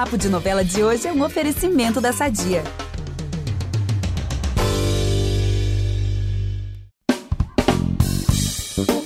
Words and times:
Papo 0.00 0.16
de 0.16 0.30
Novela 0.30 0.64
de 0.64 0.82
hoje 0.82 1.06
é 1.06 1.12
um 1.12 1.22
oferecimento 1.22 2.00
da 2.00 2.10
Sadia. 2.10 2.64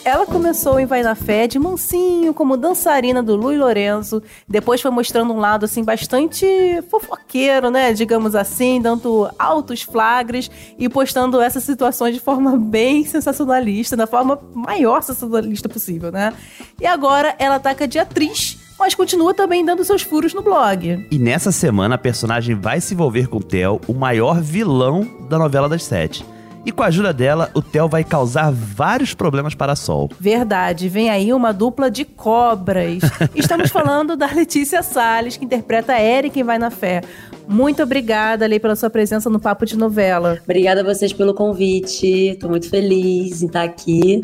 Ela 0.04 0.24
começou 0.24 0.78
em 0.78 0.86
Vai 0.86 1.02
na 1.02 1.16
Fé 1.16 1.48
de 1.48 1.58
mansinho, 1.58 2.32
como 2.32 2.56
dançarina 2.56 3.24
do 3.24 3.34
Luiz 3.34 3.58
Lorenzo. 3.58 4.22
Depois 4.46 4.80
foi 4.80 4.92
mostrando 4.92 5.34
um 5.34 5.40
lado 5.40 5.64
assim 5.64 5.82
bastante 5.82 6.46
fofoqueiro, 6.88 7.72
né? 7.72 7.92
Digamos 7.92 8.36
assim, 8.36 8.80
dando 8.80 9.28
altos 9.36 9.82
flagres 9.82 10.48
e 10.78 10.88
postando 10.88 11.40
essas 11.40 11.64
situações 11.64 12.14
de 12.14 12.20
forma 12.20 12.54
bem 12.70 13.04
sensacionalista, 13.04 13.96
da 13.96 14.06
forma 14.06 14.40
maior 14.54 15.02
sensacionalista 15.02 15.68
possível, 15.68 16.12
né? 16.12 16.32
E 16.80 16.86
agora 16.86 17.34
ela 17.40 17.56
ataca 17.56 17.88
de 17.88 17.98
atriz 17.98 18.62
mas 18.78 18.94
continua 18.94 19.34
também 19.34 19.64
dando 19.64 19.84
seus 19.84 20.02
furos 20.02 20.34
no 20.34 20.42
blog. 20.42 21.06
E 21.10 21.18
nessa 21.18 21.52
semana 21.52 21.94
a 21.94 21.98
personagem 21.98 22.54
vai 22.54 22.80
se 22.80 22.94
envolver 22.94 23.28
com 23.28 23.38
o 23.38 23.42
Theo, 23.42 23.80
o 23.86 23.94
maior 23.94 24.40
vilão 24.40 25.08
da 25.28 25.38
novela 25.38 25.68
das 25.68 25.84
sete. 25.84 26.24
E 26.66 26.72
com 26.72 26.82
a 26.82 26.86
ajuda 26.86 27.12
dela, 27.12 27.50
o 27.52 27.60
Theo 27.60 27.88
vai 27.88 28.02
causar 28.02 28.50
vários 28.50 29.12
problemas 29.12 29.54
para 29.54 29.72
a 29.72 29.76
Sol. 29.76 30.08
Verdade, 30.18 30.88
vem 30.88 31.10
aí 31.10 31.30
uma 31.30 31.52
dupla 31.52 31.90
de 31.90 32.06
cobras. 32.06 33.02
Estamos 33.36 33.70
falando 33.70 34.16
da 34.16 34.26
Letícia 34.26 34.82
Salles, 34.82 35.36
que 35.36 35.44
interpreta 35.44 35.92
a 35.92 36.02
Eric 36.02 36.40
em 36.40 36.42
Vai 36.42 36.58
na 36.58 36.70
Fé. 36.70 37.02
Muito 37.46 37.82
obrigada, 37.82 38.46
Lei, 38.46 38.58
pela 38.58 38.74
sua 38.74 38.88
presença 38.88 39.28
no 39.28 39.38
Papo 39.38 39.66
de 39.66 39.76
Novela. 39.76 40.38
Obrigada 40.42 40.80
a 40.80 40.84
vocês 40.84 41.12
pelo 41.12 41.34
convite. 41.34 42.30
Estou 42.30 42.48
muito 42.48 42.70
feliz 42.70 43.42
em 43.42 43.46
estar 43.46 43.64
aqui 43.64 44.22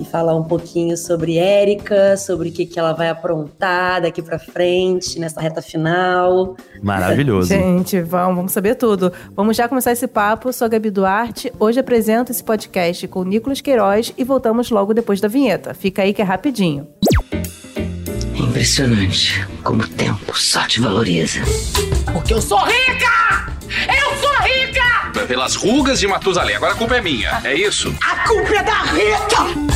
e 0.00 0.04
falar 0.04 0.34
um 0.34 0.42
pouquinho 0.42 0.96
sobre 0.96 1.36
Érica, 1.36 2.16
sobre 2.16 2.48
o 2.48 2.52
que, 2.52 2.64
que 2.64 2.78
ela 2.78 2.92
vai 2.94 3.10
aprontar 3.10 4.00
daqui 4.00 4.22
para 4.22 4.38
frente, 4.38 5.18
nessa 5.18 5.40
reta 5.40 5.60
final. 5.60 6.56
Maravilhoso. 6.82 7.48
Gente, 7.48 8.00
vamos, 8.00 8.36
vamos 8.36 8.52
saber 8.52 8.76
tudo. 8.76 9.12
Vamos 9.36 9.56
já 9.56 9.68
começar 9.68 9.92
esse 9.92 10.06
papo. 10.06 10.52
Sou 10.52 10.64
a 10.64 10.68
Gabi 10.68 10.90
Duarte. 10.90 11.52
Hoje 11.58 11.78
apresento 11.78 12.32
esse 12.32 12.42
podcast 12.42 13.06
com 13.08 13.20
o 13.20 13.24
Nicolas 13.24 13.60
Queiroz 13.60 14.14
e 14.16 14.24
voltamos 14.24 14.70
logo 14.70 14.94
depois 14.94 15.20
da 15.20 15.28
vinheta. 15.28 15.74
Fica 15.74 16.02
aí 16.02 16.14
que 16.14 16.22
é 16.22 16.24
rapidinho. 16.24 16.88
É 18.34 18.38
impressionante 18.38 19.46
como 19.62 19.82
o 19.82 19.88
tempo 19.88 20.36
só 20.38 20.66
te 20.66 20.80
valoriza. 20.80 21.40
Porque 22.12 22.32
eu 22.32 22.40
sou 22.40 22.58
rica! 22.58 23.52
Eu 23.86 24.16
sou 24.16 24.32
rica! 24.42 25.26
Pelas 25.26 25.54
rugas 25.54 26.00
de 26.00 26.08
Matusalém. 26.08 26.56
Agora 26.56 26.72
a 26.72 26.76
culpa 26.76 26.96
é 26.96 27.00
minha, 27.00 27.40
é 27.44 27.54
isso? 27.54 27.94
A 28.02 28.26
culpa 28.26 28.54
é 28.54 28.62
da 28.62 28.82
Rita! 28.82 29.69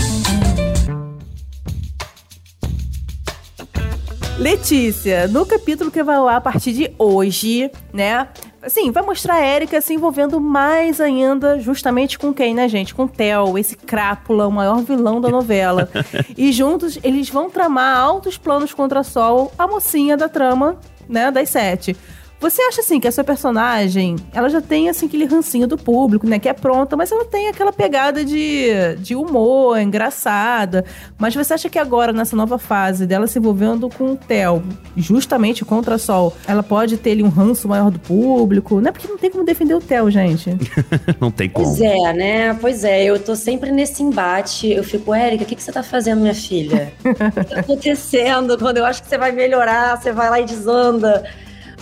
Letícia, 4.38 5.28
no 5.28 5.46
capítulo 5.46 5.92
que 5.92 6.02
vai 6.02 6.18
lá 6.18 6.36
a 6.36 6.40
partir 6.40 6.72
de 6.72 6.90
hoje, 6.98 7.70
né? 7.92 8.26
Assim, 8.60 8.90
vai 8.90 9.02
mostrar 9.02 9.34
a 9.34 9.46
Erika 9.46 9.80
se 9.80 9.94
envolvendo 9.94 10.40
mais 10.40 11.00
ainda, 11.00 11.60
justamente 11.60 12.18
com 12.18 12.34
quem, 12.34 12.52
né, 12.52 12.68
gente? 12.68 12.92
Com 12.94 13.04
o 13.04 13.08
Theo, 13.08 13.56
esse 13.56 13.76
crápula, 13.76 14.48
o 14.48 14.52
maior 14.52 14.82
vilão 14.82 15.20
da 15.20 15.28
novela. 15.28 15.88
e 16.36 16.50
juntos 16.50 16.98
eles 17.04 17.30
vão 17.30 17.48
tramar 17.48 17.96
altos 17.96 18.36
planos 18.36 18.74
contra 18.74 19.00
a 19.00 19.04
Sol, 19.04 19.52
a 19.56 19.68
mocinha 19.68 20.16
da 20.16 20.28
trama, 20.28 20.80
né, 21.08 21.30
das 21.30 21.50
sete. 21.50 21.96
Você 22.44 22.60
acha 22.60 22.82
assim 22.82 23.00
que 23.00 23.08
a 23.08 23.10
sua 23.10 23.24
personagem, 23.24 24.16
ela 24.34 24.50
já 24.50 24.60
tem 24.60 24.90
assim 24.90 25.06
aquele 25.06 25.24
rancinho 25.24 25.66
do 25.66 25.78
público, 25.78 26.28
né, 26.28 26.38
que 26.38 26.46
é 26.46 26.52
pronta, 26.52 26.94
mas 26.94 27.10
ela 27.10 27.24
tem 27.24 27.48
aquela 27.48 27.72
pegada 27.72 28.22
de, 28.22 28.96
de 28.98 29.16
humor, 29.16 29.78
engraçada. 29.78 30.84
Mas 31.16 31.34
você 31.34 31.54
acha 31.54 31.70
que 31.70 31.78
agora 31.78 32.12
nessa 32.12 32.36
nova 32.36 32.58
fase 32.58 33.06
dela 33.06 33.26
se 33.26 33.38
envolvendo 33.38 33.88
com 33.88 34.12
o 34.12 34.16
Theo, 34.16 34.62
justamente 34.94 35.64
contra 35.64 35.94
a 35.94 35.98
Sol, 35.98 36.36
ela 36.46 36.62
pode 36.62 36.98
ter 36.98 37.12
ali 37.12 37.22
um 37.22 37.30
ranço 37.30 37.66
maior 37.66 37.90
do 37.90 37.98
público? 37.98 38.78
Não 38.78 38.90
é 38.90 38.92
porque 38.92 39.08
não 39.08 39.16
tem 39.16 39.30
como 39.30 39.42
defender 39.42 39.72
o 39.72 39.80
Theo, 39.80 40.10
gente. 40.10 40.50
não 41.18 41.30
tem 41.30 41.48
como. 41.48 41.66
Pois 41.66 41.80
é, 41.80 42.12
né? 42.12 42.54
Pois 42.60 42.84
é, 42.84 43.04
eu 43.04 43.18
tô 43.18 43.34
sempre 43.34 43.72
nesse 43.72 44.02
embate. 44.02 44.70
Eu 44.70 44.84
fico, 44.84 45.14
Érica, 45.14 45.44
o 45.44 45.46
que, 45.46 45.56
que 45.56 45.62
você 45.62 45.72
tá 45.72 45.82
fazendo, 45.82 46.20
minha 46.20 46.34
filha? 46.34 46.92
o 47.02 47.14
que 47.14 47.54
tá 47.54 47.60
acontecendo? 47.60 48.58
Quando 48.58 48.76
eu 48.76 48.84
acho 48.84 49.02
que 49.02 49.08
você 49.08 49.16
vai 49.16 49.32
melhorar, 49.32 49.96
você 49.96 50.12
vai 50.12 50.28
lá 50.28 50.38
e 50.38 50.44
desanda. 50.44 51.24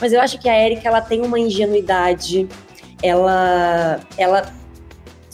Mas 0.02 0.12
eu 0.12 0.20
acho 0.20 0.36
que 0.36 0.48
a 0.48 0.66
Erika 0.66 0.88
ela 0.88 1.00
tem 1.00 1.22
uma 1.22 1.38
ingenuidade, 1.38 2.48
ela 3.00 4.00
ela 4.18 4.52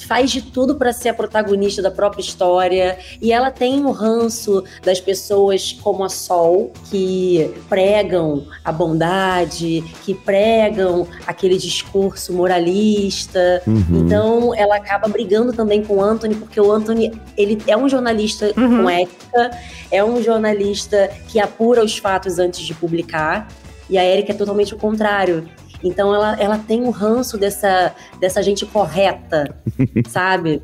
faz 0.06 0.30
de 0.30 0.42
tudo 0.42 0.76
para 0.76 0.92
ser 0.92 1.08
a 1.08 1.14
protagonista 1.14 1.82
da 1.82 1.90
própria 1.90 2.20
história 2.20 2.98
e 3.20 3.32
ela 3.32 3.50
tem 3.50 3.84
o 3.84 3.90
ranço 3.90 4.62
das 4.82 5.00
pessoas 5.00 5.72
como 5.72 6.04
a 6.04 6.08
Sol 6.08 6.70
que 6.90 7.50
pregam 7.68 8.46
a 8.62 8.70
bondade, 8.70 9.82
que 10.04 10.14
pregam 10.14 11.06
aquele 11.26 11.56
discurso 11.56 12.32
moralista. 12.32 13.62
Uhum. 13.66 14.04
Então 14.04 14.54
ela 14.54 14.76
acaba 14.76 15.08
brigando 15.08 15.52
também 15.52 15.82
com 15.82 15.96
o 15.96 16.02
Anthony 16.02 16.34
porque 16.34 16.60
o 16.60 16.70
Anthony 16.70 17.18
ele 17.38 17.58
é 17.66 17.76
um 17.76 17.88
jornalista 17.88 18.52
uhum. 18.56 18.82
com 18.82 18.90
ética, 18.90 19.50
é 19.90 20.04
um 20.04 20.22
jornalista 20.22 21.10
que 21.26 21.40
apura 21.40 21.82
os 21.82 21.96
fatos 21.96 22.38
antes 22.38 22.60
de 22.60 22.74
publicar. 22.74 23.48
E 23.88 23.96
a 23.96 24.04
Erika 24.04 24.32
é 24.32 24.34
totalmente 24.34 24.74
o 24.74 24.78
contrário. 24.78 25.48
Então 25.82 26.14
ela, 26.14 26.36
ela 26.40 26.58
tem 26.58 26.82
o 26.82 26.90
ranço 26.90 27.38
dessa, 27.38 27.94
dessa 28.20 28.42
gente 28.42 28.66
correta, 28.66 29.56
sabe? 30.08 30.62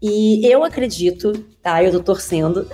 E 0.00 0.46
eu 0.46 0.64
acredito, 0.64 1.32
tá? 1.62 1.82
Eu 1.82 1.92
tô 1.92 2.00
torcendo, 2.00 2.68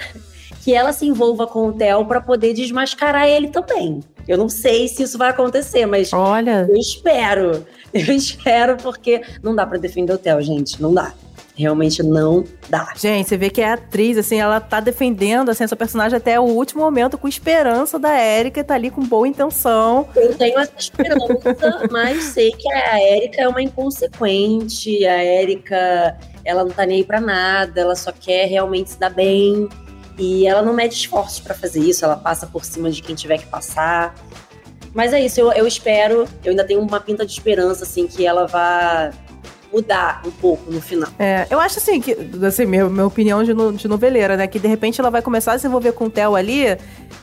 que 0.62 0.74
ela 0.74 0.92
se 0.92 1.06
envolva 1.06 1.46
com 1.46 1.68
o 1.68 1.72
Theo 1.72 2.04
para 2.06 2.20
poder 2.20 2.54
desmascarar 2.54 3.28
ele 3.28 3.48
também. 3.48 4.00
Eu 4.26 4.36
não 4.36 4.48
sei 4.48 4.88
se 4.88 5.02
isso 5.02 5.16
vai 5.16 5.30
acontecer, 5.30 5.86
mas 5.86 6.12
Olha. 6.12 6.66
eu 6.68 6.76
espero. 6.76 7.66
Eu 7.90 8.14
espero 8.14 8.76
porque 8.76 9.22
não 9.42 9.56
dá 9.56 9.64
para 9.64 9.78
defender 9.78 10.12
o 10.12 10.18
Theo, 10.18 10.42
gente, 10.42 10.80
não 10.82 10.92
dá 10.92 11.14
realmente 11.58 12.02
não 12.02 12.44
dá. 12.68 12.92
Gente, 12.96 13.28
você 13.28 13.36
vê 13.36 13.50
que 13.50 13.60
é 13.60 13.72
atriz, 13.72 14.16
assim, 14.16 14.36
ela 14.36 14.60
tá 14.60 14.78
defendendo 14.78 15.50
assim, 15.50 15.64
a 15.64 15.68
sua 15.68 15.76
personagem 15.76 16.16
até 16.16 16.38
o 16.38 16.44
último 16.44 16.82
momento, 16.82 17.18
com 17.18 17.26
esperança 17.26 17.98
da 17.98 18.16
Erika, 18.16 18.62
tá 18.62 18.74
ali 18.74 18.90
com 18.90 19.02
boa 19.02 19.26
intenção. 19.26 20.08
Eu 20.14 20.34
tenho 20.36 20.58
essa 20.58 20.72
esperança, 20.78 21.88
mas 21.90 22.22
sei 22.24 22.52
que 22.52 22.72
a 22.72 23.00
Erika 23.02 23.42
é 23.42 23.48
uma 23.48 23.60
inconsequente, 23.60 25.04
a 25.04 25.24
Erika, 25.24 26.16
ela 26.44 26.62
não 26.62 26.70
tá 26.70 26.86
nem 26.86 26.98
aí 26.98 27.04
pra 27.04 27.20
nada, 27.20 27.80
ela 27.80 27.96
só 27.96 28.12
quer 28.12 28.46
realmente 28.46 28.90
se 28.90 28.98
dar 28.98 29.10
bem. 29.10 29.68
E 30.16 30.46
ela 30.46 30.62
não 30.62 30.72
mede 30.72 30.94
esforços 30.94 31.38
para 31.40 31.54
fazer 31.54 31.80
isso, 31.80 32.04
ela 32.04 32.16
passa 32.16 32.46
por 32.46 32.64
cima 32.64 32.90
de 32.90 33.02
quem 33.02 33.14
tiver 33.14 33.38
que 33.38 33.46
passar. 33.46 34.14
Mas 34.92 35.12
é 35.12 35.20
isso, 35.20 35.40
eu, 35.40 35.52
eu 35.52 35.66
espero, 35.66 36.24
eu 36.44 36.50
ainda 36.50 36.64
tenho 36.64 36.80
uma 36.80 37.00
pinta 37.00 37.24
de 37.24 37.32
esperança, 37.32 37.84
assim, 37.84 38.06
que 38.06 38.26
ela 38.26 38.46
vá 38.46 39.12
mudar 39.72 40.22
um 40.26 40.30
pouco 40.30 40.70
no 40.70 40.80
final. 40.80 41.10
É, 41.18 41.46
eu 41.50 41.60
acho 41.60 41.78
assim, 41.78 42.00
que, 42.00 42.16
assim, 42.46 42.66
minha, 42.66 42.88
minha 42.88 43.06
opinião 43.06 43.42
de, 43.44 43.52
no, 43.52 43.72
de 43.72 43.86
noveleira, 43.86 44.36
né? 44.36 44.46
Que 44.46 44.58
de 44.58 44.68
repente 44.68 45.00
ela 45.00 45.10
vai 45.10 45.22
começar 45.22 45.52
a 45.52 45.58
se 45.58 45.66
envolver 45.66 45.92
com 45.92 46.06
o 46.06 46.10
Theo 46.10 46.34
ali, 46.34 46.76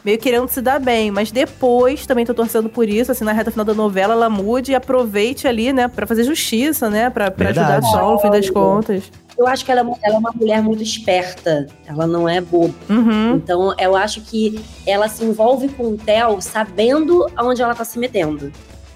meio 0.03 0.17
querendo 0.17 0.47
se 0.47 0.61
dar 0.61 0.79
bem, 0.79 1.11
mas 1.11 1.31
depois, 1.31 2.05
também 2.05 2.25
tô 2.25 2.33
torcendo 2.33 2.69
por 2.69 2.87
isso, 2.87 3.11
assim, 3.11 3.23
na 3.23 3.33
reta 3.33 3.51
final 3.51 3.65
da 3.65 3.73
novela, 3.73 4.13
ela 4.13 4.29
mude 4.29 4.71
e 4.71 4.75
aproveite 4.75 5.47
ali, 5.47 5.73
né, 5.73 5.87
pra 5.87 6.05
fazer 6.05 6.23
justiça, 6.23 6.89
né? 6.89 7.09
Pra, 7.09 7.31
pra 7.31 7.49
ajudar 7.49 7.79
a 7.79 7.81
Sol, 7.81 8.13
no 8.13 8.19
fim 8.19 8.29
das 8.29 8.49
contas. 8.49 9.11
Eu 9.37 9.47
acho 9.47 9.65
que 9.65 9.71
ela, 9.71 9.81
é 9.81 10.07
ela, 10.07 10.15
é 10.15 10.17
uma 10.17 10.31
mulher 10.31 10.61
muito 10.61 10.81
esperta. 10.81 11.67
Ela 11.85 12.07
não 12.07 12.27
é 12.27 12.39
boba. 12.39 12.73
Uhum. 12.89 13.35
Então, 13.35 13.75
eu 13.77 13.95
acho 13.95 14.21
que 14.21 14.63
ela 14.87 15.09
se 15.09 15.25
envolve 15.25 15.67
com 15.69 15.89
o 15.89 15.97
Theo 15.97 16.39
sabendo 16.41 17.27
aonde 17.35 17.61
ela 17.61 17.75
tá 17.75 17.83
se 17.83 17.99
metendo. 17.99 18.51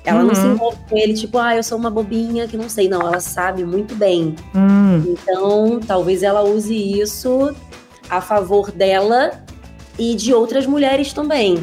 Ela 0.10 0.22
uhum. 0.22 0.28
não 0.28 0.36
se 0.36 0.42
uhum. 0.42 0.54
envolve 0.54 0.78
com 0.90 0.98
ele, 0.98 1.14
tipo, 1.14 1.38
ah, 1.38 1.56
eu 1.56 1.64
sou 1.64 1.78
uma 1.78 1.90
bobinha 1.90 2.48
que 2.48 2.58
não 2.58 2.68
sei. 2.68 2.90
Não, 2.90 3.02
ela 3.02 3.20
sabe 3.20 3.64
muito 3.64 3.96
bem. 3.96 4.36
Uhum. 4.54 5.04
Então, 5.08 5.80
talvez 5.86 6.24
ela 6.24 6.44
use 6.44 6.76
isso 6.76 7.56
a 8.10 8.20
favor 8.20 8.72
dela 8.72 9.32
e 9.98 10.16
de 10.16 10.34
outras 10.34 10.66
mulheres 10.66 11.14
também. 11.14 11.56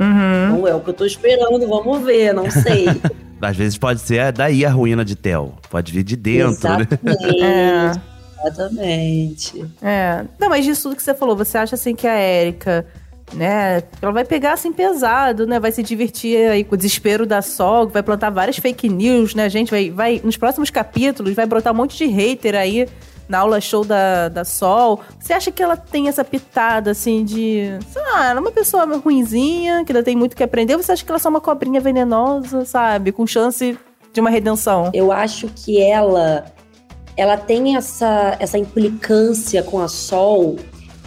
Uhum. 0.00 0.58
Não 0.58 0.68
é 0.68 0.74
o 0.74 0.80
que 0.80 0.90
eu 0.90 0.94
tô 0.94 1.04
esperando, 1.04 1.66
vamos 1.68 2.02
ver, 2.02 2.32
não 2.32 2.50
sei. 2.50 2.86
Às 3.40 3.56
vezes 3.56 3.76
pode 3.76 4.00
ser 4.00 4.32
daí 4.32 4.64
a 4.64 4.70
ruína 4.70 5.04
de 5.04 5.16
Theo. 5.16 5.54
Pode 5.68 5.92
vir 5.92 6.04
de 6.04 6.14
dentro, 6.14 6.68
né? 6.78 6.86
Exatamente. 6.88 7.40
né? 7.40 7.92
É. 8.00 8.12
Exatamente. 8.48 9.64
É. 9.82 10.24
Não, 10.38 10.48
mas 10.48 10.64
disso 10.64 10.84
tudo 10.84 10.96
que 10.96 11.02
você 11.02 11.12
falou, 11.12 11.36
você 11.36 11.58
acha 11.58 11.74
assim 11.74 11.94
que 11.94 12.06
a 12.06 12.14
Érica 12.14 12.86
né? 13.34 13.82
Ela 14.00 14.12
vai 14.12 14.24
pegar 14.24 14.54
assim 14.54 14.72
pesado, 14.72 15.46
né? 15.46 15.58
Vai 15.58 15.72
se 15.72 15.82
divertir 15.82 16.50
aí 16.50 16.64
com 16.64 16.74
o 16.74 16.78
desespero 16.78 17.26
da 17.26 17.42
Sol, 17.42 17.88
vai 17.88 18.02
plantar 18.02 18.30
várias 18.30 18.56
fake 18.58 18.88
news, 18.88 19.34
né? 19.34 19.48
Gente 19.48 19.70
vai, 19.70 19.90
vai 19.90 20.20
nos 20.22 20.36
próximos 20.36 20.70
capítulos 20.70 21.34
vai 21.34 21.46
brotar 21.46 21.72
um 21.72 21.76
monte 21.76 21.96
de 21.96 22.06
hater 22.06 22.54
aí 22.54 22.88
na 23.28 23.38
aula 23.38 23.60
show 23.60 23.84
da, 23.84 24.28
da 24.28 24.44
Sol. 24.44 25.00
Você 25.18 25.32
acha 25.32 25.50
que 25.50 25.62
ela 25.62 25.76
tem 25.76 26.08
essa 26.08 26.24
pitada, 26.24 26.90
assim, 26.90 27.24
de. 27.24 27.78
Sei 27.90 28.02
lá, 28.02 28.30
ela 28.30 28.38
é 28.38 28.40
uma 28.40 28.52
pessoa 28.52 28.84
ruinzinha, 28.84 29.84
que 29.84 29.92
ainda 29.92 30.02
tem 30.02 30.16
muito 30.16 30.36
que 30.36 30.42
aprender? 30.42 30.76
Ou 30.76 30.82
você 30.82 30.92
acha 30.92 31.04
que 31.04 31.10
ela 31.10 31.16
é 31.16 31.20
só 31.20 31.28
uma 31.28 31.40
cobrinha 31.40 31.80
venenosa, 31.80 32.64
sabe? 32.64 33.12
Com 33.12 33.26
chance 33.26 33.78
de 34.12 34.20
uma 34.20 34.30
redenção? 34.30 34.90
Eu 34.92 35.10
acho 35.10 35.48
que 35.48 35.80
ela. 35.80 36.44
Ela 37.14 37.36
tem 37.36 37.76
essa, 37.76 38.36
essa 38.38 38.56
implicância 38.56 39.62
com 39.62 39.80
a 39.80 39.88
Sol 39.88 40.56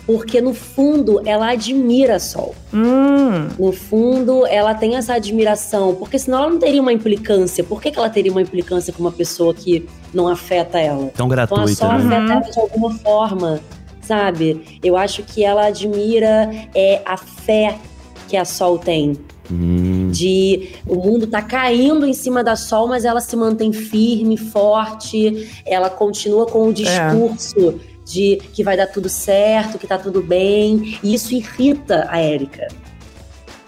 porque 0.05 0.39
no 0.39 0.53
fundo 0.53 1.21
ela 1.25 1.49
admira 1.51 2.19
Sol. 2.19 2.53
Hum. 2.73 3.47
No 3.57 3.71
fundo, 3.71 4.45
ela 4.45 4.73
tem 4.75 4.95
essa 4.95 5.15
admiração, 5.15 5.95
porque 5.95 6.19
senão 6.19 6.39
ela 6.39 6.49
não 6.49 6.59
teria 6.59 6.81
uma 6.81 6.93
implicância. 6.93 7.63
Por 7.63 7.81
que, 7.81 7.91
que 7.91 7.97
ela 7.97 8.09
teria 8.09 8.31
uma 8.31 8.41
implicância 8.41 8.93
com 8.93 9.01
uma 9.01 9.11
pessoa 9.11 9.53
que 9.53 9.87
não 10.13 10.27
afeta 10.27 10.79
ela? 10.79 11.07
Tão 11.07 11.07
Então 11.07 11.25
a 11.25 11.29
gratuita, 11.29 11.75
Sol 11.75 11.93
né? 11.93 12.17
afeta 12.17 12.33
ela 12.33 12.51
de 12.51 12.59
alguma 12.59 12.93
forma, 12.99 13.59
sabe? 14.01 14.79
Eu 14.83 14.95
acho 14.95 15.23
que 15.23 15.43
ela 15.43 15.65
admira 15.65 16.49
é, 16.73 17.01
a 17.05 17.17
fé 17.17 17.75
que 18.27 18.37
a 18.37 18.45
Sol 18.45 18.77
tem. 18.77 19.17
Hum, 19.51 20.09
De 20.11 20.69
o 20.87 20.95
mundo 20.95 21.27
tá 21.27 21.39
caindo 21.39 22.05
em 22.05 22.13
cima 22.13 22.43
da 22.43 22.55
Sol, 22.55 22.87
mas 22.87 23.05
ela 23.05 23.21
se 23.21 23.35
mantém 23.35 23.71
firme, 23.71 24.37
forte, 24.37 25.47
ela 25.65 25.87
continua 25.87 26.47
com 26.47 26.69
o 26.69 26.73
discurso 26.73 27.79
de 28.05 28.37
que 28.53 28.63
vai 28.63 28.77
dar 28.77 28.87
tudo 28.87 29.09
certo, 29.09 29.77
que 29.77 29.87
tá 29.87 29.97
tudo 29.97 30.21
bem. 30.21 30.99
E 31.03 31.13
isso 31.13 31.33
irrita 31.33 32.07
a 32.09 32.19
Érica. 32.19 32.67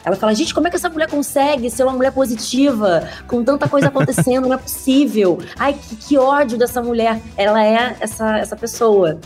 Ela 0.05 0.15
fala, 0.15 0.33
gente, 0.33 0.53
como 0.53 0.67
é 0.67 0.69
que 0.69 0.77
essa 0.77 0.89
mulher 0.89 1.09
consegue 1.09 1.69
ser 1.69 1.83
uma 1.83 1.91
mulher 1.91 2.13
positiva 2.13 3.05
com 3.27 3.43
tanta 3.43 3.67
coisa 3.67 3.87
acontecendo? 3.87 4.47
Não 4.47 4.53
é 4.53 4.57
possível. 4.57 5.39
Ai, 5.59 5.73
que, 5.73 5.95
que 5.97 6.17
ódio 6.17 6.57
dessa 6.57 6.81
mulher. 6.81 7.19
Ela 7.35 7.65
é 7.65 7.97
essa, 7.99 8.37
essa 8.37 8.55
pessoa. 8.55 9.19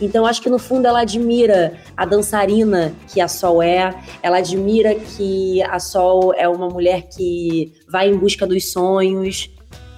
Então, 0.00 0.24
acho 0.24 0.40
que 0.40 0.48
no 0.48 0.58
fundo 0.58 0.86
ela 0.86 1.00
admira 1.00 1.74
a 1.96 2.06
dançarina 2.06 2.94
que 3.08 3.20
a 3.20 3.26
Sol 3.26 3.60
é, 3.62 3.92
ela 4.22 4.38
admira 4.38 4.94
que 4.94 5.62
a 5.64 5.80
Sol 5.80 6.32
é 6.34 6.48
uma 6.48 6.68
mulher 6.68 7.08
que 7.08 7.72
vai 7.88 8.08
em 8.08 8.16
busca 8.16 8.46
dos 8.46 8.70
sonhos, 8.72 9.50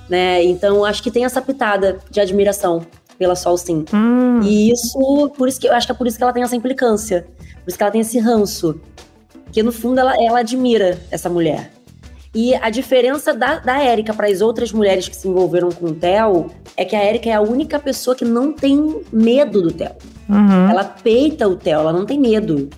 né? 0.08 0.42
Então, 0.42 0.84
acho 0.84 1.02
que 1.02 1.10
tem 1.10 1.24
essa 1.24 1.40
pitada 1.40 1.98
de 2.10 2.20
admiração 2.20 2.84
pela 3.22 3.36
Sol, 3.36 3.56
sim. 3.56 3.84
Hum. 3.94 4.40
E 4.42 4.72
isso, 4.72 5.30
por 5.38 5.48
isso 5.48 5.60
que 5.60 5.68
eu 5.68 5.72
acho 5.72 5.86
que 5.86 5.92
é 5.92 5.94
por 5.94 6.08
isso 6.08 6.16
que 6.16 6.24
ela 6.24 6.32
tem 6.32 6.42
essa 6.42 6.56
implicância. 6.56 7.24
Por 7.62 7.68
isso 7.68 7.76
que 7.76 7.82
ela 7.84 7.92
tem 7.92 8.00
esse 8.00 8.18
ranço. 8.18 8.80
Porque 9.44 9.62
no 9.62 9.70
fundo 9.70 10.00
ela, 10.00 10.16
ela 10.20 10.40
admira 10.40 10.98
essa 11.08 11.30
mulher. 11.30 11.70
E 12.34 12.52
a 12.56 12.68
diferença 12.68 13.32
da, 13.32 13.60
da 13.60 13.80
Érica 13.80 14.12
para 14.12 14.26
as 14.26 14.40
outras 14.40 14.72
mulheres 14.72 15.06
que 15.06 15.14
se 15.14 15.28
envolveram 15.28 15.70
com 15.70 15.86
o 15.86 15.94
Theo 15.94 16.50
é 16.76 16.84
que 16.84 16.96
a 16.96 16.98
Érica 17.00 17.30
é 17.30 17.34
a 17.34 17.40
única 17.40 17.78
pessoa 17.78 18.16
que 18.16 18.24
não 18.24 18.52
tem 18.52 19.02
medo 19.12 19.62
do 19.62 19.70
Theo. 19.70 19.92
Uhum. 20.28 20.70
Ela 20.70 20.82
peita 20.82 21.46
o 21.46 21.54
Theo, 21.54 21.78
ela 21.78 21.92
não 21.92 22.04
tem 22.04 22.18
medo. 22.18 22.68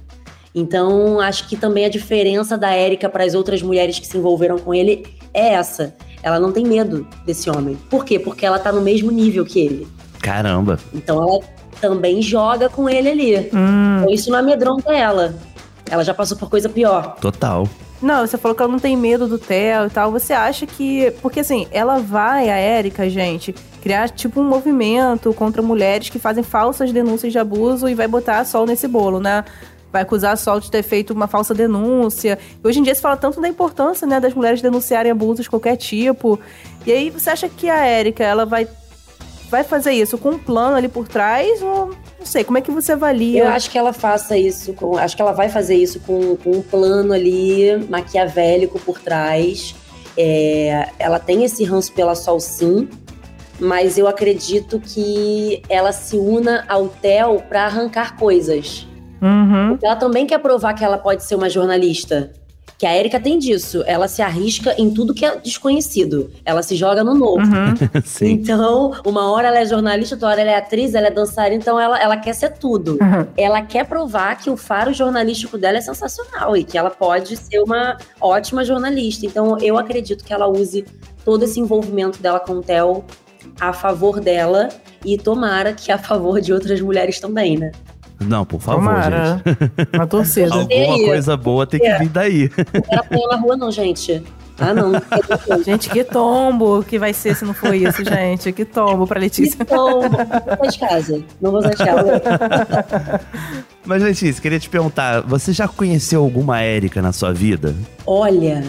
Então, 0.55 1.21
acho 1.21 1.49
que 1.49 1.57
também 1.57 1.87
a 1.87 1.89
diferença 1.89 2.59
da 2.59 2.71
Érica 2.71 3.09
para 3.09 3.25
as 3.25 3.35
outras 3.35 3.63
mulheres 3.63 3.99
que 3.99 4.07
se 4.07 4.19
envolveram 4.19 4.59
com 4.59 4.75
ele 4.75 5.07
é 5.33 5.55
essa. 5.55 5.95
Ela 6.23 6.39
não 6.39 6.53
tem 6.53 6.65
medo 6.65 7.07
desse 7.25 7.49
homem. 7.49 7.79
Por 7.89 8.05
quê? 8.05 8.19
Porque 8.19 8.45
ela 8.45 8.59
tá 8.59 8.73
no 8.73 8.81
mesmo 8.81 9.11
nível 9.11 9.45
que 9.45 9.61
ele. 9.61 9.87
Caramba. 10.25 10.79
Então 10.93 11.23
ela 11.23 11.41
também 11.81 12.23
joga 12.23 12.69
com 12.69 12.89
ele 12.89 13.11
ali. 13.11 13.51
Hum. 13.53 13.99
Então 13.99 14.15
isso 14.15 14.31
não 14.31 14.39
amedronta 14.39 14.93
ela. 14.93 15.35
Ela 15.91 16.03
já 16.03 16.15
passou 16.15 16.37
por 16.37 16.49
coisa 16.49 16.69
pior. 16.69 17.17
Total. 17.21 17.69
Não, 18.01 18.27
você 18.27 18.37
falou 18.37 18.55
que 18.55 18.63
ela 18.63 18.73
não 18.73 18.79
tem 18.79 18.97
medo 18.97 19.27
do 19.27 19.39
Theo 19.39 19.87
e 19.87 19.91
tal. 19.91 20.11
Você 20.11 20.33
acha 20.33 20.67
que. 20.67 21.11
Porque 21.23 21.41
assim, 21.41 21.67
ela 21.71 21.99
vai, 21.99 22.51
a 22.51 22.57
Érica, 22.57 23.09
gente, 23.09 23.55
criar 23.83 24.09
tipo 24.09 24.41
um 24.41 24.45
movimento 24.45 25.33
contra 25.35 25.63
mulheres 25.63 26.09
que 26.09 26.19
fazem 26.19 26.43
falsas 26.43 26.91
denúncias 26.93 27.33
de 27.33 27.39
abuso 27.39 27.89
e 27.89 27.95
vai 27.95 28.09
botar 28.09 28.39
a 28.39 28.45
Sol 28.45 28.67
nesse 28.67 28.89
bolo, 28.89 29.21
né? 29.21 29.45
Vai 29.93 30.03
acusar 30.03 30.33
a 30.33 30.37
Sol 30.37 30.59
de 30.59 30.71
ter 30.71 30.83
feito 30.83 31.13
uma 31.13 31.27
falsa 31.27 31.55
denúncia. 31.55 32.39
E 32.63 32.67
hoje 32.67 32.81
em 32.81 32.83
dia 32.83 32.95
se 32.95 33.01
fala 33.01 33.17
tanto 33.17 33.41
da 33.41 33.49
importância, 33.49 34.07
né, 34.07 34.19
das 34.19 34.35
mulheres 34.35 34.61
denunciarem 34.61 35.13
abusos 35.13 35.45
de 35.45 35.51
qualquer 35.51 35.77
tipo. 35.77 36.39
E 36.85 36.93
aí, 36.93 37.11
você 37.11 37.31
acha 37.31 37.49
que 37.49 37.71
a 37.71 37.87
Érica, 37.87 38.25
ela 38.25 38.45
vai, 38.45 38.69
vai 39.55 39.63
fazer 39.63 39.93
isso 39.93 40.19
com 40.19 40.31
um 40.31 40.39
plano 40.39 40.77
ali 40.77 40.89
por 40.89 41.07
trás? 41.07 41.63
Ou 41.63 41.95
não 42.19 42.27
sei, 42.27 42.43
como 42.43 42.59
é 42.59 42.61
que 42.61 42.73
você 42.73 42.91
avalia? 42.91 43.45
Eu 43.45 43.49
acho 43.49 43.71
que 43.71 43.79
ela 43.79 43.93
faça 43.93 44.37
isso, 44.37 44.73
com, 44.73 44.99
acho 44.99 45.15
que 45.15 45.23
ela 45.23 45.31
vai 45.31 45.49
fazer 45.49 45.77
isso 45.77 46.01
com, 46.01 46.35
com 46.37 46.51
um 46.51 46.63
plano 46.63 47.13
ali 47.13 47.77
maquiavélico 47.89 48.81
por 48.81 48.99
trás. 48.99 49.73
É, 50.17 50.89
ela 50.99 51.21
tem 51.21 51.45
esse 51.45 51.63
ranço 51.63 51.93
pela 51.93 52.17
Sol, 52.17 52.41
sim, 52.41 52.89
mas 53.61 53.97
eu 53.97 54.09
acredito 54.09 54.81
que 54.81 55.63
ela 55.69 55.93
se 55.93 56.17
una 56.17 56.65
ao 56.69 56.89
Theo 56.89 57.41
para 57.49 57.65
arrancar 57.65 58.17
coisas. 58.17 58.89
Uhum. 59.23 59.79
Ela 59.81 59.95
também 59.95 60.27
quer 60.27 60.39
provar 60.39 60.75
que 60.75 60.85
ela 60.85 60.99
pode 60.99 61.23
ser 61.23 61.37
uma 61.37 61.49
jornalista. 61.49 62.33
Que 62.85 62.89
a 62.89 62.99
Erika 62.99 63.19
tem 63.19 63.39
disso. 63.39 63.83
Ela 63.87 64.07
se 64.07 64.21
arrisca 64.21 64.75
em 64.77 64.93
tudo 64.93 65.15
que 65.15 65.25
é 65.25 65.39
desconhecido. 65.39 66.31
Ela 66.45 66.63
se 66.63 66.77
joga 66.77 67.03
no 67.03 67.15
novo. 67.15 67.41
Uhum. 67.41 67.75
Sim. 68.05 68.33
Então, 68.33 68.93
uma 69.07 69.33
hora 69.33 69.49
ela 69.49 69.61
é 69.61 69.65
jornalista, 69.65 70.17
outra 70.17 70.29
hora 70.29 70.43
ela 70.43 70.51
é 70.51 70.57
atriz, 70.57 70.95
ela 70.95 71.07
é 71.07 71.11
dançarina, 71.11 71.57
então 71.57 71.81
ela, 71.81 71.99
ela 71.99 72.19
quer 72.19 72.35
ser 72.35 72.53
tudo. 72.59 72.99
Uhum. 73.01 73.27
Ela 73.39 73.63
quer 73.63 73.87
provar 73.87 74.37
que 74.37 74.51
o 74.51 74.57
faro 74.59 74.93
jornalístico 74.93 75.57
dela 75.57 75.79
é 75.79 75.81
sensacional 75.81 76.55
e 76.59 76.63
que 76.63 76.77
ela 76.77 76.91
pode 76.91 77.39
ser 77.39 77.59
uma 77.61 77.97
ótima 78.21 78.63
jornalista. 78.63 79.25
Então, 79.25 79.57
eu 79.61 79.79
acredito 79.79 80.23
que 80.23 80.35
ela 80.35 80.47
use 80.47 80.85
todo 81.25 81.43
esse 81.43 81.59
envolvimento 81.59 82.21
dela 82.21 82.39
com 82.39 82.53
o 82.53 82.63
Theo 82.63 83.03
a 83.59 83.73
favor 83.73 84.21
dela 84.21 84.69
e 85.03 85.17
tomara 85.17 85.73
que 85.73 85.91
a 85.91 85.97
favor 85.97 86.39
de 86.39 86.53
outras 86.53 86.83
mulheres 86.83 87.19
também, 87.19 87.57
né? 87.57 87.73
Não, 88.27 88.45
por 88.45 88.61
favor, 88.61 88.81
Tomara. 88.81 89.43
gente. 89.47 89.97
Uma 89.97 90.07
torcida. 90.07 90.55
Alguma 90.55 90.99
coisa 91.05 91.37
boa 91.37 91.67
tem 91.67 91.81
que 91.81 91.87
É. 91.87 91.99
vir 91.99 92.09
daí. 92.09 92.51
Não 92.73 92.83
quero 92.83 93.01
apanhar 93.01 93.29
na 93.29 93.37
rua, 93.37 93.57
não, 93.57 93.71
gente. 93.71 94.23
Ah, 94.57 94.73
não. 94.73 94.93
Gente, 95.65 95.91
que 95.91 96.05
tombo 96.05 96.85
que 96.85 96.97
vai 96.97 97.13
ser 97.13 97.35
se 97.35 97.45
não 97.45 97.53
for 97.53 97.75
isso, 97.75 98.05
gente. 98.05 98.53
Que 98.53 98.65
tombo 98.65 99.05
pra 99.05 99.19
Letícia. 99.19 99.57
Então, 99.61 100.03
não 100.03 100.11
vou 100.11 100.71
sair 100.71 100.71
de 100.71 100.79
casa. 100.79 101.23
Não 101.41 101.51
vou 101.51 101.63
sair 101.63 101.75
de 101.75 101.85
casa. 101.85 103.21
Mas, 103.85 104.03
Letícia, 104.03 104.41
queria 104.41 104.61
te 104.61 104.69
perguntar: 104.71 105.23
você 105.23 105.53
já 105.53 105.67
conheceu 105.67 106.23
alguma 106.23 106.61
Érica 106.61 107.03
na 107.03 107.13
sua 107.13 107.33
vida? 107.33 107.75
Olha, 108.07 108.63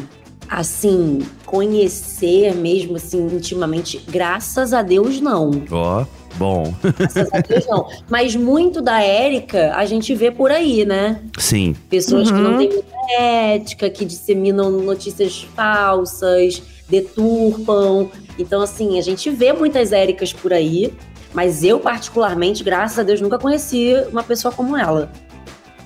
assim, 0.50 1.20
conhecer 1.46 2.56
mesmo, 2.56 2.96
assim, 2.98 3.24
intimamente, 3.28 4.02
graças 4.10 4.74
a 4.74 4.82
Deus, 4.82 5.22
não. 5.22 5.52
Ó, 5.72 6.04
bom. 6.38 6.74
Graças 6.98 7.28
a 7.34 7.40
Deus, 7.40 7.66
não. 7.68 7.88
Mas 8.10 8.36
muito 8.36 8.82
da 8.82 9.02
Érica 9.02 9.74
a 9.76 9.86
gente 9.86 10.14
vê 10.16 10.32
por 10.32 10.52
aí, 10.52 10.86
né? 10.86 11.22
Sim. 11.38 11.76
Pessoas 11.90 12.30
que 12.30 12.38
Uhum. 12.38 12.52
não 12.52 12.58
têm 12.58 12.70
muita 12.70 12.96
ética, 13.20 13.90
que 13.90 14.06
disseminam 14.06 14.70
notícias 14.72 15.48
falsas, 15.56 16.62
deturpam. 16.90 18.10
Então, 18.38 18.62
assim, 18.62 18.98
a 19.00 19.02
gente 19.02 19.30
vê 19.30 19.54
muitas 19.54 19.92
Éricas 19.92 20.34
por 20.34 20.52
aí, 20.54 20.94
mas 21.34 21.64
eu, 21.64 21.80
particularmente, 21.80 22.64
graças 22.64 23.00
a 23.00 23.04
Deus, 23.04 23.22
nunca 23.22 23.38
conheci 23.40 23.94
uma 24.12 24.24
pessoa 24.24 24.52
como 24.54 24.76
ela. 24.78 25.12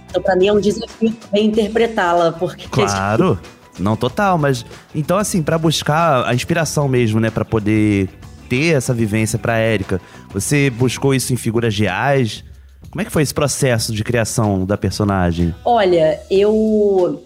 Então, 0.10 0.22
pra 0.22 0.36
mim, 0.36 0.48
é 0.48 0.54
um 0.54 0.60
desafio 0.60 1.14
também 1.14 1.46
interpretá-la, 1.48 2.32
porque 2.32 2.68
Claro. 2.72 3.40
Não, 3.78 3.96
total, 3.96 4.38
mas 4.38 4.66
então 4.94 5.18
assim, 5.18 5.42
pra 5.42 5.58
buscar 5.58 6.26
a 6.28 6.34
inspiração 6.36 6.90
mesmo, 6.90 7.18
né, 7.18 7.30
Pra 7.30 7.46
poder 7.46 8.10
ter 8.50 8.76
essa 8.76 8.94
vivência 8.94 9.38
pra 9.40 9.58
Érica, 9.58 10.02
você 10.34 10.70
buscou 10.70 11.14
isso 11.14 11.32
em 11.32 11.38
figuras 11.38 11.78
reais? 11.78 12.44
Como 12.90 13.02
é 13.02 13.06
que 13.06 13.12
foi 13.12 13.22
esse 13.22 13.34
processo 13.34 13.94
de 13.94 14.04
criação 14.04 14.66
da 14.66 14.76
personagem? 14.78 15.54
Olha, 15.64 16.20
eu 16.30 17.24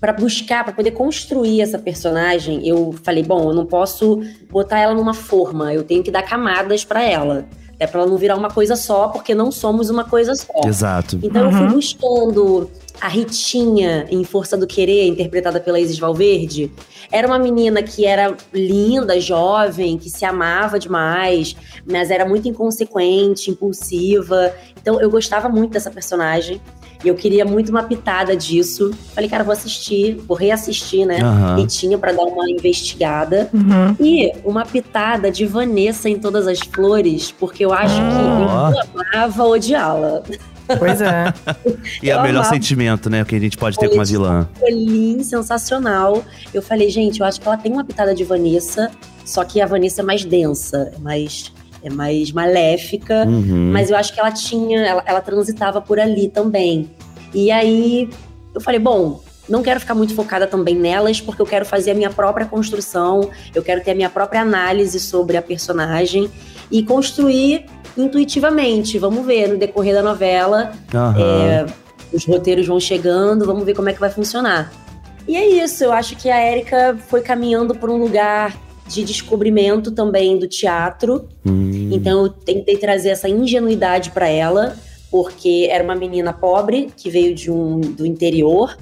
Pra 0.00 0.12
buscar, 0.12 0.64
pra 0.64 0.72
poder 0.72 0.90
construir 0.90 1.60
essa 1.60 1.78
personagem, 1.78 2.66
eu 2.66 2.92
falei, 3.04 3.22
bom, 3.22 3.50
eu 3.50 3.54
não 3.54 3.64
posso 3.64 4.20
botar 4.50 4.80
ela 4.80 4.94
numa 4.94 5.14
forma, 5.14 5.72
eu 5.72 5.84
tenho 5.84 6.02
que 6.02 6.10
dar 6.10 6.22
camadas 6.24 6.84
pra 6.84 7.04
ela. 7.04 7.44
É 7.78 7.86
pra 7.86 8.00
ela 8.00 8.10
não 8.10 8.16
virar 8.16 8.34
uma 8.36 8.50
coisa 8.50 8.74
só, 8.74 9.06
porque 9.08 9.32
não 9.32 9.52
somos 9.52 9.90
uma 9.90 10.02
coisa 10.02 10.34
só. 10.34 10.52
Exato. 10.66 11.20
Então 11.22 11.44
eu 11.44 11.52
fui 11.52 11.60
Uhum. 11.66 11.72
buscando 11.74 12.68
a 13.02 13.08
Ritinha 13.08 14.06
em 14.08 14.22
Força 14.22 14.56
do 14.56 14.64
Querer, 14.64 15.08
interpretada 15.08 15.58
pela 15.58 15.80
Isis 15.80 15.98
Valverde. 15.98 16.70
Era 17.10 17.26
uma 17.26 17.36
menina 17.36 17.82
que 17.82 18.06
era 18.06 18.36
linda, 18.54 19.20
jovem, 19.20 19.98
que 19.98 20.08
se 20.08 20.24
amava 20.24 20.78
demais, 20.78 21.56
mas 21.84 22.12
era 22.12 22.24
muito 22.24 22.48
inconsequente, 22.48 23.50
impulsiva. 23.50 24.54
Então 24.80 25.00
eu 25.00 25.10
gostava 25.10 25.48
muito 25.48 25.72
dessa 25.72 25.90
personagem. 25.90 26.60
E 27.04 27.08
eu 27.08 27.16
queria 27.16 27.44
muito 27.44 27.70
uma 27.70 27.82
pitada 27.82 28.36
disso. 28.36 28.92
Falei, 29.12 29.28
cara, 29.28 29.42
vou 29.42 29.52
assistir, 29.52 30.14
vou 30.18 30.36
reassistir, 30.36 31.04
né? 31.04 31.20
Aham. 31.20 31.56
Ritinha 31.56 31.98
pra 31.98 32.12
dar 32.12 32.22
uma 32.22 32.48
investigada. 32.48 33.50
Uhum. 33.52 33.96
E 33.98 34.32
uma 34.44 34.64
pitada 34.64 35.28
de 35.28 35.44
Vanessa 35.44 36.08
em 36.08 36.20
Todas 36.20 36.46
as 36.46 36.60
Flores, 36.60 37.32
porque 37.32 37.64
eu 37.64 37.72
acho 37.72 37.96
que 37.96 38.94
eu 38.94 39.18
amava 39.18 39.44
odiá-la. 39.44 40.22
Pois 40.78 41.00
é. 41.00 41.32
E 42.02 42.10
é 42.10 42.16
o 42.16 42.18
Eu 42.18 42.22
melhor 42.22 42.40
amava. 42.40 42.54
sentimento, 42.54 43.08
né, 43.10 43.24
que 43.24 43.34
a 43.34 43.40
gente 43.40 43.56
pode 43.56 43.78
ter 43.78 43.88
com 43.88 43.94
uma 43.94 44.04
vilã. 44.04 44.48
Colin, 44.58 45.22
sensacional. 45.22 46.24
Eu 46.52 46.62
falei, 46.62 46.90
gente, 46.90 47.20
eu 47.20 47.26
acho 47.26 47.40
que 47.40 47.46
ela 47.46 47.56
tem 47.56 47.72
uma 47.72 47.84
pitada 47.84 48.14
de 48.14 48.24
Vanessa, 48.24 48.90
só 49.24 49.44
que 49.44 49.60
a 49.60 49.66
Vanessa 49.66 50.02
é 50.02 50.04
mais 50.04 50.24
densa, 50.24 50.92
é 50.94 50.98
mais, 50.98 51.52
é 51.82 51.90
mais 51.90 52.32
maléfica. 52.32 53.24
Uhum. 53.26 53.70
Mas 53.72 53.90
eu 53.90 53.96
acho 53.96 54.12
que 54.12 54.20
ela 54.20 54.30
tinha, 54.30 54.80
ela, 54.80 55.02
ela 55.06 55.20
transitava 55.20 55.80
por 55.80 55.98
ali 56.00 56.28
também. 56.28 56.90
E 57.34 57.50
aí 57.50 58.10
eu 58.54 58.60
falei, 58.60 58.80
bom, 58.80 59.22
não 59.48 59.62
quero 59.62 59.80
ficar 59.80 59.94
muito 59.94 60.14
focada 60.14 60.46
também 60.46 60.74
nelas, 60.74 61.20
porque 61.20 61.42
eu 61.42 61.46
quero 61.46 61.64
fazer 61.64 61.92
a 61.92 61.94
minha 61.94 62.10
própria 62.10 62.46
construção, 62.46 63.30
eu 63.54 63.62
quero 63.62 63.82
ter 63.82 63.92
a 63.92 63.94
minha 63.94 64.10
própria 64.10 64.40
análise 64.40 65.00
sobre 65.00 65.36
a 65.36 65.42
personagem 65.42 66.30
e 66.70 66.82
construir 66.82 67.66
intuitivamente. 67.96 68.98
Vamos 68.98 69.24
ver 69.26 69.48
no 69.48 69.58
decorrer 69.58 69.94
da 69.94 70.02
novela. 70.02 70.72
É, 71.18 71.66
os 72.12 72.24
roteiros 72.24 72.66
vão 72.66 72.78
chegando, 72.78 73.46
vamos 73.46 73.64
ver 73.64 73.74
como 73.74 73.88
é 73.88 73.92
que 73.92 74.00
vai 74.00 74.10
funcionar. 74.10 74.72
E 75.26 75.36
é 75.36 75.46
isso, 75.46 75.84
eu 75.84 75.92
acho 75.92 76.16
que 76.16 76.28
a 76.28 76.38
Érica 76.38 76.98
foi 77.08 77.20
caminhando 77.20 77.74
por 77.74 77.88
um 77.88 77.96
lugar 77.96 78.56
de 78.88 79.04
descobrimento 79.04 79.90
também 79.92 80.38
do 80.38 80.48
teatro. 80.48 81.28
Hum. 81.46 81.90
Então 81.92 82.24
eu 82.24 82.28
tentei 82.28 82.76
trazer 82.76 83.10
essa 83.10 83.28
ingenuidade 83.28 84.10
para 84.10 84.28
ela, 84.28 84.76
porque 85.10 85.68
era 85.70 85.84
uma 85.84 85.94
menina 85.94 86.32
pobre 86.32 86.90
que 86.96 87.08
veio 87.08 87.34
de 87.34 87.50
um 87.50 87.80
do 87.80 88.04
interior 88.04 88.76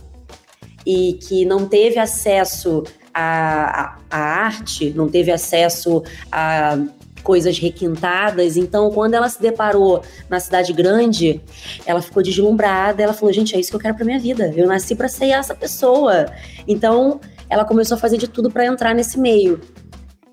e 0.86 1.18
que 1.20 1.44
não 1.44 1.66
teve 1.66 1.98
acesso 1.98 2.82
à, 3.12 3.82
à, 3.82 3.98
à 4.10 4.18
arte, 4.18 4.92
não 4.96 5.08
teve 5.08 5.30
acesso 5.30 6.02
a 6.32 6.78
coisas 7.22 7.58
requintadas. 7.58 8.56
Então, 8.56 8.90
quando 8.90 9.14
ela 9.14 9.28
se 9.28 9.40
deparou 9.40 10.02
na 10.28 10.40
cidade 10.40 10.72
grande, 10.72 11.40
ela 11.86 12.02
ficou 12.02 12.22
deslumbrada. 12.22 13.02
Ela 13.02 13.12
falou: 13.12 13.32
"Gente, 13.32 13.54
é 13.54 13.60
isso 13.60 13.70
que 13.70 13.76
eu 13.76 13.80
quero 13.80 13.94
para 13.94 14.04
minha 14.04 14.18
vida. 14.18 14.52
Eu 14.56 14.66
nasci 14.66 14.94
para 14.94 15.08
ser 15.08 15.30
essa 15.30 15.54
pessoa". 15.54 16.26
Então, 16.66 17.20
ela 17.48 17.64
começou 17.64 17.96
a 17.96 17.98
fazer 17.98 18.16
de 18.16 18.28
tudo 18.28 18.50
para 18.50 18.64
entrar 18.64 18.94
nesse 18.94 19.18
meio. 19.18 19.60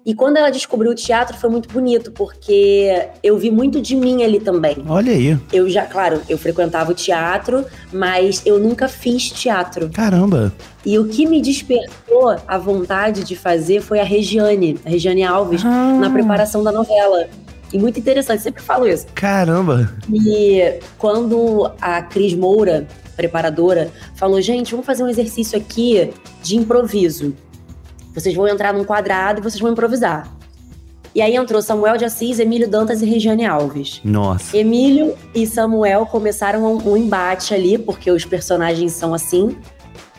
E 0.07 0.13
quando 0.15 0.37
ela 0.37 0.49
descobriu 0.49 0.91
o 0.93 0.95
teatro 0.95 1.35
foi 1.35 1.49
muito 1.49 1.67
bonito, 1.67 2.13
porque 2.13 3.09
eu 3.21 3.37
vi 3.37 3.51
muito 3.51 3.81
de 3.81 3.93
mim 3.93 4.23
ali 4.23 4.39
também. 4.39 4.77
Olha 4.87 5.11
aí. 5.11 5.37
Eu 5.51 5.69
já, 5.69 5.85
claro, 5.85 6.21
eu 6.29 6.37
frequentava 6.37 6.91
o 6.91 6.93
teatro, 6.93 7.65
mas 7.91 8.41
eu 8.45 8.57
nunca 8.57 8.87
fiz 8.87 9.29
teatro. 9.29 9.89
Caramba. 9.89 10.53
E 10.85 10.97
o 10.97 11.09
que 11.09 11.27
me 11.27 11.41
despertou 11.41 12.33
a 12.47 12.57
vontade 12.57 13.25
de 13.25 13.35
fazer 13.35 13.81
foi 13.81 13.99
a 13.99 14.03
Regiane, 14.05 14.79
a 14.85 14.89
Regiane 14.89 15.25
Alves, 15.25 15.61
Ah. 15.65 15.97
na 15.99 16.09
preparação 16.09 16.63
da 16.63 16.71
novela. 16.71 17.27
E 17.73 17.77
muito 17.77 17.99
interessante, 17.99 18.41
sempre 18.41 18.63
falo 18.63 18.87
isso. 18.87 19.07
Caramba. 19.13 19.91
E 20.09 20.79
quando 20.97 21.69
a 21.81 22.01
Cris 22.01 22.33
Moura, 22.33 22.87
preparadora, 23.17 23.91
falou: 24.15 24.39
gente, 24.39 24.71
vamos 24.71 24.85
fazer 24.85 25.03
um 25.03 25.09
exercício 25.09 25.57
aqui 25.57 26.11
de 26.41 26.55
improviso. 26.55 27.35
Vocês 28.17 28.33
vão 28.33 28.47
entrar 28.47 28.74
num 28.74 28.83
quadrado 28.83 29.39
e 29.39 29.43
vocês 29.43 29.62
vão 29.62 29.74
improvisar. 29.74 30.27
E 31.13 31.21
aí 31.21 31.36
entrou 31.36 31.62
Samuel 31.62 31.97
de 31.97 32.05
Assis, 32.05 32.39
Emílio 32.39 32.67
Dantas 32.67 33.03
e 33.03 33.05
Regiane 33.05 33.45
Alves. 33.45 34.01
Nossa. 34.03 34.57
Emílio 34.57 35.15
e 35.36 35.45
Samuel 35.45 36.03
começaram 36.07 36.65
um, 36.65 36.93
um 36.93 36.97
embate 36.97 37.53
ali, 37.53 37.77
porque 37.77 38.09
os 38.09 38.25
personagens 38.25 38.93
são 38.93 39.13
assim. 39.13 39.55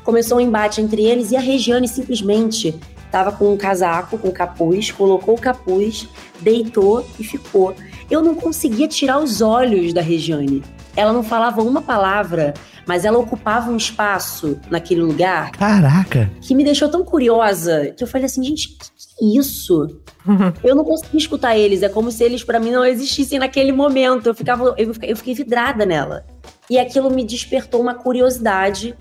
Começou 0.04 0.38
um 0.38 0.40
embate 0.40 0.80
entre 0.80 1.04
eles 1.04 1.32
e 1.32 1.36
a 1.36 1.40
Regiane 1.40 1.88
simplesmente 1.88 2.78
estava 3.04 3.32
com 3.32 3.52
um 3.52 3.56
casaco, 3.56 4.16
com 4.16 4.30
capuz, 4.30 4.92
colocou 4.92 5.34
o 5.34 5.40
capuz, 5.40 6.06
deitou 6.40 7.04
e 7.18 7.24
ficou. 7.24 7.74
Eu 8.08 8.22
não 8.22 8.36
conseguia 8.36 8.86
tirar 8.86 9.18
os 9.18 9.40
olhos 9.40 9.92
da 9.92 10.00
Regiane. 10.00 10.62
Ela 10.98 11.12
não 11.12 11.22
falava 11.22 11.62
uma 11.62 11.80
palavra, 11.80 12.54
mas 12.84 13.04
ela 13.04 13.18
ocupava 13.18 13.70
um 13.70 13.76
espaço 13.76 14.58
naquele 14.68 15.00
lugar 15.00 15.52
Caraca. 15.52 16.28
que 16.40 16.56
me 16.56 16.64
deixou 16.64 16.88
tão 16.88 17.04
curiosa 17.04 17.94
que 17.96 18.02
eu 18.02 18.08
falei 18.08 18.24
assim, 18.26 18.42
gente, 18.42 18.70
que, 18.70 18.76
que 18.76 19.24
é 19.36 19.38
isso? 19.38 20.00
eu 20.64 20.74
não 20.74 20.82
conseguia 20.84 21.18
escutar 21.18 21.56
eles, 21.56 21.84
é 21.84 21.88
como 21.88 22.10
se 22.10 22.24
eles 22.24 22.42
pra 22.42 22.58
mim 22.58 22.72
não 22.72 22.84
existissem 22.84 23.38
naquele 23.38 23.70
momento. 23.70 24.26
Eu 24.26 24.34
ficava, 24.34 24.74
eu, 24.76 24.92
fiquei- 24.92 25.12
eu 25.12 25.16
fiquei 25.16 25.34
vidrada 25.34 25.86
nela. 25.86 26.24
E 26.68 26.76
aquilo 26.80 27.08
me 27.12 27.24
despertou 27.24 27.80
uma 27.80 27.94
curiosidade 27.94 28.92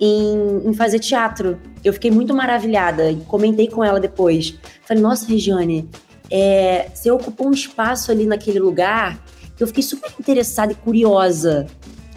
em, 0.00 0.62
em 0.68 0.72
fazer 0.72 1.00
teatro. 1.00 1.60
Eu 1.84 1.92
fiquei 1.92 2.10
muito 2.10 2.32
maravilhada 2.34 3.10
e 3.10 3.16
comentei 3.26 3.68
com 3.68 3.84
ela 3.84 4.00
depois. 4.00 4.58
Falei, 4.86 5.02
nossa, 5.02 5.26
Regiane, 5.28 5.86
é, 6.30 6.88
você 6.94 7.10
ocupou 7.10 7.48
um 7.48 7.52
espaço 7.52 8.10
ali 8.10 8.24
naquele 8.24 8.58
lugar 8.58 9.22
eu 9.62 9.66
fiquei 9.68 9.82
super 9.82 10.10
interessada 10.18 10.72
e 10.72 10.74
curiosa. 10.74 11.66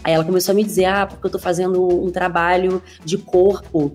Aí 0.03 0.13
ela 0.13 0.23
começou 0.23 0.51
a 0.51 0.55
me 0.55 0.63
dizer, 0.63 0.85
ah, 0.85 1.07
porque 1.07 1.25
eu 1.25 1.31
tô 1.31 1.39
fazendo 1.39 1.81
um 2.03 2.11
trabalho 2.11 2.81
de 3.03 3.17
corpo 3.17 3.91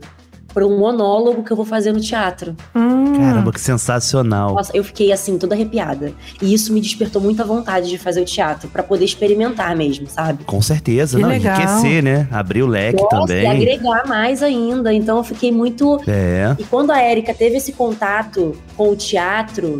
para 0.52 0.66
um 0.66 0.76
monólogo 0.76 1.44
que 1.44 1.52
eu 1.52 1.56
vou 1.56 1.64
fazer 1.64 1.92
no 1.92 2.00
teatro. 2.00 2.56
Hum. 2.74 3.12
Caramba, 3.16 3.52
que 3.52 3.60
sensacional. 3.60 4.54
Nossa, 4.54 4.76
eu 4.76 4.82
fiquei 4.82 5.12
assim, 5.12 5.38
toda 5.38 5.54
arrepiada. 5.54 6.12
E 6.42 6.52
isso 6.52 6.72
me 6.72 6.80
despertou 6.80 7.22
muita 7.22 7.44
vontade 7.44 7.88
de 7.88 7.96
fazer 7.96 8.20
o 8.20 8.24
teatro, 8.24 8.68
pra 8.68 8.82
poder 8.82 9.04
experimentar 9.04 9.76
mesmo, 9.76 10.08
sabe? 10.08 10.42
Com 10.42 10.60
certeza, 10.60 11.16
Que 11.16 11.22
não, 11.22 11.28
legal. 11.28 11.56
enriquecer, 11.56 12.02
né? 12.02 12.26
Abrir 12.32 12.64
o 12.64 12.66
leque 12.66 13.00
Nossa, 13.00 13.16
e 13.16 13.20
também. 13.20 13.46
agregar 13.46 14.04
mais 14.08 14.42
ainda. 14.42 14.92
Então 14.92 15.18
eu 15.18 15.22
fiquei 15.24 15.52
muito. 15.52 16.00
É. 16.08 16.56
E 16.58 16.64
quando 16.64 16.90
a 16.90 17.00
Érica 17.00 17.32
teve 17.32 17.58
esse 17.58 17.72
contato 17.72 18.56
com 18.76 18.90
o 18.90 18.96
teatro, 18.96 19.78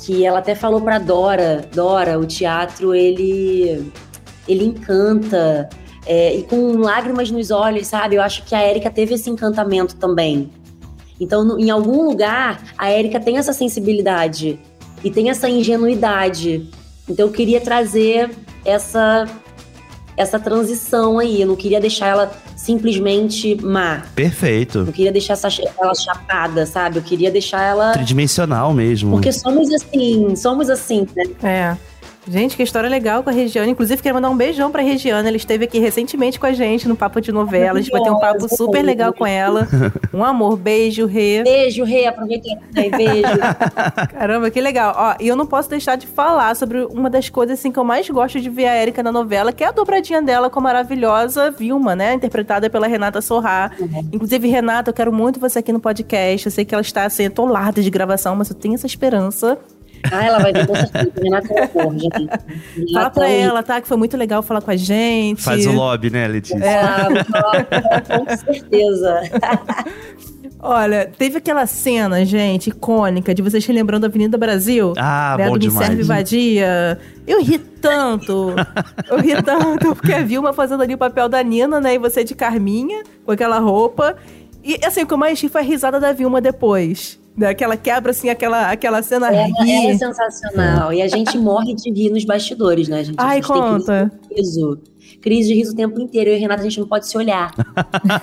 que 0.00 0.24
ela 0.24 0.38
até 0.38 0.54
falou 0.54 0.80
pra 0.80 0.98
Dora, 0.98 1.68
Dora, 1.74 2.18
o 2.18 2.24
teatro 2.26 2.94
ele 2.94 3.90
ele 4.46 4.64
encanta. 4.64 5.68
é, 6.06 6.34
e 6.34 6.42
com 6.44 6.72
lágrimas 6.78 7.30
nos 7.30 7.50
olhos, 7.50 7.86
sabe? 7.86 8.16
Eu 8.16 8.22
acho 8.22 8.42
que 8.44 8.54
a 8.54 8.60
Érica 8.62 8.88
teve 8.90 9.12
esse 9.14 9.28
encantamento 9.28 9.94
também. 9.96 10.50
Então, 11.20 11.44
no- 11.44 11.58
em 11.58 11.68
algum 11.68 12.02
lugar, 12.08 12.62
a 12.78 12.88
Érica 12.88 13.20
tem 13.20 13.36
essa 13.36 13.52
sensibilidade 13.52 14.58
e 15.04 15.10
tem 15.10 15.28
essa 15.28 15.50
ingenuidade. 15.50 16.66
Então, 17.06 17.26
eu 17.26 17.32
queria 17.32 17.60
trazer 17.60 18.30
essa 18.64 19.26
essa 20.18 20.38
transição 20.38 21.18
aí. 21.18 21.40
Eu 21.40 21.46
não 21.46 21.56
queria 21.56 21.80
deixar 21.80 22.08
ela 22.08 22.32
simplesmente 22.56 23.54
má. 23.62 24.02
Perfeito. 24.14 24.84
Não 24.84 24.92
queria 24.92 25.12
deixar 25.12 25.34
essa, 25.34 25.48
ela 25.80 25.94
chapada, 25.94 26.66
sabe? 26.66 26.98
Eu 26.98 27.02
queria 27.02 27.30
deixar 27.30 27.62
ela. 27.62 27.92
Tridimensional 27.92 28.74
mesmo. 28.74 29.12
Porque 29.12 29.32
somos 29.32 29.72
assim, 29.72 30.34
somos 30.36 30.68
assim, 30.68 31.06
né? 31.16 31.24
É. 31.42 31.76
Gente, 32.30 32.56
que 32.56 32.62
história 32.62 32.88
legal 32.90 33.22
com 33.22 33.30
a 33.30 33.32
Regiane. 33.32 33.72
Inclusive, 33.72 34.02
quero 34.02 34.14
mandar 34.14 34.28
um 34.28 34.36
beijão 34.36 34.70
pra 34.70 34.82
Regiane. 34.82 35.28
Ela 35.28 35.36
esteve 35.36 35.64
aqui 35.64 35.78
recentemente 35.78 36.38
com 36.38 36.44
a 36.44 36.52
gente 36.52 36.86
no 36.86 36.94
Papo 36.94 37.20
de 37.20 37.32
Novela. 37.32 37.78
A 37.78 37.82
gente 37.82 37.90
vai 37.90 38.02
ter 38.02 38.10
um 38.10 38.18
papo 38.18 38.54
super 38.54 38.82
legal 38.82 39.12
com 39.12 39.26
ela. 39.26 39.66
Um 40.12 40.22
amor. 40.22 40.56
Beijo, 40.56 41.06
Rê. 41.06 41.42
Beijo, 41.42 41.84
Rê, 41.84 42.06
aproveita 42.06 42.48
aí, 42.76 42.90
beijo. 42.90 43.22
Caramba, 44.12 44.50
que 44.50 44.60
legal. 44.60 44.94
Ó, 44.96 45.14
e 45.20 45.28
eu 45.28 45.36
não 45.36 45.46
posso 45.46 45.70
deixar 45.70 45.96
de 45.96 46.06
falar 46.06 46.54
sobre 46.54 46.84
uma 46.84 47.08
das 47.08 47.28
coisas 47.28 47.58
assim 47.58 47.72
que 47.72 47.78
eu 47.78 47.84
mais 47.84 48.08
gosto 48.08 48.40
de 48.40 48.50
ver 48.50 48.66
a 48.66 48.76
Erika 48.76 49.02
na 49.02 49.12
novela, 49.12 49.52
que 49.52 49.64
é 49.64 49.68
a 49.68 49.72
dobradinha 49.72 50.20
dela 50.20 50.50
com 50.50 50.58
a 50.58 50.62
maravilhosa 50.62 51.50
Vilma, 51.50 51.96
né? 51.96 52.14
Interpretada 52.14 52.68
pela 52.68 52.86
Renata 52.86 53.20
Sorrá. 53.20 53.70
Inclusive, 54.12 54.48
Renata, 54.48 54.90
eu 54.90 54.94
quero 54.94 55.12
muito 55.12 55.40
você 55.40 55.60
aqui 55.60 55.72
no 55.72 55.80
podcast. 55.80 56.46
Eu 56.46 56.52
sei 56.52 56.64
que 56.64 56.74
ela 56.74 56.82
está 56.82 57.04
assim, 57.04 57.26
atolada 57.26 57.82
de 57.82 57.90
gravação, 57.90 58.36
mas 58.36 58.50
eu 58.50 58.56
tenho 58.56 58.74
essa 58.74 58.86
esperança. 58.86 59.58
Ah, 60.10 60.24
ela 60.24 60.38
vai 60.38 60.52
vir 60.52 60.66
com 60.66 60.74
certeza. 60.74 61.12
Renata 61.22 61.54
é 61.54 61.80
amor, 61.80 61.98
gente. 61.98 62.28
Fala 62.92 63.10
pra 63.10 63.28
é 63.28 63.38
um 63.38 63.48
ela, 63.48 63.62
tá? 63.62 63.80
Que 63.80 63.88
foi 63.88 63.96
muito 63.96 64.16
legal 64.16 64.42
falar 64.42 64.60
com 64.60 64.70
a 64.70 64.76
gente. 64.76 65.42
Faz 65.42 65.66
o 65.66 65.72
lobby, 65.72 66.10
né, 66.10 66.26
Letícia? 66.28 66.58
Falar 67.30 67.64
com 68.02 68.36
certeza. 68.36 69.22
Olha, 70.60 71.06
teve 71.16 71.38
aquela 71.38 71.66
cena, 71.66 72.24
gente, 72.24 72.68
icônica, 72.68 73.32
de 73.32 73.40
vocês 73.42 73.64
relembrando 73.64 74.06
a 74.06 74.08
Avenida 74.08 74.36
Brasil. 74.36 74.92
Ah, 74.96 75.36
né, 75.38 75.46
bom 75.46 75.52
do 75.52 75.60
Me 75.60 75.68
demais. 75.68 75.86
Serve 75.86 76.02
Vadia. 76.02 76.98
Eu 77.26 77.42
ri 77.42 77.58
tanto. 77.58 78.54
eu 79.08 79.18
ri 79.20 79.40
tanto, 79.40 79.94
porque 79.94 80.12
a 80.12 80.22
Vilma 80.22 80.52
fazendo 80.52 80.82
ali 80.82 80.94
o 80.94 80.98
papel 80.98 81.28
da 81.28 81.42
Nina, 81.42 81.80
né? 81.80 81.94
E 81.94 81.98
você 81.98 82.24
de 82.24 82.34
Carminha, 82.34 83.04
com 83.24 83.30
aquela 83.30 83.60
roupa. 83.60 84.16
E 84.64 84.78
assim, 84.84 85.02
o 85.02 85.06
que 85.06 85.14
eu 85.14 85.18
mais 85.18 85.40
ri 85.40 85.48
foi 85.48 85.60
a 85.60 85.64
risada 85.64 86.00
da 86.00 86.12
Vilma 86.12 86.40
depois. 86.40 87.20
Né? 87.38 87.54
Que 87.54 87.62
ela 87.62 87.76
quebra, 87.76 88.10
assim, 88.10 88.28
aquela, 88.28 88.70
aquela 88.70 89.00
cena 89.02 89.28
Ela, 89.28 89.46
ri. 89.64 89.72
ela 89.72 89.90
é 89.92 89.96
sensacional. 89.96 90.92
E 90.92 91.00
a 91.00 91.06
gente 91.06 91.38
morre 91.38 91.72
de 91.74 91.90
rir 91.92 92.10
nos 92.10 92.24
bastidores, 92.24 92.88
né, 92.88 93.04
gente? 93.04 93.16
A 93.18 93.24
Ai, 93.28 93.36
gente 93.36 93.52
tem 93.52 93.62
conta. 93.62 94.12
crise 94.28 94.28
de 94.28 94.34
riso. 94.34 94.82
Crise 95.20 95.48
de 95.48 95.54
riso 95.54 95.72
o 95.72 95.76
tempo 95.76 96.00
inteiro. 96.00 96.30
Eu 96.30 96.34
e 96.34 96.36
a 96.36 96.40
Renata, 96.40 96.60
a 96.62 96.64
gente 96.64 96.80
não 96.80 96.88
pode 96.88 97.06
se 97.08 97.16
olhar. 97.16 97.52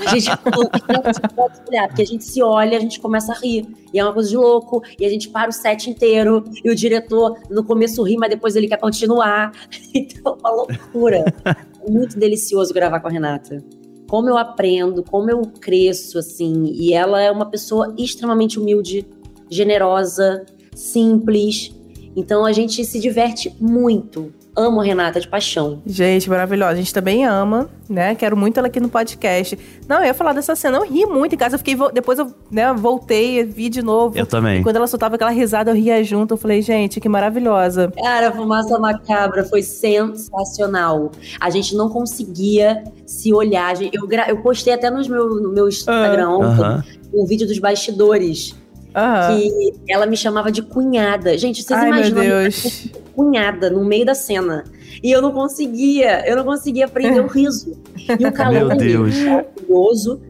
A 0.06 0.16
gente 0.16 0.30
não 0.30 1.30
pode 1.36 1.56
se 1.56 1.62
olhar, 1.70 1.88
porque 1.88 2.02
a 2.02 2.06
gente 2.06 2.24
se 2.24 2.44
olha, 2.44 2.78
a 2.78 2.82
gente 2.82 3.00
começa 3.00 3.32
a 3.32 3.36
rir. 3.36 3.66
E 3.94 4.00
é 4.00 4.04
uma 4.04 4.14
coisa 4.14 4.30
de 4.30 4.38
louco. 4.38 4.84
E 5.00 5.06
a 5.06 5.10
gente 5.10 5.30
para 5.30 5.50
o 5.50 5.54
set 5.54 5.90
inteiro. 5.90 6.44
E 6.64 6.70
o 6.70 6.76
diretor, 6.76 7.38
no 7.50 7.64
começo, 7.64 8.04
ri, 8.04 8.18
mas 8.18 8.30
depois 8.30 8.56
ele 8.56 8.68
quer 8.68 8.78
continuar. 8.80 9.52
Então, 9.96 10.34
é 10.36 10.48
uma 10.48 10.52
loucura. 10.52 11.26
É 11.46 11.90
muito 11.90 12.20
delicioso 12.20 12.74
gravar 12.74 13.00
com 13.00 13.08
a 13.08 13.12
Renata. 13.12 13.64
Como 14.08 14.30
eu 14.30 14.38
aprendo, 14.38 15.04
como 15.04 15.30
eu 15.30 15.42
cresço, 15.42 16.20
assim. 16.20 16.72
E 16.74 16.94
ela 16.94 17.22
é 17.22 17.32
uma 17.32 17.46
pessoa 17.46 17.94
extremamente 17.98 18.60
humilde, 18.60 19.06
generosa, 19.50 20.46
simples. 20.74 21.74
Então 22.16 22.46
a 22.46 22.52
gente 22.52 22.84
se 22.86 23.00
diverte 23.00 23.56
muito. 23.60 24.34
Amo 24.56 24.80
a 24.80 24.84
Renata 24.86 25.20
de 25.20 25.28
paixão. 25.28 25.82
Gente, 25.86 26.30
maravilhosa. 26.30 26.72
A 26.72 26.76
gente 26.76 26.94
também 26.94 27.26
ama, 27.26 27.70
né? 27.90 28.16
Quero 28.16 28.38
muito 28.38 28.58
ela 28.58 28.68
aqui 28.68 28.80
no 28.80 28.88
podcast. 28.88 29.58
Não, 29.88 29.98
eu 29.98 30.06
ia 30.06 30.14
falar 30.14 30.32
dessa 30.34 30.56
cena. 30.56 30.78
Eu 30.78 30.84
ri 30.90 31.06
muito 31.06 31.36
em 31.36 31.38
casa. 31.38 31.56
Eu 31.56 31.60
fiquei. 31.60 31.76
vo- 31.76 31.92
Depois 31.92 32.18
eu 32.20 32.34
né, 32.50 32.74
voltei, 32.74 33.44
vi 33.44 33.68
de 33.70 33.82
novo. 33.82 34.18
Eu 34.18 34.26
também. 34.26 34.62
E 34.62 34.64
quando 34.64 34.78
ela 34.78 34.88
soltava 34.88 35.16
aquela 35.16 35.32
risada, 35.32 35.72
eu 35.72 35.76
ria 35.76 36.02
junto. 36.06 36.36
Eu 36.36 36.38
falei, 36.38 36.62
gente, 36.62 37.02
que 37.02 37.10
maravilhosa. 37.10 37.92
Cara, 38.02 38.30
a 38.30 38.32
fumaça 38.32 38.80
macabra 38.80 39.44
foi 39.44 39.62
sensacional. 39.62 41.12
A 41.40 41.50
gente 41.50 41.76
não 41.76 41.90
conseguia 41.90 42.84
se 43.06 43.34
olhar. 43.34 43.76
Eu, 43.94 44.08
gra- 44.08 44.30
eu 44.30 44.38
postei 44.42 44.74
até 44.74 44.90
nos 44.90 45.08
meu, 45.08 45.28
no 45.42 45.50
meu 45.52 45.68
Instagram 45.68 46.30
ontem 46.30 46.62
Aham. 46.64 46.84
um 47.14 47.26
vídeo 47.26 47.46
dos 47.48 47.60
bastidores. 47.60 48.56
Aham. 48.96 49.38
Que 49.38 49.74
ela 49.90 50.06
me 50.06 50.16
chamava 50.16 50.52
de 50.52 50.62
cunhada. 50.62 51.38
Gente, 51.38 51.62
vocês 51.62 51.78
Ai, 51.78 51.90
meu 51.90 51.98
imaginam 52.00 52.22
minha 52.22 52.42
Deus. 52.42 52.88
cunhada 53.14 53.70
no 53.70 53.84
meio 53.84 54.06
da 54.06 54.16
cena. 54.16 54.64
E 55.04 55.12
eu 55.12 55.22
não 55.22 55.32
conseguia, 55.32 56.26
eu 56.28 56.36
não 56.38 56.46
conseguia 56.46 56.88
prender 56.88 57.22
o 57.24 57.28
riso. 57.28 57.74
E 58.20 58.26
o 58.26 58.32
calor 58.34 58.68
Meu 58.68 58.78
Deus. 58.78 59.16
maravilhoso. 59.20 60.22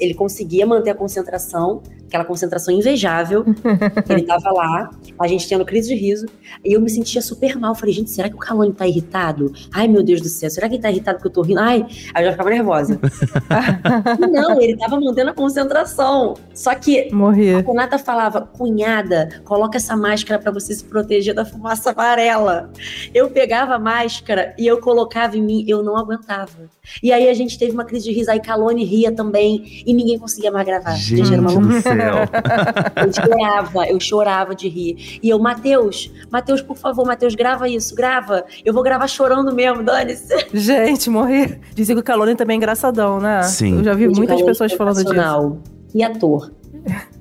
Ele 0.00 0.14
conseguia 0.14 0.66
manter 0.66 0.90
a 0.90 0.94
concentração, 0.94 1.82
aquela 2.08 2.24
concentração 2.24 2.74
invejável. 2.74 3.44
Ele 4.08 4.22
tava 4.22 4.50
lá, 4.50 4.90
a 5.20 5.28
gente 5.28 5.48
tendo 5.48 5.64
crise 5.64 5.88
de 5.88 5.94
riso. 5.94 6.26
E 6.64 6.72
eu 6.72 6.80
me 6.80 6.90
sentia 6.90 7.22
super 7.22 7.56
mal. 7.56 7.74
Falei, 7.74 7.94
gente, 7.94 8.10
será 8.10 8.28
que 8.28 8.34
o 8.34 8.38
Calone 8.38 8.72
tá 8.72 8.86
irritado? 8.86 9.52
Ai, 9.72 9.86
meu 9.86 10.02
Deus 10.02 10.20
do 10.20 10.28
céu, 10.28 10.50
será 10.50 10.68
que 10.68 10.74
ele 10.74 10.82
tá 10.82 10.90
irritado 10.90 11.18
porque 11.18 11.28
eu 11.28 11.32
tô 11.32 11.42
rindo? 11.42 11.60
Ai, 11.60 11.86
aí 12.14 12.24
eu 12.24 12.26
já 12.26 12.32
ficava 12.32 12.50
nervosa. 12.50 12.98
não, 14.32 14.60
ele 14.60 14.76
tava 14.76 14.98
mantendo 14.98 15.30
a 15.30 15.34
concentração. 15.34 16.34
Só 16.54 16.74
que 16.74 17.12
Morri. 17.12 17.54
a 17.54 17.60
Renata 17.60 17.98
falava, 17.98 18.40
cunhada, 18.40 19.40
coloca 19.44 19.76
essa 19.76 19.96
máscara 19.96 20.40
pra 20.40 20.50
você 20.50 20.74
se 20.74 20.84
proteger 20.84 21.34
da 21.34 21.44
fumaça 21.44 21.90
amarela. 21.90 22.70
Eu 23.14 23.30
pegava 23.30 23.74
a 23.74 23.78
máscara 23.78 24.54
e 24.58 24.66
eu 24.66 24.80
colocava 24.80 25.36
em 25.36 25.42
mim, 25.42 25.64
eu 25.68 25.82
não 25.82 25.96
aguentava. 25.96 26.70
E 27.02 27.12
aí 27.12 27.28
a 27.28 27.34
gente 27.34 27.58
teve 27.58 27.72
uma 27.72 27.84
crise 27.84 28.06
de 28.06 28.12
riso, 28.12 28.30
aí 28.30 28.40
Calone 28.40 28.84
ria 28.84 29.12
também, 29.12 29.82
e 29.86 29.92
ninguém 29.92 30.18
conseguia 30.18 30.50
mais 30.50 30.66
gravar. 30.66 30.94
Gente 30.94 31.32
era 31.32 31.40
uma 31.40 31.52
do 31.52 31.82
céu. 32.00 32.14
eu 33.04 33.12
chorava, 33.12 33.86
eu 33.88 34.00
chorava 34.00 34.54
de 34.54 34.68
rir. 34.68 35.18
E 35.22 35.28
eu, 35.28 35.38
Matheus, 35.38 36.10
Matheus, 36.30 36.62
por 36.62 36.76
favor, 36.76 37.06
Matheus, 37.06 37.34
grava 37.34 37.68
isso, 37.68 37.94
grava. 37.94 38.44
Eu 38.64 38.72
vou 38.72 38.82
gravar 38.82 39.06
chorando 39.08 39.54
mesmo, 39.54 39.82
dane-se. 39.82 40.34
Gente, 40.52 41.10
morri. 41.10 41.58
Dizem 41.74 41.96
que 41.96 42.00
o 42.00 42.04
Calone 42.04 42.34
também 42.34 42.54
é 42.54 42.58
engraçadão, 42.58 43.20
né? 43.20 43.42
Sim. 43.42 43.78
Eu 43.78 43.84
já 43.84 43.94
vi 43.94 44.04
Gente, 44.06 44.16
muitas 44.16 44.42
pessoas 44.42 44.72
falando 44.72 45.04
disso. 45.04 45.58
E 45.94 46.02
ator. 46.02 46.50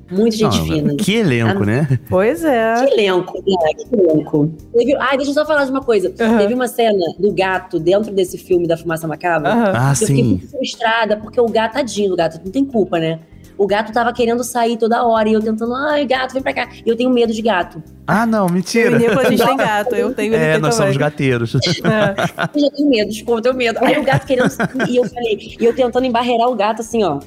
Muito 0.10 0.38
gente 0.38 0.58
Não, 0.58 0.66
fina. 0.66 0.96
que 0.96 1.16
elenco, 1.16 1.66
né? 1.66 2.00
Pois 2.10 2.44
é. 2.44 2.76
Que 2.76 2.94
elenco, 2.94 3.34
né? 3.46 3.74
Que 3.74 3.96
elenco. 3.96 4.50
Teve... 4.74 4.96
Ai, 4.96 5.18
deixa 5.18 5.32
eu 5.32 5.34
só 5.34 5.46
falar 5.46 5.66
de 5.66 5.72
uma 5.72 5.82
coisa. 5.82 6.14
Aham. 6.20 6.38
Teve 6.38 6.54
uma 6.54 6.68
cena 6.68 6.98
do 7.20 7.32
gato 7.34 7.78
dentro 7.78 8.14
desse 8.14 8.38
filme 8.38 8.66
da 8.68 8.78
Fumaça 8.78 9.06
Macabra. 9.08 9.50
Aham. 9.52 9.74
Ah, 9.76 9.92
Eu 9.92 9.96
fiquei 9.96 10.16
sim. 10.16 10.24
muito 10.24 10.48
frustrada, 10.50 11.18
porque 11.18 11.40
o 11.42 11.48
gato, 11.50 11.74
tadinho 11.74 12.10
do 12.12 12.16
gato, 12.16 12.40
não 12.44 12.52
tem 12.52 12.64
culpa, 12.64 13.00
né? 13.00 13.20
O 13.58 13.66
gato 13.66 13.92
tava 13.92 14.14
querendo 14.14 14.44
sair 14.44 14.78
toda 14.78 15.04
hora 15.04 15.28
e 15.28 15.34
eu 15.34 15.42
tentando, 15.42 15.74
ai, 15.74 16.06
gato, 16.06 16.34
vem 16.34 16.44
pra 16.44 16.54
cá. 16.54 16.70
E 16.86 16.90
eu 16.90 16.96
tenho 16.96 17.10
medo 17.10 17.34
de 17.34 17.42
gato. 17.42 17.82
Ah, 18.06 18.26
não, 18.26 18.46
Eu 18.46 18.50
e 18.50 18.54
mentira. 18.54 18.98
Nicolas, 19.00 19.26
a 19.26 19.30
gente 19.32 19.46
tem 19.46 19.58
gato. 19.58 19.96
Eu 19.96 20.14
tenho 20.14 20.34
ele 20.34 20.44
É, 20.46 20.58
nós 20.60 20.76
também. 20.76 20.94
somos 20.94 20.98
gateiros. 20.98 21.54
É. 21.84 22.16
Eu 22.56 22.62
já 22.62 22.70
tenho 22.70 22.90
medo, 22.90 23.10
desculpa, 23.10 23.40
eu 23.40 23.42
tenho 23.42 23.56
medo. 23.56 23.80
Aí 23.82 23.98
o 23.98 24.04
gato 24.04 24.26
querendo 24.28 24.50
sair 24.50 24.70
e 24.90 24.96
eu 24.98 25.10
falei, 25.10 25.56
e 25.60 25.66
eu 25.66 25.76
tentando 25.76 26.06
embarrear 26.06 26.50
o 26.50 26.56
gato 26.56 26.82
assim, 26.82 27.04
ó. 27.04 27.20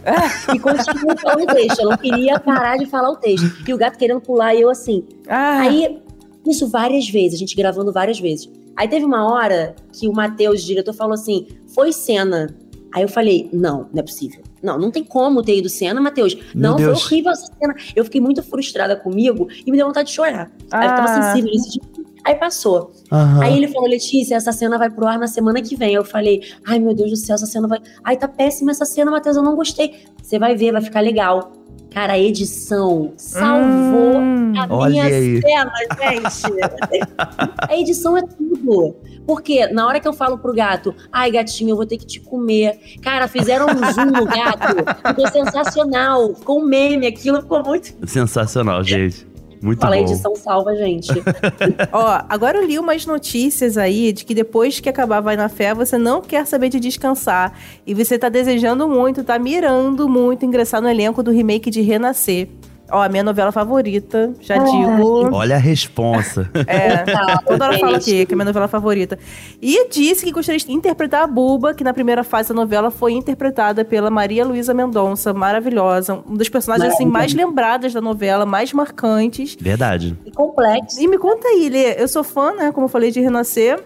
E 0.55 0.59
continuando 0.59 1.21
falando 1.21 1.43
o 1.43 1.55
texto. 1.55 1.81
Eu 1.81 1.91
não 1.91 1.97
queria 1.97 2.39
parar 2.39 2.77
de 2.77 2.87
falar 2.87 3.11
o 3.11 3.17
texto. 3.17 3.47
E 3.67 3.75
o 3.75 3.77
gato 3.79 3.99
querendo 3.99 4.21
pular 4.21 4.55
e 4.55 4.61
eu 4.61 4.71
assim. 4.71 5.05
Ah, 5.29 5.61
Aí, 5.61 6.01
isso 6.47 6.69
várias 6.69 7.09
vezes, 7.09 7.35
a 7.35 7.39
gente 7.39 7.55
gravando 7.57 7.93
várias 7.93 8.19
vezes. 8.21 8.49
Aí 8.77 8.89
teve 8.89 9.05
uma 9.05 9.31
hora 9.31 9.75
que 9.93 10.09
o 10.09 10.13
Matheus, 10.13 10.63
diretor, 10.63 10.95
falou 10.95 11.15
assim: 11.15 11.47
foi 11.75 11.93
cena. 11.93 12.55
Aí 12.95 13.03
eu 13.03 13.09
falei: 13.09 13.49
não, 13.53 13.89
não 13.93 14.01
é 14.01 14.03
possível. 14.03 14.43
Não, 14.63 14.79
não 14.79 14.91
tem 14.91 15.03
como 15.03 15.43
ter 15.43 15.57
ido 15.59 15.69
cena, 15.69 16.01
Matheus. 16.01 16.35
Meu 16.55 16.71
Não, 16.71 16.77
Deus. 16.77 17.01
foi 17.03 17.07
horrível 17.17 17.33
essa 17.33 17.51
cena. 17.59 17.75
Eu 17.97 18.05
fiquei 18.05 18.21
muito 18.21 18.43
frustrada 18.43 18.95
comigo 18.97 19.49
e 19.67 19.71
me 19.71 19.77
deu 19.77 19.87
vontade 19.87 20.09
de 20.09 20.15
chorar. 20.15 20.51
Aí 20.71 20.87
eu 20.87 20.95
tava 20.95 21.11
Ah. 21.11 21.23
sensível 21.35 21.51
nesse 21.53 21.71
dia. 21.71 21.83
Aí 22.23 22.35
passou. 22.35 22.93
Aham. 23.11 23.43
Aí 23.43 23.57
ele 23.57 23.69
falou, 23.69 23.89
Letícia, 23.89 24.35
essa 24.35 24.53
cena 24.53 24.77
vai 24.77 24.91
pro 24.91 25.07
ar 25.07 25.19
na 25.19 25.27
semana 25.27 25.63
que 25.63 25.75
vem. 25.75 25.95
Eu 25.95 26.05
falei, 26.05 26.43
ai 26.67 26.79
meu 26.79 26.95
Deus 26.95 27.11
do 27.11 27.17
céu, 27.17 27.35
essa 27.35 27.47
cena 27.47 27.67
vai. 27.67 27.79
Ai, 28.05 28.17
tá 28.19 28.29
péssima 28.29 28.71
essa 28.73 28.85
cena, 28.85 29.11
Matheus, 29.11 29.37
eu 29.37 29.43
não 29.43 29.57
gostei. 29.57 29.95
Você 30.23 30.39
vai 30.39 30.55
ver, 30.55 30.73
vai 30.73 30.83
ficar 30.83 31.01
legal. 31.01 31.53
Cara, 31.93 32.13
a 32.15 32.19
edição 32.19 33.13
salvou 33.17 34.17
Hum. 34.19 34.53
a 34.57 34.89
minha 34.89 35.05
aí. 35.05 35.41
cena, 35.41 35.73
gente. 36.01 36.61
a 37.69 37.77
edição 37.77 38.17
é 38.17 38.23
tudo. 38.23 38.97
Porque 39.27 39.67
na 39.69 39.87
hora 39.87 40.01
que 40.01 40.09
eu 40.09 40.13
falo 40.13 40.39
pro 40.39 40.53
gato, 40.53 40.95
ai 41.13 41.31
gatinho, 41.31 41.71
eu 41.71 41.77
vou 41.77 41.87
ter 41.87 41.99
que 41.99 42.07
te 42.07 42.21
comer. 42.21 42.79
Cara, 43.03 43.29
fizeram 43.29 43.67
um 43.67 43.93
zoom 43.93 44.07
no 44.07 44.25
gato. 44.25 44.77
Ficou 45.09 45.29
sensacional. 45.29 46.35
Ficou 46.35 46.61
um 46.61 46.65
meme, 46.65 47.07
aquilo 47.07 47.41
ficou 47.43 47.63
muito. 47.65 47.93
Sensacional, 48.09 48.83
gente. 48.85 49.27
Muito 49.63 49.81
Fala, 49.81 49.97
a 49.97 49.99
bom. 49.99 50.05
edição 50.05 50.35
salva, 50.35 50.71
a 50.71 50.75
gente. 50.75 51.11
Ó, 51.93 52.23
agora 52.29 52.59
eu 52.59 52.67
li 52.67 52.79
umas 52.79 53.05
notícias 53.05 53.77
aí 53.77 54.13
de 54.13 54.25
que 54.25 54.35
depois 54.35 54.81
que 54.81 54.89
acabar 54.89 55.21
Vai 55.21 55.37
na 55.37 55.49
Fé, 55.49 55.75
você 55.75 55.99
não 55.99 56.23
quer 56.23 56.47
saber 56.47 56.71
de 56.71 56.81
descansar. 56.81 57.53
E 57.87 57.93
você 57.93 58.19
tá 58.19 58.29
desejando 58.29 58.89
muito, 58.89 59.23
tá 59.23 59.39
mirando 59.39 60.09
muito 60.09 60.47
ingressar 60.47 60.81
no 60.81 60.89
elenco 60.89 61.23
do 61.23 61.31
remake 61.31 61.71
de 61.71 61.83
Renascer. 61.83 62.49
Ó, 62.91 63.03
a 63.03 63.09
minha 63.09 63.23
novela 63.23 63.53
favorita, 63.53 64.33
já 64.41 64.57
digo. 64.57 65.35
Olha 65.35 65.57
a 65.57 65.59
responsa. 65.59 66.51
É, 66.67 67.05
toda 67.47 67.67
hora 67.67 67.75
gente. 67.75 67.95
aqui, 67.95 68.27
que 68.27 68.33
é 68.33 68.35
a 68.35 68.37
minha 68.37 68.45
novela 68.45 68.69
favorita. 68.69 69.19
E 69.61 69.89
disse 69.89 70.25
que 70.25 70.33
gostaria 70.33 70.59
de 70.59 70.73
interpretar 70.73 71.23
a 71.23 71.27
Buba, 71.27 71.75
que 71.75 71.85
na 71.85 71.93
primeira 71.93 72.25
fase 72.25 72.51
da 72.51 72.55
novela 72.55 72.91
foi 72.91 73.13
interpretada 73.13 73.85
pela 73.85 74.11
Maria 74.11 74.45
Luísa 74.45 74.75
Mendonça, 74.75 75.33
maravilhosa. 75.33 76.23
Um 76.29 76.37
dos 76.37 76.49
personagens 76.49 76.95
assim, 76.95 77.07
mais 77.07 77.33
lembradas 77.35 77.93
da 77.93 78.01
novela, 78.01 78.45
mais 78.45 78.73
marcantes. 78.73 79.57
Verdade. 79.61 80.17
E 80.25 80.31
complexo. 80.31 81.01
E 81.01 81.07
me 81.07 81.19
conta 81.19 81.49
aí, 81.49 81.69
Lê, 81.69 82.03
eu 82.03 82.09
sou 82.09 82.25
fã, 82.25 82.53
né, 82.53 82.73
como 82.73 82.87
eu 82.87 82.89
falei, 82.89 83.11
de 83.11 83.21
Renascer. 83.21 83.83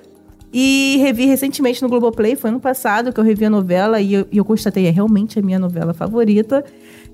E 0.57 0.99
revi 1.01 1.27
recentemente 1.27 1.83
no 1.83 1.89
Globoplay, 1.89 2.37
foi 2.37 2.49
ano 2.49 2.61
passado 2.61 3.13
que 3.13 3.19
eu 3.19 3.25
revi 3.25 3.45
a 3.45 3.51
novela 3.51 4.01
e 4.01 4.15
eu, 4.15 4.29
e 4.31 4.39
eu 4.39 4.45
constatei, 4.45 4.87
é 4.87 4.91
realmente 4.91 5.37
a 5.37 5.43
minha 5.43 5.59
novela 5.59 5.93
favorita. 5.93 6.65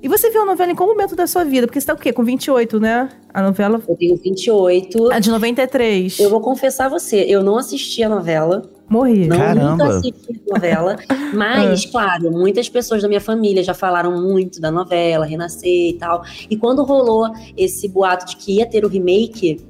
E 0.02 0.08
você 0.08 0.30
viu 0.30 0.42
a 0.42 0.46
novela 0.46 0.72
em 0.72 0.74
qual 0.74 0.88
momento 0.88 1.14
da 1.14 1.26
sua 1.26 1.44
vida? 1.44 1.66
Porque 1.66 1.78
você 1.80 1.86
tá 1.86 1.92
o 1.92 1.96
quê? 1.96 2.10
Com 2.12 2.24
28, 2.24 2.80
né? 2.80 3.10
A 3.34 3.42
novela. 3.42 3.82
Eu 3.86 3.96
tenho 3.96 4.16
28. 4.16 5.12
A 5.12 5.18
de 5.18 5.30
93. 5.30 6.18
Eu 6.18 6.30
vou 6.30 6.40
confessar 6.40 6.86
a 6.86 6.88
você, 6.88 7.24
eu 7.28 7.42
não 7.42 7.58
assisti 7.58 8.02
a 8.02 8.08
novela. 8.08 8.62
Morri. 8.88 9.28
Não, 9.28 9.36
Caramba. 9.36 9.70
nunca 9.70 9.84
assisti 9.98 10.40
a 10.50 10.54
novela. 10.54 10.96
Mas, 11.34 11.84
claro, 11.84 12.30
muitas 12.32 12.68
pessoas 12.68 13.02
da 13.02 13.08
minha 13.08 13.20
família 13.20 13.62
já 13.62 13.74
falaram 13.74 14.20
muito 14.22 14.58
da 14.60 14.70
novela, 14.70 15.26
Renascer 15.26 15.90
e 15.90 15.96
tal. 15.98 16.22
E 16.48 16.56
quando 16.56 16.82
rolou 16.82 17.28
esse 17.56 17.86
boato 17.86 18.24
de 18.26 18.36
que 18.36 18.56
ia 18.56 18.66
ter 18.66 18.84
o 18.84 18.88
remake 18.88 19.60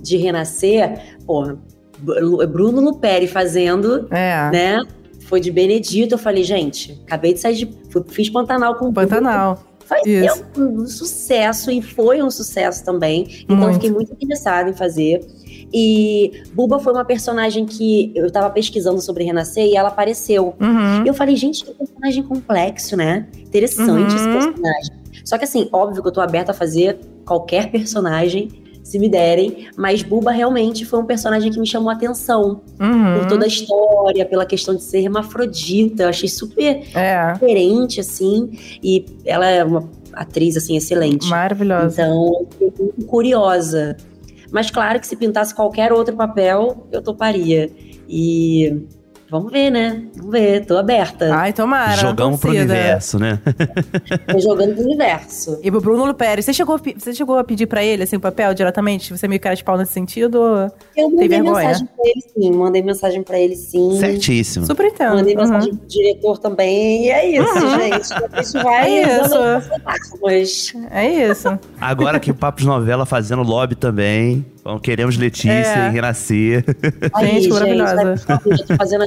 de 0.00 0.16
Renascer, 0.16 1.16
porra, 1.26 1.58
Bru- 1.98 2.46
Bruno 2.46 2.80
Luperi 2.80 3.26
fazendo, 3.26 4.06
É. 4.10 4.50
né? 4.52 4.82
Foi 5.26 5.40
de 5.40 5.50
Benedito. 5.50 6.14
Eu 6.14 6.18
falei, 6.18 6.42
gente, 6.44 6.98
acabei 7.06 7.34
de 7.34 7.40
sair 7.40 7.54
de. 7.56 7.68
Fiz 8.08 8.30
Pantanal 8.30 8.76
com 8.76 8.86
o 8.88 8.92
Pantanal. 8.92 9.56
Faz 9.56 9.69
Isso. 10.04 10.44
é 10.56 10.60
um 10.60 10.86
sucesso 10.86 11.70
e 11.70 11.80
foi 11.82 12.22
um 12.22 12.30
sucesso 12.30 12.84
também. 12.84 13.26
Então 13.44 13.56
Muito. 13.56 13.74
fiquei 13.74 13.90
muito 13.90 14.12
interessada 14.12 14.70
em 14.70 14.74
fazer. 14.74 15.24
E 15.72 16.42
Buba 16.52 16.78
foi 16.80 16.92
uma 16.92 17.04
personagem 17.04 17.64
que 17.66 18.12
eu 18.14 18.30
tava 18.30 18.50
pesquisando 18.50 19.00
sobre 19.00 19.24
Renascer 19.24 19.64
e 19.66 19.76
ela 19.76 19.88
apareceu. 19.88 20.54
Uhum. 20.60 21.04
E 21.04 21.08
eu 21.08 21.14
falei, 21.14 21.36
gente, 21.36 21.64
que 21.64 21.72
personagem 21.72 22.22
complexo, 22.22 22.96
né? 22.96 23.26
Interessante 23.38 24.14
esse 24.14 24.26
Uhum. 24.26 24.32
personagem. 24.32 25.00
Só 25.24 25.38
que 25.38 25.44
assim, 25.44 25.68
óbvio 25.72 26.02
que 26.02 26.08
eu 26.08 26.12
tô 26.12 26.20
aberta 26.20 26.50
a 26.52 26.54
fazer 26.54 26.98
qualquer 27.24 27.70
personagem, 27.70 28.48
se 28.90 28.98
me 28.98 29.08
derem, 29.08 29.68
mas 29.76 30.02
Buba 30.02 30.32
realmente 30.32 30.84
foi 30.84 30.98
um 30.98 31.04
personagem 31.04 31.52
que 31.52 31.60
me 31.60 31.66
chamou 31.66 31.90
a 31.90 31.92
atenção. 31.92 32.60
Uhum. 32.80 33.18
Por 33.20 33.26
toda 33.28 33.44
a 33.44 33.48
história, 33.48 34.26
pela 34.26 34.44
questão 34.44 34.74
de 34.74 34.82
ser 34.82 34.98
hermafrodita. 34.98 36.02
Eu 36.02 36.08
achei 36.08 36.28
super 36.28 36.82
É. 36.94 37.32
diferente, 37.32 38.00
assim, 38.00 38.50
e 38.82 39.04
ela 39.24 39.46
é 39.46 39.62
uma 39.62 39.88
atriz, 40.12 40.56
assim, 40.56 40.76
excelente. 40.76 41.28
Maravilhosa. 41.28 42.02
Então, 42.02 42.46
eu 42.60 42.68
fiquei 42.68 42.84
muito 42.84 43.06
curiosa. 43.06 43.96
Mas 44.50 44.68
claro 44.70 44.98
que 44.98 45.06
se 45.06 45.14
pintasse 45.14 45.54
qualquer 45.54 45.92
outro 45.92 46.16
papel, 46.16 46.88
eu 46.90 47.00
toparia. 47.00 47.70
E 48.08 48.82
vamos 49.30 49.52
ver, 49.52 49.70
né? 49.70 50.02
Vamos 50.16 50.30
ver, 50.32 50.64
tô 50.66 50.76
aberta. 50.76 51.34
Ai, 51.34 51.52
tomara. 51.52 51.96
Jogamos 51.96 52.40
pro 52.40 52.50
universo, 52.50 53.18
né? 53.18 53.38
Tô 54.30 54.38
jogando 54.38 54.74
pro 54.74 54.84
universo. 54.84 55.58
E 55.62 55.70
pro 55.70 55.80
Bruno 55.80 56.04
Luperi, 56.04 56.42
você 56.42 56.52
chegou, 56.52 56.78
você 56.96 57.14
chegou 57.14 57.38
a 57.38 57.44
pedir 57.44 57.66
pra 57.66 57.82
ele, 57.84 58.02
assim, 58.02 58.16
o 58.16 58.20
papel 58.20 58.52
diretamente? 58.54 59.16
Você 59.16 59.26
é 59.26 59.28
meio 59.28 59.40
cara 59.40 59.54
de 59.54 59.62
pau 59.64 59.76
nesse 59.78 59.92
sentido? 59.92 60.70
Eu 60.96 61.10
mandei 61.10 61.28
vergonha? 61.28 61.54
mensagem 61.68 61.86
pra 61.86 62.04
ele 62.04 62.22
sim, 62.34 62.52
mandei 62.52 62.82
mensagem 62.82 63.22
pra 63.22 63.38
ele 63.38 63.56
sim. 63.56 63.98
Certíssimo. 63.98 64.66
Super 64.66 64.86
entendo. 64.86 65.14
Mandei 65.16 65.34
Uhum. 65.34 65.40
mensagem 65.42 65.74
pro 65.76 65.86
diretor 65.86 66.38
também. 66.38 67.06
E 67.06 67.10
é 67.10 67.26
isso, 67.30 67.60
gente. 67.78 68.12
A 68.32 68.42
gente 68.42 68.52
vai 68.64 68.90
É 68.98 70.38
isso. 70.42 70.78
É 70.90 71.08
isso. 71.30 71.58
Agora 71.80 72.18
que 72.20 72.30
o 72.30 72.34
Papos 72.34 72.64
Novela 72.64 73.06
fazendo 73.06 73.42
lobby 73.42 73.74
também. 73.74 74.44
Bom, 74.62 74.78
queremos 74.78 75.16
Letícia 75.16 75.50
É. 75.50 75.88
e 75.88 75.90
renascer. 75.90 76.64
Gente, 77.20 77.48
maravilhosa. 77.48 77.96
pro 77.96 78.18
shopping, 78.18 78.56
já 78.56 78.64
tô 78.66 78.76
fazendo 78.76 79.06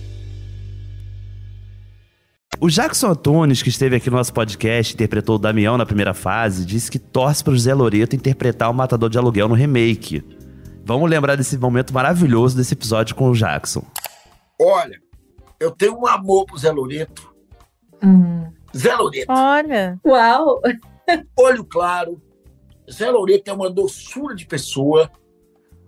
O 2.63 2.69
Jackson 2.69 3.07
Antunes, 3.07 3.63
que 3.63 3.69
esteve 3.69 3.95
aqui 3.95 4.07
no 4.07 4.17
nosso 4.17 4.31
podcast, 4.31 4.93
interpretou 4.93 5.35
o 5.35 5.39
Damião 5.39 5.79
na 5.79 5.85
primeira 5.85 6.13
fase, 6.13 6.63
disse 6.63 6.91
que 6.91 6.99
torce 6.99 7.43
pro 7.43 7.57
Zé 7.57 7.73
Loreto 7.73 8.15
interpretar 8.15 8.69
o 8.69 8.73
Matador 8.73 9.09
de 9.09 9.17
Aluguel 9.17 9.49
no 9.49 9.55
remake. 9.55 10.23
Vamos 10.85 11.09
lembrar 11.09 11.35
desse 11.35 11.57
momento 11.57 11.91
maravilhoso 11.91 12.55
desse 12.55 12.75
episódio 12.75 13.15
com 13.15 13.31
o 13.31 13.33
Jackson. 13.33 13.83
Olha, 14.61 15.01
eu 15.59 15.71
tenho 15.71 15.97
um 15.97 16.05
amor 16.05 16.45
pro 16.45 16.55
Zé 16.55 16.71
Loreto. 16.71 17.33
Zé 18.77 18.95
Loreto, 18.95 19.31
Olha. 19.31 19.99
Uau! 20.05 20.61
olho 21.39 21.65
claro. 21.65 22.21
Zé 22.91 23.09
Loreto 23.09 23.49
é 23.49 23.53
uma 23.55 23.71
doçura 23.71 24.35
de 24.35 24.45
pessoa, 24.45 25.09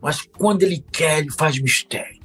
mas 0.01 0.23
quando 0.39 0.63
ele 0.63 0.83
quer, 0.91 1.19
ele 1.19 1.31
faz 1.31 1.59
mistério. 1.59 2.22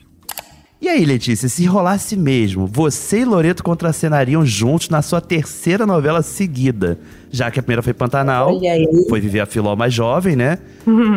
E 0.81 0.89
aí, 0.89 1.05
Letícia, 1.05 1.49
se 1.49 1.67
rolasse 1.67 2.17
mesmo, 2.17 2.65
você 2.65 3.21
e 3.21 3.25
Loreto 3.25 3.65
contracenariam 3.65 4.47
juntos 4.47 4.89
na 4.89 5.03
sua 5.03 5.21
terceira 5.21 5.85
novela 5.85 6.23
seguida, 6.23 7.01
já 7.33 7.51
que 7.51 7.59
a 7.59 7.63
primeira 7.63 7.83
foi 7.83 7.93
Pantanal, 7.93 8.61
foi 9.09 9.21
Viver 9.21 9.41
a 9.41 9.47
Filó 9.47 9.75
mais 9.75 9.93
jovem, 9.93 10.37
né? 10.37 10.59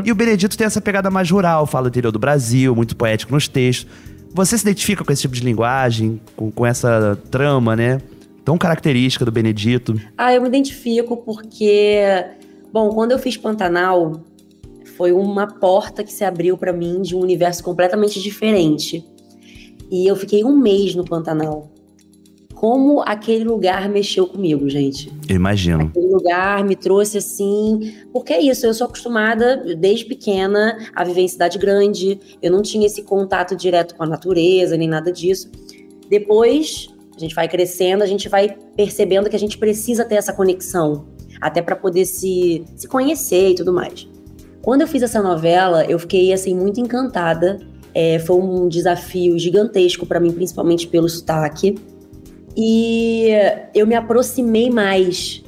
E 0.03 0.11
o 0.11 0.15
Benedito 0.15 0.57
tem 0.57 0.65
essa 0.65 0.81
pegada 0.81 1.11
mais 1.11 1.29
rural, 1.29 1.67
fala 1.67 1.83
do 1.83 1.89
interior 1.89 2.11
do 2.11 2.17
Brasil, 2.17 2.75
muito 2.75 2.95
poético 2.95 3.33
nos 3.33 3.47
textos. 3.47 3.87
Você 4.33 4.57
se 4.57 4.63
identifica 4.63 5.03
com 5.03 5.13
esse 5.13 5.21
tipo 5.21 5.35
de 5.35 5.43
linguagem, 5.43 6.19
com, 6.35 6.49
com 6.49 6.65
essa 6.65 7.15
trama, 7.29 7.75
né? 7.75 8.01
Tão 8.43 8.57
característica 8.57 9.23
do 9.23 9.31
Benedito. 9.31 9.95
Ah, 10.17 10.33
eu 10.33 10.41
me 10.41 10.47
identifico 10.47 11.17
porque, 11.17 12.01
bom, 12.73 12.89
quando 12.89 13.11
eu 13.11 13.19
fiz 13.19 13.37
Pantanal, 13.37 14.23
foi 14.97 15.11
uma 15.11 15.45
porta 15.45 16.03
que 16.03 16.11
se 16.11 16.23
abriu 16.23 16.57
pra 16.57 16.73
mim 16.73 17.01
de 17.01 17.15
um 17.15 17.19
universo 17.19 17.63
completamente 17.63 18.19
diferente. 18.19 19.05
E 19.91 20.07
eu 20.07 20.15
fiquei 20.15 20.43
um 20.45 20.57
mês 20.57 20.95
no 20.95 21.03
Pantanal. 21.03 21.69
Como 22.53 23.01
aquele 23.01 23.43
lugar 23.43 23.89
mexeu 23.89 24.27
comigo, 24.27 24.69
gente. 24.69 25.11
Eu 25.27 25.35
imagino. 25.35 25.85
Aquele 25.85 26.07
lugar 26.07 26.63
me 26.63 26.75
trouxe 26.75 27.17
assim. 27.17 27.93
Porque 28.13 28.33
é 28.33 28.41
isso, 28.41 28.65
eu 28.65 28.73
sou 28.73 28.85
acostumada 28.85 29.57
desde 29.75 30.05
pequena 30.05 30.77
a 30.95 31.03
viver 31.03 31.21
em 31.21 31.27
cidade 31.27 31.57
grande. 31.57 32.19
Eu 32.41 32.51
não 32.51 32.61
tinha 32.61 32.85
esse 32.85 33.01
contato 33.01 33.55
direto 33.55 33.95
com 33.95 34.03
a 34.03 34.07
natureza, 34.07 34.77
nem 34.77 34.87
nada 34.87 35.11
disso. 35.11 35.51
Depois, 36.07 36.87
a 37.15 37.19
gente 37.19 37.33
vai 37.33 37.47
crescendo, 37.47 38.03
a 38.03 38.07
gente 38.07 38.29
vai 38.29 38.55
percebendo 38.75 39.29
que 39.29 39.35
a 39.35 39.39
gente 39.39 39.57
precisa 39.57 40.05
ter 40.05 40.15
essa 40.15 40.31
conexão, 40.31 41.07
até 41.41 41.61
para 41.61 41.75
poder 41.75 42.05
se, 42.05 42.63
se 42.75 42.87
conhecer 42.87 43.49
e 43.49 43.55
tudo 43.55 43.73
mais. 43.73 44.07
Quando 44.61 44.81
eu 44.81 44.87
fiz 44.87 45.01
essa 45.01 45.21
novela, 45.21 45.83
eu 45.85 45.97
fiquei 45.97 46.31
assim 46.31 46.55
muito 46.55 46.79
encantada. 46.79 47.59
É, 47.93 48.19
foi 48.19 48.37
um 48.37 48.67
desafio 48.67 49.37
gigantesco 49.37 50.05
para 50.05 50.19
mim, 50.19 50.31
principalmente 50.31 50.87
pelo 50.87 51.09
sotaque. 51.09 51.75
E 52.55 53.29
eu 53.73 53.87
me 53.87 53.95
aproximei 53.95 54.69
mais 54.69 55.41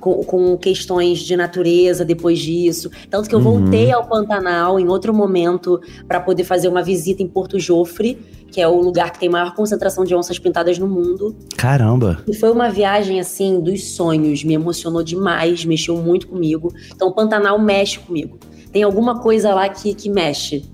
com, 0.00 0.24
com 0.24 0.56
questões 0.56 1.20
de 1.20 1.36
natureza 1.36 2.04
depois 2.04 2.38
disso. 2.38 2.90
Tanto 3.10 3.28
que 3.28 3.34
eu 3.34 3.38
Uhum. 3.40 3.60
voltei 3.60 3.92
ao 3.92 4.06
Pantanal 4.08 4.78
em 4.78 4.88
outro 4.88 5.12
momento 5.14 5.80
para 6.06 6.20
poder 6.20 6.44
fazer 6.44 6.68
uma 6.68 6.82
visita 6.82 7.22
em 7.22 7.28
Porto 7.28 7.58
Jofre, 7.58 8.18
que 8.50 8.60
é 8.60 8.68
o 8.68 8.80
lugar 8.80 9.12
que 9.12 9.18
tem 9.18 9.28
maior 9.28 9.54
concentração 9.54 10.04
de 10.04 10.14
onças 10.14 10.38
pintadas 10.38 10.78
no 10.78 10.86
mundo. 10.86 11.34
Caramba. 11.56 12.22
E 12.26 12.34
foi 12.34 12.50
uma 12.50 12.70
viagem 12.70 13.18
assim 13.18 13.60
dos 13.60 13.84
sonhos, 13.94 14.44
me 14.44 14.54
emocionou 14.54 15.02
demais, 15.02 15.64
mexeu 15.64 15.96
muito 15.96 16.28
comigo. 16.28 16.72
Então 16.94 17.08
o 17.08 17.12
Pantanal 17.12 17.58
mexe 17.58 17.98
comigo. 17.98 18.38
Tem 18.72 18.82
alguma 18.82 19.20
coisa 19.20 19.54
lá 19.54 19.68
que, 19.68 19.92
que 19.94 20.08
mexe. 20.08 20.64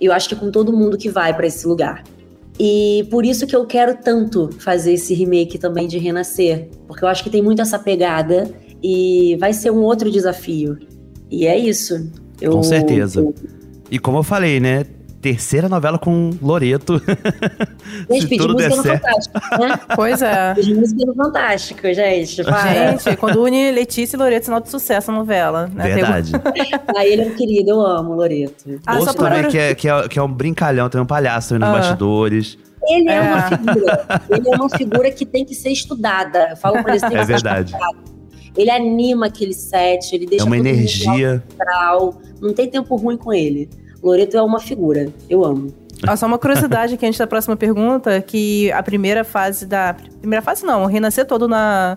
Eu 0.00 0.12
acho 0.12 0.28
que 0.28 0.36
com 0.36 0.50
todo 0.50 0.72
mundo 0.76 0.96
que 0.98 1.08
vai 1.08 1.34
para 1.34 1.46
esse 1.46 1.66
lugar. 1.66 2.04
E 2.58 3.06
por 3.10 3.24
isso 3.24 3.46
que 3.46 3.54
eu 3.54 3.66
quero 3.66 3.96
tanto 4.02 4.48
fazer 4.58 4.94
esse 4.94 5.12
remake 5.14 5.58
também 5.58 5.86
de 5.86 5.98
Renascer, 5.98 6.68
porque 6.86 7.04
eu 7.04 7.08
acho 7.08 7.22
que 7.22 7.28
tem 7.30 7.42
muito 7.42 7.60
essa 7.60 7.78
pegada 7.78 8.50
e 8.82 9.36
vai 9.38 9.52
ser 9.52 9.70
um 9.70 9.82
outro 9.82 10.10
desafio. 10.10 10.78
E 11.30 11.46
é 11.46 11.58
isso. 11.58 12.10
Eu- 12.40 12.52
Com 12.52 12.62
certeza. 12.62 13.20
eu- 13.20 13.34
E 13.90 13.98
como 13.98 14.18
eu 14.18 14.22
falei, 14.22 14.58
né? 14.58 14.84
Terceira 15.26 15.68
novela 15.68 15.98
com 15.98 16.30
Loreto. 16.40 17.02
Gente, 18.08 18.20
Se 18.22 18.28
pedi 18.28 18.36
tudo 18.38 18.54
der 18.54 18.68
música 18.70 18.92
no. 18.92 19.00
Fantástico, 19.00 19.40
né? 19.58 19.80
Pois 19.96 20.22
é. 20.22 20.54
Pedi 20.54 20.74
música 20.74 21.04
no 21.06 21.14
Fantástico, 21.16 21.80
gente. 21.94 22.44
Para. 22.44 22.92
Gente, 22.96 23.16
quando 23.16 23.42
une 23.42 23.72
Letícia 23.72 24.16
e 24.16 24.18
Loreto, 24.20 24.44
sinal 24.44 24.60
de 24.60 24.68
sucesso 24.70 25.10
a 25.10 25.14
novela. 25.14 25.68
Né? 25.74 25.82
Tem- 25.84 25.94
Verdade. 25.96 26.32
Aí 26.96 27.12
ele 27.12 27.22
é 27.22 27.26
um 27.26 27.34
querido, 27.34 27.70
eu 27.70 27.80
amo 27.80 28.12
o 28.12 28.14
Loreto. 28.14 28.80
Ah, 28.86 28.98
por 28.98 29.14
também 29.14 29.38
cura- 29.40 29.48
que 29.50 29.58
é, 29.58 29.74
que, 29.74 29.88
é, 29.88 30.08
que 30.08 30.16
é 30.18 30.22
um 30.22 30.30
brincalhão, 30.32 30.88
tem 30.88 31.00
um 31.00 31.06
palhaço 31.06 31.48
também 31.48 31.68
nos 31.68 31.76
Ah. 31.76 31.80
bastidores. 31.80 32.56
Ele 32.88 33.08
é. 33.08 33.14
É. 33.16 33.20
uma 33.20 33.42
figura. 33.42 34.06
Ele 34.30 34.48
é 34.48 34.56
uma 34.56 34.68
figura 34.70 35.10
que 35.10 35.26
tem 35.26 35.44
que 35.44 35.56
ser 35.56 35.70
estudada. 35.70 36.50
Eu 36.50 36.56
falo 36.56 36.80
pra 36.84 36.92
ele, 36.92 37.00
você 37.00 37.08
tem 37.08 37.16
É 37.16 37.20
que 37.20 37.26
ser 37.26 37.32
verdade. 37.32 37.72
estudado. 37.72 37.96
Ele 38.56 38.70
anima 38.70 39.26
aquele 39.26 39.52
set, 39.54 40.12
ele 40.14 40.24
É 40.26 40.28
deixa 40.28 40.44
uma 40.44 40.56
todo 40.56 40.64
mundo 40.64 40.72
energia. 40.74 41.42
astral. 41.50 42.20
Não 42.40 42.54
tem 42.54 42.70
tempo 42.70 42.94
ruim 42.94 43.16
com 43.16 43.32
ele. 43.32 43.68
Loreto 44.02 44.36
é 44.36 44.42
uma 44.42 44.60
figura. 44.60 45.08
Eu 45.28 45.44
amo. 45.44 45.72
Ó, 46.06 46.14
só 46.14 46.26
uma 46.26 46.38
curiosidade 46.38 46.94
aqui 46.94 47.06
antes 47.06 47.18
da 47.18 47.26
próxima 47.26 47.56
pergunta, 47.56 48.20
que 48.20 48.70
a 48.72 48.82
primeira 48.82 49.24
fase 49.24 49.64
da... 49.66 49.94
Primeira 50.20 50.42
fase 50.42 50.64
não, 50.64 50.82
o 50.84 50.86
Renascer 50.86 51.24
todo 51.26 51.48
na 51.48 51.96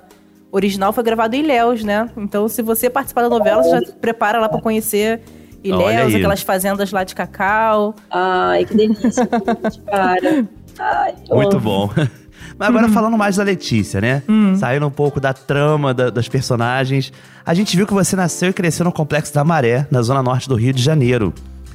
original 0.51 0.93
foi 0.93 1.03
gravado 1.03 1.35
em 1.35 1.39
Ilhéus, 1.41 1.83
né? 1.83 2.09
Então, 2.17 2.47
se 2.47 2.61
você 2.61 2.89
participar 2.89 3.23
da 3.23 3.29
novela, 3.29 3.61
você 3.61 3.69
já 3.71 3.81
se 3.85 3.91
prepara 3.93 4.39
lá 4.39 4.47
pra 4.49 4.61
conhecer 4.61 5.21
Ilhéus, 5.63 6.15
aquelas 6.15 6.41
fazendas 6.41 6.91
lá 6.91 7.03
de 7.03 7.13
cacau. 7.13 7.93
Ai, 8.09 8.65
que 8.65 8.73
delícia. 8.73 9.11
gente, 9.63 9.81
Cara. 9.81 10.45
Ai, 10.79 11.13
Muito 11.29 11.57
amo. 11.57 11.59
bom. 11.59 11.89
Mas 12.57 12.67
agora 12.69 12.89
falando 12.89 13.17
mais 13.17 13.35
da 13.37 13.43
Letícia, 13.43 14.01
né? 14.01 14.23
Saindo 14.57 14.85
um 14.87 14.91
pouco 14.91 15.19
da 15.19 15.33
trama 15.33 15.93
da- 15.93 16.09
das 16.09 16.27
personagens. 16.27 17.11
A 17.45 17.53
gente 17.53 17.75
viu 17.75 17.85
que 17.87 17.93
você 17.93 18.15
nasceu 18.15 18.49
e 18.49 18.53
cresceu 18.53 18.83
no 18.85 18.91
Complexo 18.91 19.33
da 19.33 19.43
Maré, 19.43 19.85
na 19.91 20.01
zona 20.01 20.21
norte 20.23 20.47
do 20.49 20.55
Rio 20.55 20.73
de 20.73 20.81
Janeiro. 20.81 21.33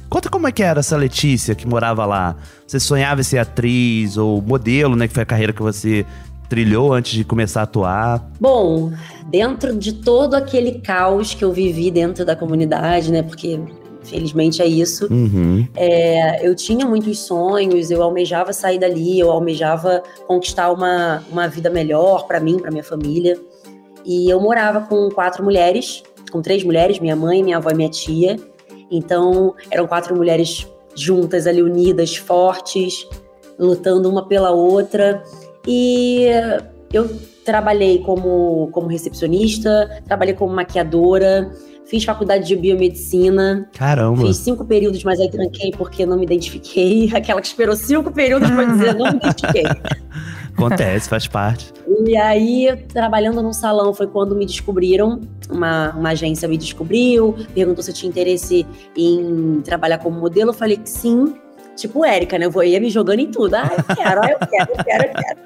Conta 0.09 0.29
como 0.29 0.47
é 0.47 0.51
que 0.51 0.63
era 0.63 0.79
essa 0.79 0.95
Letícia 0.95 1.55
que 1.55 1.67
morava 1.67 2.05
lá. 2.05 2.35
Você 2.65 2.79
sonhava 2.79 3.21
em 3.21 3.23
ser 3.23 3.39
atriz 3.39 4.17
ou 4.17 4.41
modelo, 4.41 4.95
né? 4.95 5.07
Que 5.07 5.13
foi 5.13 5.23
a 5.23 5.25
carreira 5.25 5.53
que 5.53 5.61
você 5.61 6.05
trilhou 6.49 6.93
antes 6.93 7.13
de 7.13 7.23
começar 7.23 7.61
a 7.61 7.63
atuar. 7.63 8.29
Bom, 8.39 8.91
dentro 9.27 9.75
de 9.75 9.93
todo 9.93 10.35
aquele 10.35 10.79
caos 10.79 11.33
que 11.33 11.43
eu 11.43 11.51
vivi 11.51 11.89
dentro 11.91 12.25
da 12.25 12.35
comunidade, 12.35 13.11
né? 13.11 13.23
Porque, 13.23 13.59
felizmente, 14.03 14.61
é 14.61 14.65
isso. 14.65 15.07
Uhum. 15.11 15.67
É, 15.75 16.47
eu 16.47 16.55
tinha 16.55 16.85
muitos 16.85 17.19
sonhos, 17.19 17.89
eu 17.91 18.01
almejava 18.01 18.53
sair 18.53 18.79
dali, 18.79 19.19
eu 19.19 19.31
almejava 19.31 20.03
conquistar 20.27 20.71
uma, 20.71 21.23
uma 21.31 21.47
vida 21.47 21.69
melhor 21.69 22.27
para 22.27 22.39
mim, 22.39 22.59
para 22.59 22.71
minha 22.71 22.83
família. 22.83 23.37
E 24.05 24.29
eu 24.29 24.39
morava 24.39 24.81
com 24.81 25.09
quatro 25.09 25.43
mulheres, 25.43 26.03
com 26.31 26.41
três 26.41 26.63
mulheres, 26.63 26.99
minha 26.99 27.15
mãe, 27.15 27.43
minha 27.43 27.57
avó 27.57 27.71
e 27.71 27.73
minha 27.73 27.89
tia. 27.89 28.37
Então, 28.91 29.55
eram 29.71 29.87
quatro 29.87 30.15
mulheres 30.15 30.67
juntas 30.95 31.47
ali, 31.47 31.61
unidas, 31.61 32.15
fortes, 32.15 33.07
lutando 33.59 34.09
uma 34.09 34.27
pela 34.27 34.51
outra. 34.51 35.23
E 35.67 36.27
eu 36.93 37.09
trabalhei 37.43 37.99
como, 37.99 38.69
como 38.71 38.87
recepcionista, 38.87 40.01
trabalhei 40.05 40.33
como 40.33 40.53
maquiadora, 40.53 41.51
fiz 41.85 42.03
faculdade 42.03 42.47
de 42.47 42.55
biomedicina, 42.55 43.69
Caramba. 43.73 44.25
Fiz 44.25 44.37
cinco 44.37 44.65
períodos, 44.65 45.03
mas 45.03 45.19
aí 45.19 45.29
tranquei 45.29 45.71
porque 45.71 46.05
não 46.05 46.17
me 46.17 46.23
identifiquei. 46.23 47.11
Aquela 47.13 47.41
que 47.41 47.47
esperou 47.47 47.75
cinco 47.75 48.11
períodos 48.11 48.49
pra 48.49 48.63
dizer 48.63 48.95
não 48.95 49.11
me 49.11 49.17
identifiquei. 49.17 49.63
Acontece, 50.57 51.09
faz 51.09 51.27
parte. 51.27 51.73
E 52.07 52.15
aí, 52.15 52.75
trabalhando 52.87 53.41
num 53.41 53.53
salão, 53.53 53.93
foi 53.93 54.07
quando 54.07 54.35
me 54.35 54.45
descobriram. 54.45 55.19
Uma, 55.49 55.91
uma 55.91 56.09
agência 56.09 56.47
me 56.47 56.57
descobriu, 56.57 57.35
perguntou 57.53 57.83
se 57.83 57.91
eu 57.91 57.95
tinha 57.95 58.09
interesse 58.09 58.65
em 58.97 59.61
trabalhar 59.63 59.97
como 59.99 60.19
modelo. 60.19 60.49
Eu 60.51 60.53
falei 60.53 60.77
que 60.77 60.89
sim. 60.89 61.35
Tipo 61.75 62.05
Érica, 62.05 62.39
né? 62.39 62.45
Eu 62.45 62.51
vou- 62.51 62.63
ia 62.63 62.79
me 62.79 62.89
jogando 62.89 63.19
em 63.19 63.27
tudo. 63.29 63.53
Ah, 63.55 63.69
eu 63.77 63.95
quero, 63.95 64.21
ah, 64.21 64.29
eu 64.31 64.47
quero, 64.47 64.71
eu 64.77 64.83
quero, 64.83 65.07
eu 65.09 65.13
quero. 65.13 65.39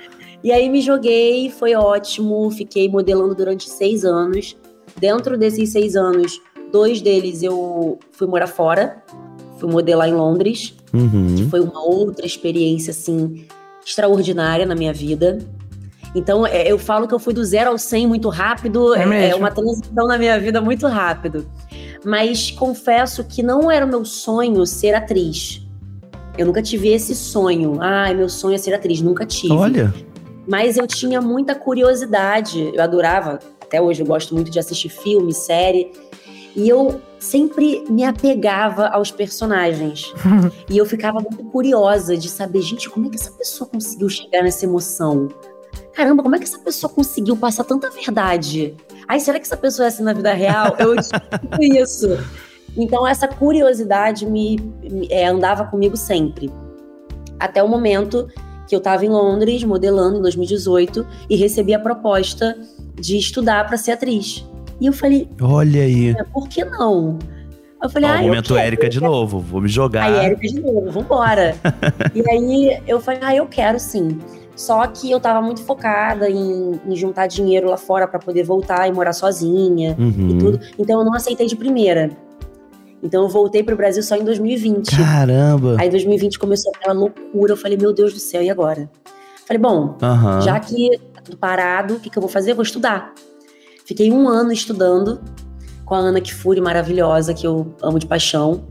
E 0.44 0.52
aí 0.52 0.70
me 0.70 0.80
joguei, 0.82 1.50
foi 1.50 1.74
ótimo. 1.76 2.50
Fiquei 2.52 2.88
modelando 2.88 3.34
durante 3.34 3.68
seis 3.70 4.06
anos. 4.06 4.56
Dentro 5.00 5.38
desses 5.38 5.70
seis 5.72 5.96
anos, 5.96 6.40
dois 6.72 7.02
deles 7.02 7.42
eu 7.44 7.98
fui 8.12 8.28
morar 8.28 8.48
fora. 8.48 9.04
fui 9.58 9.70
modelar 9.70 10.08
em 10.08 10.14
Londres, 10.14 10.74
Uhum. 10.94 11.36
que 11.36 11.44
foi 11.50 11.60
uma 11.60 11.84
outra 11.84 12.26
experiência, 12.26 12.92
assim, 12.92 13.46
extraordinária 13.90 14.66
na 14.66 14.76
minha 14.76 14.94
vida. 14.94 15.40
Então, 16.16 16.46
é, 16.46 16.72
eu 16.72 16.78
falo 16.78 17.08
que 17.08 17.14
eu 17.14 17.20
fui 17.20 17.34
do 17.34 17.44
zero 17.44 17.72
ao 17.72 17.78
100 17.78 18.08
muito 18.08 18.30
rápido, 18.30 18.96
É 18.96 19.04
é, 19.04 19.30
é 19.30 19.36
uma 19.36 19.52
transição 19.52 20.08
na 20.08 20.18
minha 20.18 20.40
vida 20.40 20.62
muito 20.62 20.88
rápido. 20.88 21.48
Mas 22.06 22.52
confesso 22.52 23.24
que 23.24 23.44
não 23.44 23.70
era 23.70 23.86
o 23.86 23.90
meu 23.90 24.06
sonho 24.06 24.66
ser 24.66 24.96
atriz. 24.96 25.62
Eu 26.38 26.46
nunca 26.46 26.62
tive 26.62 26.90
esse 26.90 27.14
sonho. 27.16 27.78
Ai, 27.82 28.14
meu 28.14 28.30
sonho 28.30 28.56
é 28.56 28.58
ser 28.58 28.74
atriz. 28.74 29.02
Nunca 29.02 29.26
tive. 29.26 29.54
Olha, 29.54 29.94
Mas 30.48 30.78
eu 30.78 30.88
tinha 30.88 31.20
muita 31.20 31.54
curiosidade. 31.54 32.72
Eu 32.74 32.82
adorava, 32.82 33.40
até 33.62 33.82
hoje 33.82 34.02
eu 34.02 34.06
gosto 34.08 34.34
muito 34.34 34.50
de 34.50 34.58
assistir 34.58 34.90
filme, 34.90 35.34
série. 35.34 35.92
E 36.60 36.68
eu 36.68 37.00
sempre 37.20 37.86
me 37.90 38.04
apegava 38.04 38.88
aos 38.90 39.12
personagens. 39.12 40.14
e 40.70 40.78
eu 40.78 40.86
ficava 40.86 41.22
muito 41.22 41.42
curiosa 41.46 42.18
de 42.18 42.28
saber, 42.28 42.62
gente, 42.62 42.90
como 42.90 43.08
é 43.08 43.10
que 43.10 43.16
essa 43.16 43.32
pessoa 43.32 43.70
conseguiu 43.70 44.10
chegar 44.10 44.44
nessa 44.44 44.66
emoção? 44.66 45.30
Caramba, 45.94 46.22
como 46.22 46.36
é 46.36 46.38
que 46.38 46.44
essa 46.44 46.60
pessoa 46.60 46.92
conseguiu 46.92 47.38
passar 47.38 47.64
tanta 47.64 47.90
verdade? 47.90 48.76
Ai, 49.08 49.22
será 49.22 49.40
que 49.40 49.46
essa 49.46 49.56
pessoa 49.56 49.86
é 49.86 49.88
assim 49.88 50.04
na 50.04 50.12
vida 50.12 50.34
real? 50.34 50.76
Eu 50.78 50.96
descobri 50.98 51.80
isso. 51.80 52.08
Então, 52.76 53.08
essa 53.08 53.28
curiosidade 53.28 54.26
me, 54.26 54.58
me- 54.84 55.08
é, 55.10 55.28
andava 55.28 55.64
comigo 55.66 55.96
sempre. 55.96 56.52
Até 57.40 57.64
o 57.64 57.70
momento 57.70 58.28
que 58.68 58.76
eu 58.76 58.80
estava 58.80 59.06
em 59.06 59.10
Londres, 59.10 59.64
modelando 59.64 60.20
em 60.20 60.22
2018, 60.22 61.08
e 61.30 61.38
recebi 61.38 61.74
a 61.74 61.80
proposta 61.80 62.60
de 62.96 63.18
estudar 63.18 63.66
para 63.66 63.78
ser 63.78 63.94
atriz. 63.94 64.46
E 64.80 64.86
eu 64.86 64.94
falei, 64.94 65.28
olha 65.42 65.82
aí. 65.82 66.10
"É, 66.12 66.24
por 66.24 66.48
que 66.48 66.64
não? 66.64 67.20
Eu 67.82 67.90
falei, 67.90 68.10
Ó, 68.10 68.14
ah, 68.14 68.22
momento. 68.22 68.58
Érica 68.58 68.90
de 68.90 69.00
novo. 69.02 69.40
Vou 69.40 69.62
me 69.62 69.70
jogar. 69.70 70.04
Aí, 70.04 70.26
Érica 70.26 70.48
de 70.48 70.60
novo, 70.60 70.92
vambora. 70.92 71.56
e 72.14 72.30
aí 72.30 72.82
eu 72.88 73.00
falei, 73.00 73.20
ah, 73.24 73.36
eu 73.36 73.46
quero 73.46 73.80
sim. 73.80 74.18
Só 74.56 74.86
que 74.88 75.10
eu 75.10 75.20
tava 75.22 75.42
muito 75.42 75.64
focada 75.64 76.30
em, 76.30 76.80
em 76.86 76.96
juntar 76.96 77.28
dinheiro 77.28 77.70
lá 77.70 77.78
fora 77.78 78.06
para 78.06 78.20
poder 78.20 78.44
voltar 78.44 78.88
e 78.90 78.92
morar 78.92 79.14
sozinha 79.14 79.96
Uhum. 79.98 80.30
e 80.32 80.38
tudo. 80.38 80.60
Então 80.78 81.00
eu 81.00 81.06
não 81.06 81.14
aceitei 81.14 81.48
de 81.48 81.56
primeira. 81.56 82.10
Então 83.02 83.24
eu 83.24 83.30
voltei 83.30 83.64
pro 83.64 83.78
Brasil 83.78 84.04
só 84.04 84.18
em 84.18 84.26
2020. 84.26 84.98
Caramba. 84.98 85.78
Aí 85.80 85.90
2020 85.90 86.38
começou 86.38 86.74
aquela 86.76 86.94
loucura. 86.94 87.54
Eu 87.54 87.58
falei, 87.58 87.78
meu 87.78 87.94
Deus 87.94 88.14
do 88.14 88.20
céu, 88.20 88.42
e 88.44 88.50
agora? 88.50 88.90
Falei, 89.48 89.62
bom, 89.62 89.96
Aham. 90.02 90.42
já 90.42 90.60
que 90.60 91.00
tá 91.14 91.22
tudo 91.24 91.38
parado, 91.38 91.94
o 91.96 92.00
que, 92.02 92.10
que 92.10 92.18
eu 92.18 92.22
vou 92.22 92.30
fazer? 92.30 92.52
Eu 92.52 92.56
vou 92.56 92.64
estudar. 92.64 93.14
Fiquei 93.90 94.12
um 94.12 94.28
ano 94.30 94.54
estudando 94.54 95.20
com 95.84 95.96
a 95.96 95.98
Ana 95.98 96.22
Kifuri, 96.22 96.62
maravilhosa, 96.62 97.34
que 97.34 97.48
eu 97.48 97.74
amo 97.82 97.98
de 97.98 98.06
paixão. 98.06 98.66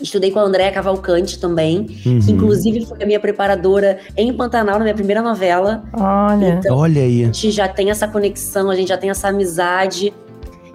Estudei 0.00 0.30
com 0.30 0.38
a 0.38 0.42
Andréa 0.44 0.72
Cavalcante 0.72 1.38
também, 1.38 1.80
Uhum. 2.06 2.20
que 2.20 2.32
inclusive 2.32 2.86
foi 2.86 3.02
a 3.02 3.06
minha 3.06 3.20
preparadora 3.20 3.98
em 4.16 4.32
Pantanal, 4.32 4.78
na 4.78 4.84
minha 4.84 4.94
primeira 4.94 5.20
novela. 5.20 5.84
Olha. 5.92 6.54
Então, 6.58 6.74
Olha 6.74 7.02
aí. 7.02 7.20
a 7.24 7.26
gente 7.26 7.50
já 7.50 7.68
tem 7.68 7.90
essa 7.90 8.08
conexão, 8.08 8.70
a 8.70 8.74
gente 8.74 8.88
já 8.88 8.96
tem 8.96 9.10
essa 9.10 9.28
amizade. 9.28 10.10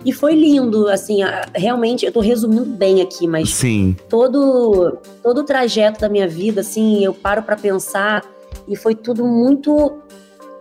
E 0.05 0.11
foi 0.13 0.35
lindo, 0.35 0.87
assim, 0.87 1.21
realmente, 1.55 2.05
eu 2.05 2.11
tô 2.11 2.19
resumindo 2.19 2.65
bem 2.65 3.01
aqui, 3.01 3.25
mas 3.27 3.49
Sim. 3.49 3.95
todo 4.07 4.99
todo 5.23 5.39
o 5.39 5.43
trajeto 5.43 6.01
da 6.01 6.07
minha 6.07 6.27
vida, 6.27 6.61
assim, 6.61 7.03
eu 7.03 7.15
paro 7.15 7.41
pra 7.41 7.55
pensar 7.55 8.23
e 8.67 8.75
foi 8.75 8.93
tudo 8.93 9.25
muito 9.25 9.93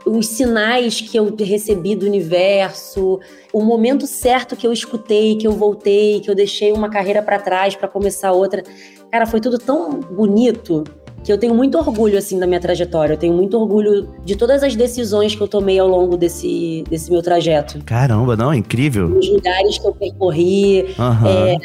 os 0.06 0.26
sinais 0.28 1.00
que 1.00 1.16
eu 1.16 1.34
recebi 1.38 1.94
do 1.96 2.06
universo, 2.06 3.20
o 3.52 3.62
momento 3.62 4.06
certo 4.06 4.56
que 4.56 4.66
eu 4.66 4.72
escutei, 4.72 5.36
que 5.36 5.46
eu 5.46 5.52
voltei, 5.52 6.20
que 6.20 6.30
eu 6.30 6.34
deixei 6.34 6.72
uma 6.72 6.88
carreira 6.88 7.22
pra 7.22 7.38
trás 7.38 7.74
pra 7.74 7.88
começar 7.88 8.32
outra. 8.32 8.62
Cara, 9.10 9.26
foi 9.26 9.40
tudo 9.40 9.58
tão 9.58 10.00
bonito 10.00 10.84
que 11.24 11.32
eu 11.32 11.38
tenho 11.38 11.54
muito 11.54 11.78
orgulho 11.78 12.18
assim 12.18 12.38
da 12.38 12.46
minha 12.46 12.60
trajetória. 12.60 13.14
Eu 13.14 13.18
tenho 13.18 13.32
muito 13.32 13.58
orgulho 13.58 14.10
de 14.24 14.36
todas 14.36 14.62
as 14.62 14.76
decisões 14.76 15.34
que 15.34 15.40
eu 15.40 15.48
tomei 15.48 15.78
ao 15.78 15.88
longo 15.88 16.18
desse 16.18 16.84
desse 16.88 17.10
meu 17.10 17.22
trajeto. 17.22 17.82
Caramba, 17.84 18.36
não, 18.36 18.52
é 18.52 18.56
incrível. 18.56 19.06
Os 19.16 19.28
lugares 19.30 19.78
que 19.78 19.86
eu 19.86 19.94
percorri, 19.94 20.94
Aham. 20.98 21.28
é, 21.28 21.56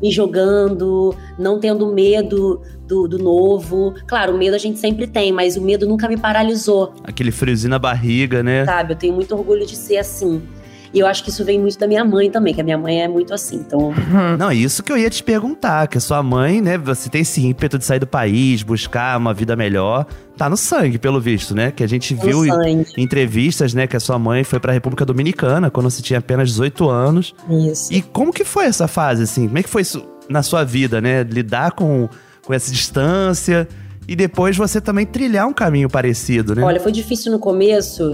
me 0.00 0.10
jogando, 0.10 1.14
não 1.38 1.58
tendo 1.58 1.92
medo 1.92 2.62
do, 2.86 3.06
do 3.06 3.18
novo. 3.18 3.94
Claro, 4.06 4.34
o 4.34 4.38
medo 4.38 4.54
a 4.54 4.58
gente 4.58 4.78
sempre 4.78 5.06
tem, 5.06 5.32
mas 5.32 5.56
o 5.56 5.62
medo 5.62 5.86
nunca 5.86 6.08
me 6.08 6.16
paralisou, 6.16 6.92
Aquele 7.04 7.30
friozinho 7.30 7.70
na 7.70 7.78
barriga, 7.78 8.42
né? 8.42 8.64
sabe? 8.64 8.92
Eu 8.92 8.96
tenho 8.96 9.14
muito 9.14 9.34
orgulho 9.34 9.66
de 9.66 9.76
ser 9.76 9.98
assim. 9.98 10.42
E 10.92 10.98
eu 10.98 11.06
acho 11.06 11.22
que 11.22 11.30
isso 11.30 11.44
vem 11.44 11.58
muito 11.60 11.78
da 11.78 11.86
minha 11.86 12.04
mãe 12.04 12.30
também, 12.30 12.54
que 12.54 12.60
a 12.60 12.64
minha 12.64 12.78
mãe 12.78 13.02
é 13.02 13.08
muito 13.08 13.34
assim. 13.34 13.56
Então, 13.56 13.92
Não, 14.38 14.50
isso 14.50 14.82
que 14.82 14.90
eu 14.90 14.96
ia 14.96 15.10
te 15.10 15.22
perguntar, 15.22 15.86
que 15.88 15.98
a 15.98 16.00
sua 16.00 16.22
mãe, 16.22 16.60
né, 16.60 16.78
você 16.78 17.08
tem 17.08 17.22
esse 17.22 17.44
ímpeto 17.44 17.78
de 17.78 17.84
sair 17.84 17.98
do 17.98 18.06
país, 18.06 18.62
buscar 18.62 19.18
uma 19.18 19.34
vida 19.34 19.54
melhor, 19.54 20.06
tá 20.36 20.48
no 20.48 20.56
sangue, 20.56 20.98
pelo 20.98 21.20
visto, 21.20 21.54
né? 21.54 21.70
Que 21.70 21.82
a 21.82 21.86
gente 21.86 22.14
no 22.14 22.20
viu 22.20 22.46
em 22.46 22.50
sangue. 22.50 22.86
em 22.96 23.02
entrevistas, 23.02 23.74
né, 23.74 23.86
que 23.86 23.96
a 23.96 24.00
sua 24.00 24.18
mãe 24.18 24.44
foi 24.44 24.60
pra 24.60 24.72
República 24.72 25.04
Dominicana 25.04 25.70
quando 25.70 25.90
você 25.90 26.00
tinha 26.00 26.18
apenas 26.18 26.48
18 26.50 26.88
anos. 26.88 27.34
Isso. 27.48 27.92
E 27.92 28.00
como 28.00 28.32
que 28.32 28.44
foi 28.44 28.66
essa 28.66 28.88
fase, 28.88 29.22
assim? 29.22 29.46
Como 29.46 29.58
é 29.58 29.62
que 29.62 29.68
foi 29.68 29.82
isso 29.82 30.04
na 30.28 30.42
sua 30.42 30.64
vida, 30.64 31.00
né? 31.00 31.22
Lidar 31.22 31.72
com, 31.72 32.08
com 32.44 32.54
essa 32.54 32.70
distância 32.70 33.68
e 34.06 34.16
depois 34.16 34.56
você 34.56 34.80
também 34.80 35.04
trilhar 35.04 35.46
um 35.46 35.52
caminho 35.52 35.90
parecido, 35.90 36.54
né? 36.54 36.62
Olha, 36.62 36.80
foi 36.80 36.90
difícil 36.90 37.30
no 37.30 37.38
começo, 37.38 38.12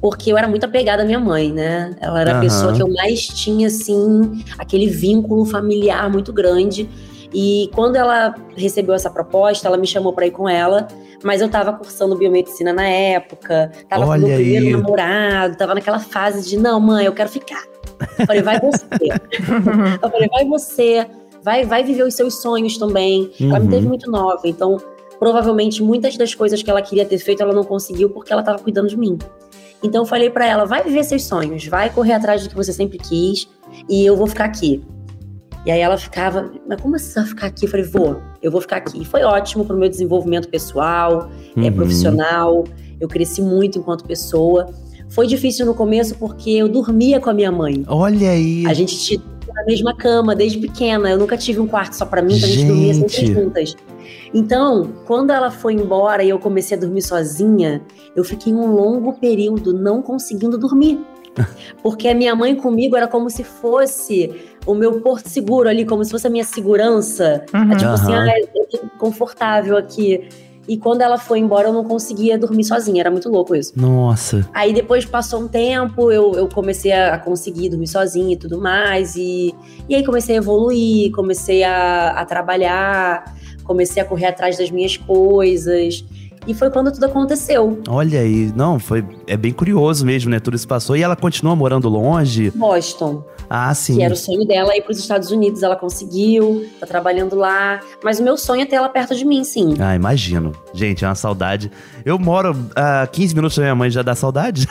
porque 0.00 0.30
eu 0.32 0.36
era 0.38 0.46
muito 0.48 0.64
apegada 0.64 1.02
à 1.02 1.06
minha 1.06 1.18
mãe, 1.20 1.52
né? 1.52 1.96
Ela 2.00 2.20
era 2.20 2.30
a 2.30 2.34
Aham. 2.34 2.40
pessoa 2.40 2.72
que 2.72 2.82
eu 2.82 2.88
mais 2.92 3.26
tinha, 3.26 3.66
assim, 3.68 4.44
aquele 4.58 4.86
vínculo 4.88 5.44
familiar 5.44 6.10
muito 6.10 6.32
grande. 6.32 6.88
E 7.34 7.68
quando 7.74 7.96
ela 7.96 8.34
recebeu 8.56 8.94
essa 8.94 9.10
proposta, 9.10 9.66
ela 9.68 9.76
me 9.76 9.86
chamou 9.86 10.12
pra 10.12 10.26
ir 10.26 10.30
com 10.30 10.48
ela, 10.48 10.86
mas 11.24 11.40
eu 11.40 11.48
tava 11.48 11.72
cursando 11.72 12.16
biomedicina 12.16 12.72
na 12.72 12.86
época, 12.86 13.70
tava 13.88 14.04
com 14.04 14.10
Olha 14.12 14.26
meu 14.26 14.36
primeiro 14.36 14.66
aí. 14.66 14.72
namorado, 14.72 15.56
tava 15.56 15.74
naquela 15.74 15.98
fase 15.98 16.48
de, 16.48 16.56
não, 16.56 16.78
mãe, 16.80 17.04
eu 17.04 17.12
quero 17.12 17.28
ficar. 17.28 17.62
Eu 18.18 18.26
falei, 18.26 18.42
vai 18.42 18.60
você. 18.60 18.86
eu 20.02 20.10
falei, 20.10 20.28
vai 20.28 20.44
você, 20.46 21.06
vai, 21.42 21.64
vai 21.64 21.82
viver 21.82 22.04
os 22.04 22.14
seus 22.14 22.40
sonhos 22.40 22.78
também. 22.78 23.30
Ela 23.40 23.58
me 23.58 23.64
Uhum. 23.66 23.70
teve 23.70 23.86
muito 23.88 24.10
nova, 24.10 24.42
então 24.44 24.76
provavelmente 25.18 25.82
muitas 25.82 26.16
das 26.16 26.34
coisas 26.34 26.62
que 26.62 26.70
ela 26.70 26.82
queria 26.82 27.04
ter 27.04 27.18
feito 27.18 27.42
ela 27.42 27.52
não 27.54 27.64
conseguiu 27.64 28.10
porque 28.10 28.32
ela 28.32 28.42
tava 28.42 28.58
cuidando 28.58 28.88
de 28.88 28.96
mim. 28.98 29.18
Então 29.82 30.02
eu 30.02 30.06
falei 30.06 30.30
pra 30.30 30.46
ela, 30.46 30.64
vai 30.64 30.82
viver 30.82 31.04
seus 31.04 31.24
sonhos, 31.24 31.66
vai 31.66 31.90
correr 31.90 32.14
atrás 32.14 32.42
do 32.42 32.48
que 32.48 32.54
você 32.56 32.72
sempre 32.72 32.98
quis 32.98 33.48
e 33.88 34.04
eu 34.04 34.16
vou 34.16 34.26
ficar 34.26 34.44
aqui. 34.46 34.82
E 35.64 35.70
aí 35.70 35.80
ela 35.80 35.98
ficava, 35.98 36.50
mas 36.68 36.80
como 36.80 36.94
assim 36.96 37.10
você 37.10 37.20
vai 37.20 37.28
ficar 37.28 37.46
aqui? 37.48 37.64
Eu 37.66 37.68
falei, 37.70 37.86
vou, 37.86 38.20
eu 38.40 38.50
vou 38.52 38.60
ficar 38.60 38.76
aqui. 38.76 39.02
E 39.02 39.04
foi 39.04 39.22
ótimo 39.24 39.64
pro 39.64 39.76
meu 39.76 39.88
desenvolvimento 39.88 40.48
pessoal, 40.48 41.28
é, 41.56 41.60
Uhum. 41.60 41.72
profissional. 41.72 42.64
Eu 43.00 43.08
cresci 43.08 43.42
muito 43.42 43.78
enquanto 43.78 44.04
pessoa. 44.04 44.66
Foi 45.10 45.26
difícil 45.26 45.66
no 45.66 45.74
começo 45.74 46.14
porque 46.16 46.50
eu 46.50 46.68
dormia 46.68 47.20
com 47.20 47.30
a 47.30 47.34
minha 47.34 47.50
mãe. 47.52 47.84
Olha 47.88 48.30
aí. 48.30 48.64
A 48.66 48.72
gente 48.74 48.96
tinha 48.98 49.20
na 49.54 49.64
mesma 49.64 49.94
cama 49.94 50.34
desde 50.36 50.58
pequena. 50.58 51.10
Eu 51.10 51.18
nunca 51.18 51.36
tive 51.36 51.58
um 51.60 51.66
quarto 51.66 51.94
só 51.94 52.06
pra 52.06 52.22
mim, 52.22 52.36
então 52.36 52.48
a 52.48 52.52
gente 52.52 52.66
dormia 52.66 52.94
sempre 52.94 53.12
Gente. 53.14 53.34
juntas. 53.34 53.76
Então, 54.32 54.92
quando 55.06 55.30
ela 55.30 55.50
foi 55.50 55.74
embora 55.74 56.22
e 56.22 56.28
eu 56.28 56.38
comecei 56.38 56.76
a 56.76 56.80
dormir 56.80 57.02
sozinha, 57.02 57.82
eu 58.14 58.24
fiquei 58.24 58.52
um 58.52 58.66
longo 58.66 59.14
período 59.14 59.72
não 59.72 60.02
conseguindo 60.02 60.58
dormir. 60.58 61.00
Porque 61.82 62.08
a 62.08 62.14
minha 62.14 62.34
mãe 62.34 62.54
comigo 62.54 62.96
era 62.96 63.06
como 63.06 63.28
se 63.30 63.44
fosse 63.44 64.34
o 64.64 64.74
meu 64.74 65.00
porto 65.00 65.28
seguro 65.28 65.68
ali, 65.68 65.84
como 65.84 66.04
se 66.04 66.10
fosse 66.10 66.26
a 66.26 66.30
minha 66.30 66.44
segurança. 66.44 67.44
Uhum. 67.54 67.72
É 67.72 67.76
tipo 67.76 67.90
assim, 67.90 68.14
ah, 68.14 68.38
eu 68.38 68.66
tô 68.66 68.88
confortável 68.98 69.76
aqui. 69.76 70.28
E 70.68 70.76
quando 70.76 71.00
ela 71.00 71.16
foi 71.16 71.38
embora, 71.38 71.68
eu 71.68 71.72
não 71.72 71.84
conseguia 71.84 72.36
dormir 72.36 72.64
sozinha. 72.64 73.00
Era 73.00 73.10
muito 73.10 73.28
louco 73.28 73.54
isso. 73.54 73.72
Nossa. 73.76 74.48
Aí 74.52 74.72
depois 74.72 75.04
passou 75.04 75.42
um 75.42 75.48
tempo, 75.48 76.10
eu, 76.10 76.32
eu 76.34 76.48
comecei 76.48 76.92
a, 76.92 77.14
a 77.14 77.18
conseguir 77.18 77.68
dormir 77.68 77.86
sozinha 77.86 78.34
e 78.34 78.36
tudo 78.36 78.60
mais. 78.60 79.14
E, 79.14 79.54
e 79.88 79.94
aí 79.94 80.04
comecei 80.04 80.34
a 80.34 80.38
evoluir, 80.38 81.12
comecei 81.12 81.62
a, 81.62 82.10
a 82.10 82.24
trabalhar, 82.24 83.32
comecei 83.66 84.02
a 84.02 84.04
correr 84.04 84.26
atrás 84.26 84.56
das 84.56 84.70
minhas 84.70 84.96
coisas. 84.96 86.04
E 86.46 86.54
foi 86.54 86.70
quando 86.70 86.92
tudo 86.92 87.04
aconteceu. 87.06 87.80
Olha 87.88 88.20
aí. 88.20 88.52
Não, 88.54 88.78
foi. 88.78 89.04
É 89.26 89.36
bem 89.36 89.52
curioso 89.52 90.06
mesmo, 90.06 90.30
né? 90.30 90.38
Tudo 90.38 90.54
isso 90.54 90.68
passou. 90.68 90.96
E 90.96 91.02
ela 91.02 91.16
continua 91.16 91.56
morando 91.56 91.88
longe. 91.88 92.50
Boston, 92.54 93.24
Ah, 93.50 93.74
sim. 93.74 93.96
que 93.96 94.02
era 94.02 94.14
o 94.14 94.16
sonho 94.16 94.46
dela 94.46 94.76
ir 94.76 94.82
para 94.82 94.92
os 94.92 94.98
Estados 94.98 95.30
Unidos. 95.30 95.62
Ela 95.62 95.74
conseguiu, 95.74 96.64
tá 96.78 96.86
trabalhando 96.86 97.34
lá. 97.34 97.80
Mas 98.04 98.20
o 98.20 98.22
meu 98.22 98.36
sonho 98.36 98.62
é 98.62 98.66
ter 98.66 98.76
ela 98.76 98.88
perto 98.88 99.14
de 99.16 99.24
mim, 99.24 99.42
sim. 99.42 99.74
Ah, 99.80 99.94
imagino. 99.96 100.52
Gente, 100.72 101.04
é 101.04 101.08
uma 101.08 101.14
saudade. 101.16 101.70
Eu 102.04 102.18
moro 102.18 102.54
a 102.76 103.06
15 103.08 103.34
minutos 103.34 103.56
da 103.56 103.62
minha 103.64 103.74
mãe, 103.74 103.90
já 103.90 104.02
dá 104.02 104.14
saudade? 104.14 104.68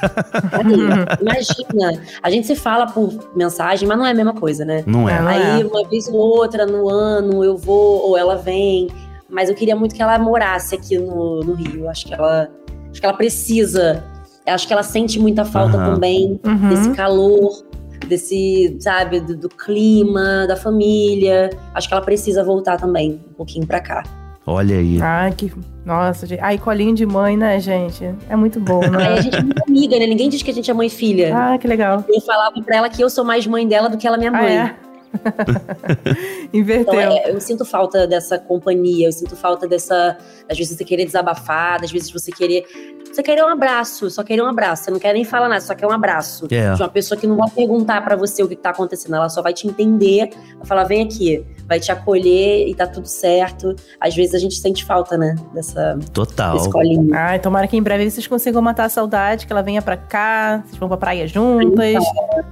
Aí, 0.53 0.63
imagina, 1.21 2.01
a 2.23 2.29
gente 2.29 2.47
se 2.47 2.55
fala 2.55 2.88
por 2.88 3.13
mensagem, 3.35 3.85
mas 3.88 3.97
não 3.97 4.05
é 4.05 4.11
a 4.11 4.15
mesma 4.15 4.33
coisa, 4.33 4.63
né? 4.63 4.83
Não 4.88 5.09
é? 5.09 5.19
Aí, 5.19 5.61
é. 5.61 5.65
uma 5.65 5.85
vez 5.88 6.07
ou 6.07 6.15
outra 6.15 6.65
no 6.65 6.89
ano, 6.89 7.43
eu 7.43 7.57
vou, 7.57 8.07
ou 8.07 8.17
ela 8.17 8.35
vem. 8.38 8.88
Mas 9.29 9.49
eu 9.49 9.55
queria 9.55 9.75
muito 9.75 9.95
que 9.95 10.01
ela 10.01 10.17
morasse 10.19 10.75
aqui 10.75 10.97
no, 10.97 11.39
no 11.41 11.53
Rio. 11.53 11.89
Acho 11.89 12.05
que 12.05 12.13
ela. 12.13 12.49
Acho 12.91 12.99
que 13.01 13.05
ela 13.05 13.15
precisa. 13.17 14.03
Acho 14.45 14.67
que 14.67 14.73
ela 14.73 14.83
sente 14.83 15.19
muita 15.19 15.43
falta 15.43 15.75
Aham. 15.77 15.93
também 15.95 16.39
Uhum. 16.45 16.69
desse 16.69 16.91
calor. 16.91 17.63
desse, 18.07 18.77
sabe, 18.79 19.19
do, 19.19 19.35
do 19.35 19.49
clima, 19.49 20.45
da 20.47 20.55
família. 20.55 21.49
Acho 21.73 21.88
que 21.88 21.93
ela 21.93 22.03
precisa 22.03 22.43
voltar 22.43 22.77
também 22.77 23.19
um 23.31 23.33
pouquinho 23.33 23.65
pra 23.65 23.79
cá. 23.79 24.03
Olha 24.45 24.75
aí. 24.77 24.99
Ai, 25.01 25.31
que. 25.31 25.51
Nossa, 25.83 26.27
gente. 26.27 26.39
Ai, 26.39 26.59
colinho 26.59 26.93
de 26.93 27.03
mãe, 27.03 27.35
né, 27.35 27.59
gente? 27.59 28.13
É 28.29 28.35
muito 28.35 28.59
bom, 28.59 28.83
Aí 28.83 28.89
né? 28.91 29.07
a 29.17 29.21
gente 29.21 29.35
é 29.38 29.41
muito 29.41 29.63
amiga, 29.67 29.97
né? 29.97 30.05
Ninguém 30.05 30.29
diz 30.29 30.43
que 30.43 30.51
a 30.51 30.53
gente 30.53 30.69
é 30.69 30.73
mãe 30.73 30.85
e 30.85 30.89
filha. 30.89 31.35
Ah, 31.35 31.57
que 31.57 31.67
legal. 31.67 32.03
Eu 32.07 32.21
falava 32.21 32.53
pra 32.61 32.77
ela 32.77 32.89
que 32.89 33.01
eu 33.01 33.09
sou 33.09 33.25
mais 33.25 33.47
mãe 33.47 33.67
dela 33.67 33.89
do 33.89 33.97
que 33.97 34.05
ela 34.07 34.17
minha 34.17 34.29
Ah, 34.29 34.33
mãe. 34.41 34.55
é? 34.55 34.75
Inverteu. 36.54 36.93
Então, 36.93 36.99
é, 36.99 37.32
eu 37.32 37.41
sinto 37.41 37.65
falta 37.65 38.08
dessa 38.08 38.38
companhia, 38.38 39.08
eu 39.08 39.12
sinto 39.12 39.36
falta 39.36 39.67
dessa. 39.67 40.17
Às 40.49 40.58
vezes 40.58 40.78
você 40.78 40.84
querer 40.84 41.06
desabafar, 41.06 41.84
às 41.84 41.91
vezes 41.91 42.12
você 42.12 42.32
querer. 42.32 42.65
Você 43.12 43.23
querer 43.23 43.43
um 43.45 43.47
abraço, 43.47 44.10
só 44.10 44.23
querer 44.23 44.41
um 44.41 44.47
abraço. 44.47 44.84
Você 44.84 44.91
não 44.91 44.99
quer 44.99 45.13
nem 45.13 45.23
falar 45.23 45.47
nada, 45.47 45.62
só 45.62 45.73
quer 45.73 45.88
um 45.88 45.91
abraço. 45.91 46.47
É. 46.51 46.73
De 46.73 46.82
uma 46.82 46.89
pessoa 46.89 47.19
que 47.19 47.25
não 47.25 47.38
vai 47.38 47.49
perguntar 47.49 48.04
pra 48.04 48.15
você 48.15 48.43
o 48.43 48.47
que 48.47 48.56
tá 48.56 48.71
acontecendo, 48.71 49.15
ela 49.15 49.30
só 49.30 49.41
vai 49.41 49.54
te 49.54 49.67
entender, 49.67 50.30
vai 50.58 50.65
falar, 50.65 50.84
vem 50.84 51.04
aqui, 51.04 51.45
vai 51.67 51.80
te 51.80 51.91
acolher 51.91 52.67
e 52.67 52.75
tá 52.75 52.86
tudo 52.88 53.08
certo. 53.08 53.75
Às 53.99 54.15
vezes 54.15 54.36
a 54.36 54.39
gente 54.39 54.56
sente 54.56 54.86
falta, 54.86 55.17
né? 55.17 55.36
Dessa, 55.54 55.97
Total. 56.13 56.56
desse 56.58 56.69
colinho. 56.69 57.10
Ai, 57.13 57.39
tomara 57.39 57.67
que 57.67 57.75
em 57.75 57.82
breve 57.82 58.10
vocês 58.10 58.28
consigam 58.28 58.62
matar 58.62 58.86
a 58.86 58.89
saudade, 58.89 59.45
que 59.47 59.51
ela 59.54 59.62
venha 59.63 59.82
pra 59.82 59.97
cá, 59.97 60.62
vocês 60.65 60.78
vão 60.78 60.88
pra 60.88 60.97
praia 60.97 61.28
juntas, 61.28 62.04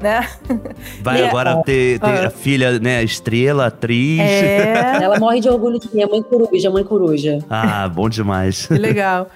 né? 0.01 0.27
Vai 1.01 1.21
É. 1.21 1.27
agora 1.27 1.61
ter, 1.63 1.99
ter 1.99 2.05
Ah. 2.23 2.27
a 2.27 2.29
filha, 2.29 2.79
né, 2.79 3.03
estrela, 3.03 3.67
atriz. 3.67 4.19
É, 4.19 4.97
Ela 5.03 5.19
morre 5.19 5.39
de 5.39 5.49
orgulho 5.49 5.79
de 5.79 5.93
mim, 5.93 6.01
é 6.01 6.07
mãe 6.07 6.21
coruja, 6.23 6.69
mãe 6.69 6.83
coruja. 6.83 7.39
Ah, 7.49 7.87
bom 7.87 8.09
demais. 8.09 8.65
que 8.67 8.73
legal. 8.75 9.27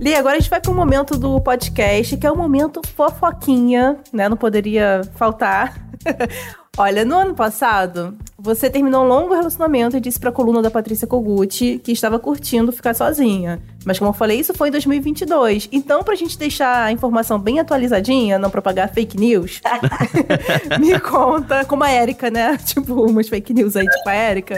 Li, 0.00 0.14
agora 0.14 0.36
a 0.36 0.40
gente 0.40 0.48
vai 0.48 0.60
pro 0.60 0.72
momento 0.72 1.18
do 1.18 1.38
podcast, 1.42 2.16
que 2.16 2.26
é 2.26 2.30
o 2.32 2.36
momento 2.36 2.80
fofoquinha, 2.96 3.98
né? 4.12 4.28
Não 4.30 4.36
poderia 4.36 5.02
faltar. 5.14 5.76
Olha, 6.78 7.04
no 7.04 7.16
ano 7.16 7.34
passado, 7.34 8.16
você 8.38 8.70
terminou 8.70 9.04
um 9.04 9.08
longo 9.08 9.34
relacionamento 9.34 9.96
e 9.96 10.00
disse 10.00 10.18
pra 10.18 10.32
coluna 10.32 10.62
da 10.62 10.70
Patrícia 10.70 11.06
Koguchi 11.06 11.78
que 11.78 11.92
estava 11.92 12.18
curtindo 12.18 12.72
ficar 12.72 12.94
sozinha. 12.94 13.60
Mas 13.84 13.98
como 13.98 14.10
eu 14.10 14.14
falei, 14.14 14.38
isso 14.38 14.54
foi 14.54 14.68
em 14.68 14.72
2022. 14.72 15.68
Então, 15.72 16.02
pra 16.02 16.14
gente 16.14 16.38
deixar 16.38 16.84
a 16.84 16.92
informação 16.92 17.38
bem 17.38 17.58
atualizadinha, 17.58 18.38
não 18.38 18.48
propagar 18.50 18.88
fake 18.94 19.18
news, 19.18 19.60
me 20.78 20.98
conta, 21.00 21.64
como 21.64 21.84
a 21.84 21.90
Érica, 21.90 22.30
né? 22.30 22.56
Tipo, 22.64 23.04
umas 23.04 23.28
fake 23.28 23.52
news 23.52 23.76
aí, 23.76 23.86
tipo 23.86 24.08
a 24.08 24.14
Érica. 24.14 24.56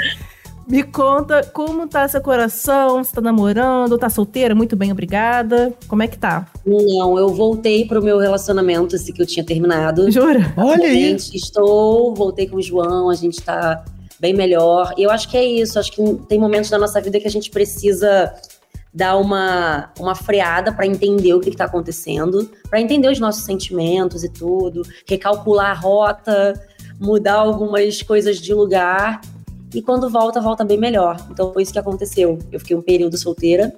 Me 0.73 0.83
conta 0.83 1.45
como 1.53 1.87
tá 1.87 2.09
seu 2.09 2.23
coração, 2.23 3.05
se 3.05 3.13
tá 3.13 3.21
namorando, 3.21 3.99
tá 3.99 4.09
solteira, 4.09 4.55
muito 4.55 4.75
bem, 4.75 4.91
obrigada. 4.91 5.75
Como 5.87 6.03
é 6.03 6.09
que 6.09 6.17
tá? 6.17 6.47
Não, 6.65 7.19
eu 7.19 7.29
voltei 7.29 7.87
pro 7.87 8.03
meu 8.03 8.17
relacionamento, 8.17 8.97
esse 8.97 9.13
que 9.13 9.21
eu 9.21 9.27
tinha 9.27 9.45
terminado. 9.45 10.11
Jura? 10.11 10.51
Olha 10.57 10.87
aí. 10.87 11.15
Estou, 11.15 12.15
voltei 12.15 12.49
com 12.49 12.57
o 12.57 12.63
João, 12.63 13.11
a 13.11 13.15
gente 13.15 13.43
tá 13.43 13.85
bem 14.19 14.33
melhor. 14.33 14.95
E 14.97 15.03
eu 15.03 15.11
acho 15.11 15.29
que 15.29 15.37
é 15.37 15.45
isso, 15.45 15.79
acho 15.79 15.93
que 15.93 16.03
tem 16.27 16.41
momentos 16.41 16.71
da 16.71 16.79
nossa 16.79 17.03
vida 17.03 17.21
que 17.21 17.29
a 17.29 17.31
gente 17.31 17.51
precisa 17.51 18.33
dar 18.95 19.19
uma, 19.19 19.91
uma 20.01 20.15
freada 20.15 20.73
para 20.73 20.87
entender 20.87 21.35
o 21.35 21.41
que, 21.41 21.51
que 21.51 21.57
tá 21.59 21.67
acontecendo, 21.67 22.51
para 22.71 22.81
entender 22.81 23.09
os 23.09 23.21
nossos 23.21 23.45
sentimentos 23.45 24.25
e 24.25 24.29
tudo, 24.31 24.81
recalcular 25.07 25.73
a 25.73 25.75
rota, 25.75 26.59
mudar 26.99 27.35
algumas 27.35 28.01
coisas 28.01 28.39
de 28.39 28.55
lugar. 28.55 29.21
E 29.75 29.81
quando 29.81 30.09
volta, 30.11 30.41
volta 30.41 30.65
bem 30.65 30.79
melhor. 30.79 31.17
Então 31.31 31.53
foi 31.53 31.63
isso 31.63 31.73
que 31.73 31.79
aconteceu. 31.79 32.39
Eu 32.51 32.61
fiquei 32.61 32.77
um 32.77 32.83
período 32.83 33.17
solteira 33.17 33.75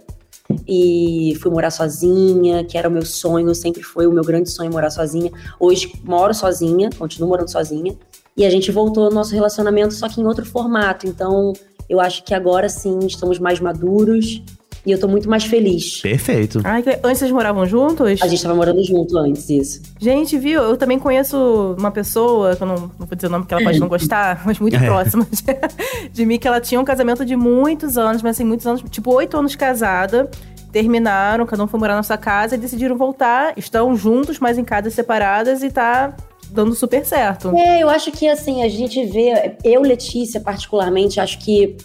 e 0.66 1.36
fui 1.40 1.50
morar 1.50 1.70
sozinha, 1.70 2.64
que 2.64 2.76
era 2.76 2.88
o 2.88 2.92
meu 2.92 3.04
sonho, 3.04 3.54
sempre 3.54 3.82
foi 3.82 4.06
o 4.06 4.12
meu 4.12 4.24
grande 4.24 4.50
sonho 4.50 4.70
morar 4.70 4.90
sozinha. 4.90 5.30
Hoje 5.58 5.92
moro 6.04 6.34
sozinha, 6.34 6.90
continuo 6.98 7.28
morando 7.28 7.50
sozinha. 7.50 7.96
E 8.36 8.44
a 8.44 8.50
gente 8.50 8.70
voltou 8.72 9.04
ao 9.04 9.12
nosso 9.12 9.32
relacionamento, 9.32 9.94
só 9.94 10.08
que 10.08 10.20
em 10.20 10.26
outro 10.26 10.44
formato. 10.44 11.06
Então, 11.06 11.52
eu 11.88 12.00
acho 12.00 12.24
que 12.24 12.34
agora 12.34 12.68
sim 12.68 12.98
estamos 13.06 13.38
mais 13.38 13.60
maduros 13.60 14.42
e 14.86 14.90
eu 14.92 14.98
tô 15.00 15.08
muito 15.08 15.28
mais 15.28 15.44
feliz. 15.44 16.00
Perfeito. 16.00 16.60
Ai, 16.64 16.82
que- 16.82 16.98
antes 17.02 17.18
vocês 17.18 17.30
moravam 17.30 17.64
juntos? 17.66 18.20
A 18.22 18.26
gente 18.28 18.42
tava 18.42 18.54
morando 18.54 18.82
junto 18.84 19.16
antes, 19.18 19.48
isso. 19.48 19.80
Gente, 19.98 20.36
viu? 20.38 20.62
Eu 20.62 20.76
também 20.76 20.98
conheço 20.98 21.74
uma 21.78 21.90
pessoa, 21.90 22.54
que 22.56 22.62
eu 22.62 22.66
não, 22.66 22.74
não 22.76 23.06
vou 23.06 23.14
dizer 23.16 23.28
o 23.28 23.30
nome 23.30 23.44
porque 23.44 23.54
ela 23.54 23.62
pode 23.64 23.80
não 23.80 23.88
gostar, 23.88 24.42
mas 24.44 24.58
muito 24.58 24.76
É. 24.76 24.80
próxima 24.86 25.26
de, 25.30 26.08
de 26.10 26.26
mim, 26.26 26.38
que 26.38 26.46
ela 26.46 26.60
tinha 26.60 26.80
um 26.80 26.84
casamento 26.84 27.24
de 27.24 27.34
muitos 27.36 27.96
anos, 27.96 28.22
mas 28.22 28.36
assim, 28.36 28.44
muitos 28.44 28.66
anos, 28.66 28.82
tipo, 28.90 29.12
oito 29.14 29.36
anos 29.36 29.54
casada. 29.56 30.28
Terminaram, 30.72 31.46
cada 31.46 31.62
um 31.62 31.68
foi 31.68 31.78
morar 31.78 31.94
na 31.94 32.02
sua 32.02 32.16
casa 32.16 32.56
e 32.56 32.58
decidiram 32.58 32.96
voltar. 32.96 33.52
Estão 33.56 33.94
juntos, 33.96 34.40
mas 34.40 34.58
em 34.58 34.64
casas 34.64 34.92
separadas 34.92 35.62
e 35.62 35.70
tá 35.70 36.16
dando 36.50 36.74
super 36.74 37.04
certo. 37.06 37.56
É, 37.56 37.80
eu 37.80 37.88
acho 37.88 38.10
que 38.10 38.28
assim, 38.28 38.62
a 38.62 38.68
gente 38.68 39.04
vê, 39.06 39.54
eu, 39.62 39.82
Letícia, 39.82 40.40
particularmente, 40.40 41.20
acho 41.20 41.38
que 41.38 41.76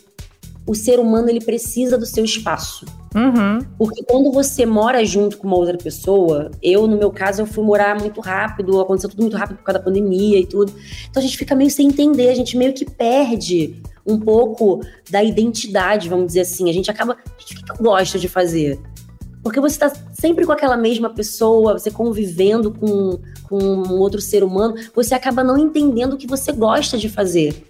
o 0.70 0.76
ser 0.76 1.00
humano 1.00 1.28
ele 1.32 1.42
precisa 1.42 1.98
do 1.98 2.06
seu 2.06 2.24
espaço. 2.24 2.86
Uhum. 3.16 3.58
Porque 3.76 4.04
quando 4.04 4.32
você 4.32 4.68
mora 4.68 5.04
junto 5.04 5.40
com 5.40 5.48
uma 5.48 5.58
outra 5.58 5.76
pessoa, 5.76 6.52
eu, 6.62 6.86
no 6.86 6.96
meu 6.96 7.10
caso, 7.10 7.42
eu 7.42 7.48
fui 7.48 7.64
morar 7.64 8.00
muito 8.00 8.22
rápido, 8.22 8.80
aconteceu 8.80 9.10
tudo 9.10 9.24
muito 9.24 9.36
rápido 9.36 9.58
por 9.58 9.64
causa 9.64 9.80
da 9.80 9.86
pandemia 9.86 10.38
e 10.38 10.46
tudo. 10.46 10.72
Então 11.10 11.20
a 11.20 11.26
gente 11.26 11.36
fica 11.36 11.56
meio 11.56 11.72
sem 11.72 11.88
entender, 11.88 12.30
a 12.30 12.36
gente 12.36 12.56
meio 12.56 12.72
que 12.72 12.86
perde 12.86 13.82
um 14.06 14.20
pouco 14.20 14.80
da 15.10 15.24
identidade, 15.24 16.08
vamos 16.08 16.28
dizer 16.28 16.42
assim. 16.42 16.70
A 16.70 16.74
gente 16.74 16.92
acaba. 16.92 17.18
Gente, 17.40 17.56
o 17.56 17.66
que 17.66 17.72
eu 17.72 17.84
gosto 17.84 18.20
de 18.20 18.28
fazer? 18.28 18.80
Porque 19.42 19.60
você 19.60 19.80
tá 19.80 19.92
sempre 20.14 20.46
com 20.46 20.52
aquela 20.52 20.78
mesma 20.78 21.10
pessoa, 21.10 21.80
você 21.80 21.90
convivendo 21.90 22.72
com, 22.72 23.18
com 23.50 23.58
um 23.58 23.98
outro 23.98 24.22
ser 24.22 24.44
humano, 24.44 24.76
você 24.94 25.16
acaba 25.16 25.44
não 25.44 25.58
entendendo 25.58 26.14
o 26.14 26.18
que 26.18 26.28
você 26.28 26.52
gosta 26.52 26.96
de 26.96 27.10
fazer. 27.10 27.69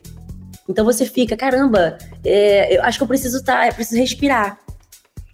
Então 0.70 0.86
você 0.86 1.04
fica, 1.04 1.36
caramba, 1.36 1.98
é, 2.24 2.78
eu 2.78 2.84
acho 2.84 3.00
que 3.00 3.04
eu 3.04 3.08
preciso 3.08 3.38
estar, 3.38 3.68
eu 3.68 3.74
preciso 3.74 4.00
respirar. 4.00 4.60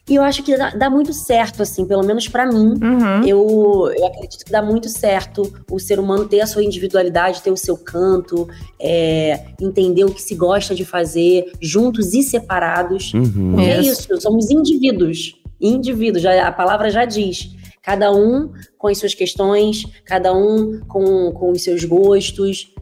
E 0.07 0.15
eu 0.15 0.23
acho 0.23 0.43
que 0.43 0.55
dá, 0.55 0.69
dá 0.69 0.89
muito 0.89 1.11
certo, 1.13 1.63
assim, 1.63 1.83
pelo 1.85 2.03
menos 2.03 2.27
pra 2.27 2.45
mim. 2.45 2.75
Uhum. 2.81 3.23
Eu, 3.25 3.91
eu 3.97 4.05
acredito 4.05 4.45
que 4.45 4.51
dá 4.51 4.61
muito 4.61 4.87
certo 4.87 5.51
o 5.69 5.79
ser 5.79 5.99
humano 5.99 6.27
ter 6.27 6.41
a 6.41 6.47
sua 6.47 6.63
individualidade, 6.63 7.41
ter 7.41 7.51
o 7.51 7.57
seu 7.57 7.75
canto, 7.75 8.47
é, 8.79 9.47
entender 9.59 10.05
o 10.05 10.13
que 10.13 10.21
se 10.21 10.35
gosta 10.35 10.75
de 10.75 10.85
fazer, 10.85 11.51
juntos 11.59 12.13
e 12.13 12.21
separados. 12.21 13.13
Uhum. 13.15 13.55
Porque 13.55 13.69
é 13.69 13.81
Isso. 13.81 14.13
isso, 14.13 14.21
somos 14.21 14.49
indivíduos. 14.51 15.41
Indivíduos, 15.59 16.21
já, 16.21 16.47
a 16.47 16.51
palavra 16.51 16.91
já 16.91 17.03
diz. 17.03 17.49
Cada 17.81 18.11
um 18.11 18.51
com 18.77 18.87
as 18.87 18.99
suas 18.99 19.15
questões, 19.15 19.85
cada 20.05 20.33
um 20.33 20.81
com, 20.87 21.31
com 21.31 21.51
os 21.51 21.63
seus 21.63 21.83
gostos, 21.83 22.74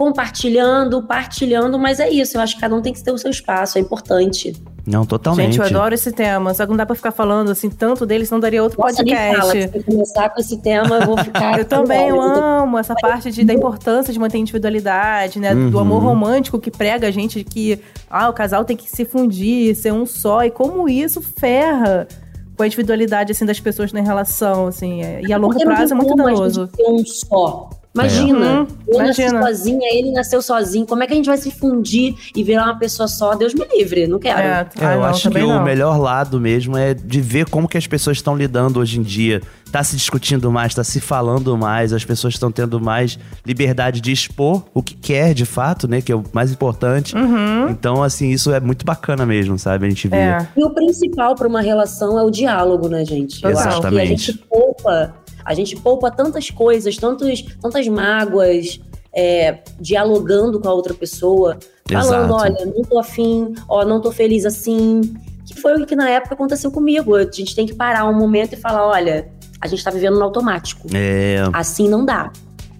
compartilhando, 0.00 1.02
partilhando, 1.02 1.78
mas 1.78 2.00
é 2.00 2.08
isso. 2.08 2.36
Eu 2.36 2.40
acho 2.40 2.54
que 2.54 2.60
cada 2.62 2.74
um 2.74 2.80
tem 2.80 2.90
que 2.92 3.02
ter 3.02 3.12
o 3.12 3.18
seu 3.18 3.30
espaço, 3.30 3.76
é 3.76 3.80
importante. 3.82 4.54
Não, 4.86 5.04
totalmente. 5.04 5.52
Gente, 5.52 5.58
eu 5.58 5.64
adoro 5.66 5.94
esse 5.94 6.10
tema. 6.10 6.54
Só 6.54 6.64
que 6.64 6.70
não 6.70 6.76
dá 6.76 6.86
pra 6.86 6.96
ficar 6.96 7.12
falando 7.12 7.50
assim 7.50 7.68
tanto 7.68 8.06
dele, 8.06 8.24
senão 8.24 8.40
daria 8.40 8.62
outro 8.62 8.80
Nossa, 8.80 9.02
nem 9.02 9.14
fala, 9.14 9.42
podcast. 9.42 9.70
se 9.72 9.78
eu 9.78 9.84
começar 9.84 10.30
com 10.30 10.40
esse 10.40 10.56
tema, 10.62 10.96
eu 11.00 11.06
vou 11.06 11.18
ficar. 11.18 11.50
Eu 11.60 11.64
também 11.66 12.08
eu 12.08 12.20
amo 12.20 12.78
essa 12.78 12.94
parte 12.94 13.30
de, 13.30 13.44
da 13.44 13.52
importância 13.52 14.10
de 14.12 14.18
manter 14.18 14.38
a 14.38 14.40
individualidade, 14.40 15.38
né? 15.38 15.54
Do 15.54 15.60
Uhum. 15.76 15.78
amor 15.78 16.02
romântico 16.02 16.58
que 16.58 16.70
prega 16.70 17.06
a 17.08 17.10
gente 17.10 17.38
de 17.40 17.44
que 17.44 17.80
ah, 18.08 18.28
o 18.30 18.32
casal 18.32 18.64
tem 18.64 18.76
que 18.76 18.88
se 18.88 19.04
fundir, 19.04 19.74
ser 19.76 19.92
um 19.92 20.06
só. 20.06 20.42
E 20.44 20.50
como 20.50 20.88
isso 20.88 21.20
ferra 21.20 22.08
com 22.56 22.62
a 22.62 22.66
individualidade 22.66 23.32
assim, 23.32 23.44
das 23.44 23.60
pessoas 23.60 23.92
na 23.92 24.00
relação, 24.00 24.66
assim. 24.68 25.02
é- 25.02 25.20
E 25.26 25.32
a 25.32 25.36
longo 25.36 25.52
Porque 25.52 25.64
não 25.66 25.74
prazo 25.74 25.92
é 25.92 25.96
muito 25.96 26.14
danoso. 26.16 26.70
um 26.88 27.04
só. 27.04 27.68
Imagina, 27.92 28.60
Uhum, 28.60 28.66
eu 28.86 28.98
nasci 28.98 29.20
imagina. 29.22 29.42
sozinha, 29.42 29.88
ele 29.92 30.12
nasceu 30.12 30.40
sozinho. 30.40 30.86
Como 30.86 31.02
é 31.02 31.06
que 31.08 31.12
a 31.12 31.16
gente 31.16 31.26
vai 31.26 31.36
se 31.36 31.50
fundir 31.50 32.14
e 32.36 32.44
virar 32.44 32.64
uma 32.66 32.78
pessoa 32.78 33.08
só? 33.08 33.34
Deus 33.34 33.52
me 33.52 33.66
livre, 33.76 34.06
não 34.06 34.18
quero. 34.20 34.38
É, 34.38 34.44
É, 34.80 34.86
ah, 34.86 34.92
eu 34.94 35.00
não, 35.00 35.04
acho 35.06 35.22
que 35.22 35.28
também 35.28 35.42
o 35.42 35.48
não. 35.54 35.62
melhor 35.64 35.98
lado 35.98 36.40
mesmo 36.40 36.76
é 36.76 36.94
de 36.94 37.20
ver 37.20 37.48
como 37.50 37.66
que 37.68 37.76
as 37.76 37.86
pessoas 37.88 38.18
estão 38.18 38.36
lidando 38.36 38.78
hoje 38.78 38.98
em 38.98 39.02
dia. 39.02 39.40
Tá 39.72 39.82
se 39.84 39.96
discutindo 39.96 40.50
mais, 40.50 40.74
tá 40.74 40.82
se 40.82 41.00
falando 41.00 41.56
mais, 41.56 41.92
as 41.92 42.04
pessoas 42.04 42.34
estão 42.34 42.50
tendo 42.50 42.80
mais 42.80 43.16
liberdade 43.46 44.00
de 44.00 44.10
expor 44.10 44.64
o 44.74 44.82
que 44.82 44.94
quer 44.94 45.32
de 45.34 45.44
fato, 45.44 45.86
né? 45.88 46.00
Que 46.00 46.10
é 46.10 46.16
o 46.16 46.24
mais 46.32 46.50
importante. 46.52 47.14
Uhum. 47.16 47.68
Então, 47.70 48.02
assim, 48.02 48.30
isso 48.30 48.52
é 48.52 48.58
muito 48.60 48.84
bacana 48.84 49.24
mesmo, 49.26 49.56
sabe? 49.58 49.86
A 49.86 49.88
gente 49.88 50.08
vê. 50.08 50.16
É. 50.16 50.48
E 50.56 50.64
o 50.64 50.70
principal 50.70 51.34
para 51.36 51.46
uma 51.46 51.60
relação 51.60 52.18
é 52.18 52.22
o 52.22 52.30
diálogo, 52.30 52.88
né, 52.88 53.04
gente? 53.04 53.42
Eu 53.44 53.50
acho 53.50 53.62
que 53.62 53.68
a 53.68 53.70
Exatamente. 53.72 54.08
gente 54.26 54.38
poupa, 54.48 55.14
a 55.44 55.54
gente 55.54 55.76
poupa 55.76 56.10
tantas 56.10 56.50
coisas, 56.50 56.96
tantos, 56.96 57.42
tantas 57.60 57.86
mágoas, 57.88 58.80
é, 59.12 59.58
dialogando 59.80 60.60
com 60.60 60.68
a 60.68 60.72
outra 60.72 60.94
pessoa, 60.94 61.58
falando, 61.90 62.26
Exato. 62.26 62.34
olha, 62.34 62.66
não 62.66 62.82
tô 62.82 62.98
afim, 62.98 63.54
ó, 63.68 63.84
não 63.84 64.00
tô 64.00 64.12
feliz 64.12 64.44
assim. 64.46 65.00
Que 65.46 65.60
foi 65.60 65.82
o 65.82 65.86
que 65.86 65.96
na 65.96 66.08
época 66.08 66.34
aconteceu 66.34 66.70
comigo. 66.70 67.16
A 67.16 67.24
gente 67.24 67.56
tem 67.56 67.66
que 67.66 67.74
parar 67.74 68.08
um 68.08 68.14
momento 68.14 68.52
e 68.52 68.56
falar, 68.56 68.86
olha, 68.86 69.28
a 69.60 69.66
gente 69.66 69.82
tá 69.82 69.90
vivendo 69.90 70.16
no 70.16 70.22
automático. 70.22 70.86
É, 70.94 71.38
Assim 71.52 71.88
não 71.88 72.04
dá. 72.04 72.30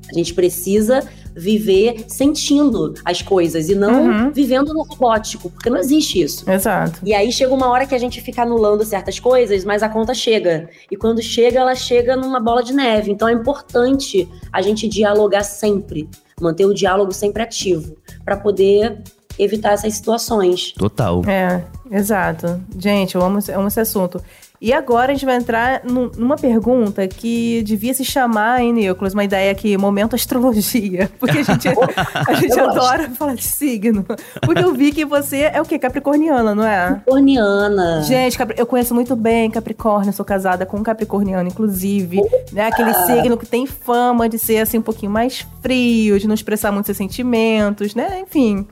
A 0.09 0.14
gente 0.14 0.33
precisa 0.35 1.03
viver 1.37 2.05
sentindo 2.09 2.95
as 3.05 3.23
coisas 3.23 3.69
e 3.69 3.75
não 3.75 4.07
Uhum. 4.07 4.31
vivendo 4.31 4.73
no 4.75 4.83
robótico, 4.83 5.51
porque 5.51 5.71
não 5.71 5.79
existe 5.79 6.21
isso. 6.21 6.51
Exato. 6.51 7.01
E 7.05 7.14
aí 7.14 7.31
chega 7.33 7.53
uma 7.55 7.69
hora 7.69 7.87
que 7.87 7.94
a 7.94 7.98
gente 7.98 8.21
fica 8.21 8.42
anulando 8.42 8.85
certas 8.85 9.19
coisas, 9.19 9.65
mas 9.65 9.83
a 9.83 9.88
conta 9.88 10.15
chega. 10.15 10.69
E 10.90 10.96
quando 10.96 11.23
chega, 11.23 11.61
ela 11.61 11.75
chega 11.75 12.17
numa 12.17 12.40
bola 12.40 12.63
de 12.63 12.73
neve. 12.73 13.11
Então 13.11 13.29
é 13.29 13.33
importante 13.33 14.29
a 14.52 14.61
gente 14.63 14.88
dialogar 14.88 15.44
sempre, 15.44 16.09
manter 16.40 16.67
o 16.67 16.75
diálogo 16.75 17.13
sempre 17.13 17.42
ativo, 17.42 17.96
para 18.25 18.37
poder 18.37 18.98
evitar 19.38 19.73
essas 19.73 19.94
situações. 19.94 20.73
Total. 20.73 21.23
É, 21.27 21.65
exato. 21.90 22.61
Gente, 22.79 23.15
eu 23.15 23.23
amo, 23.23 23.38
amo 23.54 23.69
esse 23.69 23.81
assunto. 23.81 24.23
E 24.61 24.75
agora 24.75 25.11
a 25.13 25.15
gente 25.15 25.25
vai 25.25 25.37
entrar 25.37 25.81
num- 25.85 26.11
numa 26.19 26.37
pergunta 26.37 27.08
que 27.08 27.63
devia 27.63 27.94
se 27.94 28.04
chamar, 28.04 28.61
hein, 28.61 28.75
Nicolas? 28.75 29.15
Uma 29.15 29.25
ideia 29.25 29.50
aqui, 29.50 29.75
momento 29.79 30.15
astrologia. 30.15 31.11
Porque 31.19 31.38
a 31.38 31.42
gente, 31.42 31.67
a 32.29 32.35
gente 32.35 32.61
adora 32.61 33.08
falar 33.11 33.35
de 33.35 33.42
signo. 33.44 34.04
Porque 34.44 34.63
eu 34.63 34.75
vi 34.75 34.92
que 34.92 35.04
você 35.06 35.50
é 35.52 35.63
o 35.63 35.65
quê? 35.65 35.79
Capricorniana, 35.79 36.54
não 36.54 36.63
é? 36.67 36.88
Capricorniana. 36.90 38.02
Gente, 38.02 38.37
eu 38.56 38.67
conheço 38.67 38.94
muito 38.94 39.17
bem 39.17 39.50
Capricórnio, 39.50 40.13
sou 40.13 40.25
casada 40.27 40.67
com 40.67 40.77
um 40.77 40.83
capricorniano, 40.83 41.48
inclusive. 41.48 42.21
Né? 42.52 42.67
Aquele 42.67 42.92
signo 43.06 43.38
que 43.38 43.46
tem 43.46 43.67
fama 43.67 44.29
de 44.29 44.38
ser 44.38 44.58
assim 44.58 44.77
um 44.79 44.83
pouquinho 44.83 45.11
mais 45.11 45.46
frio, 45.63 46.19
de 46.19 46.27
não 46.27 46.35
expressar 46.35 46.71
muito 46.71 46.85
seus 46.85 46.98
sentimentos, 46.98 47.94
né? 47.94 48.21
Enfim, 48.21 48.67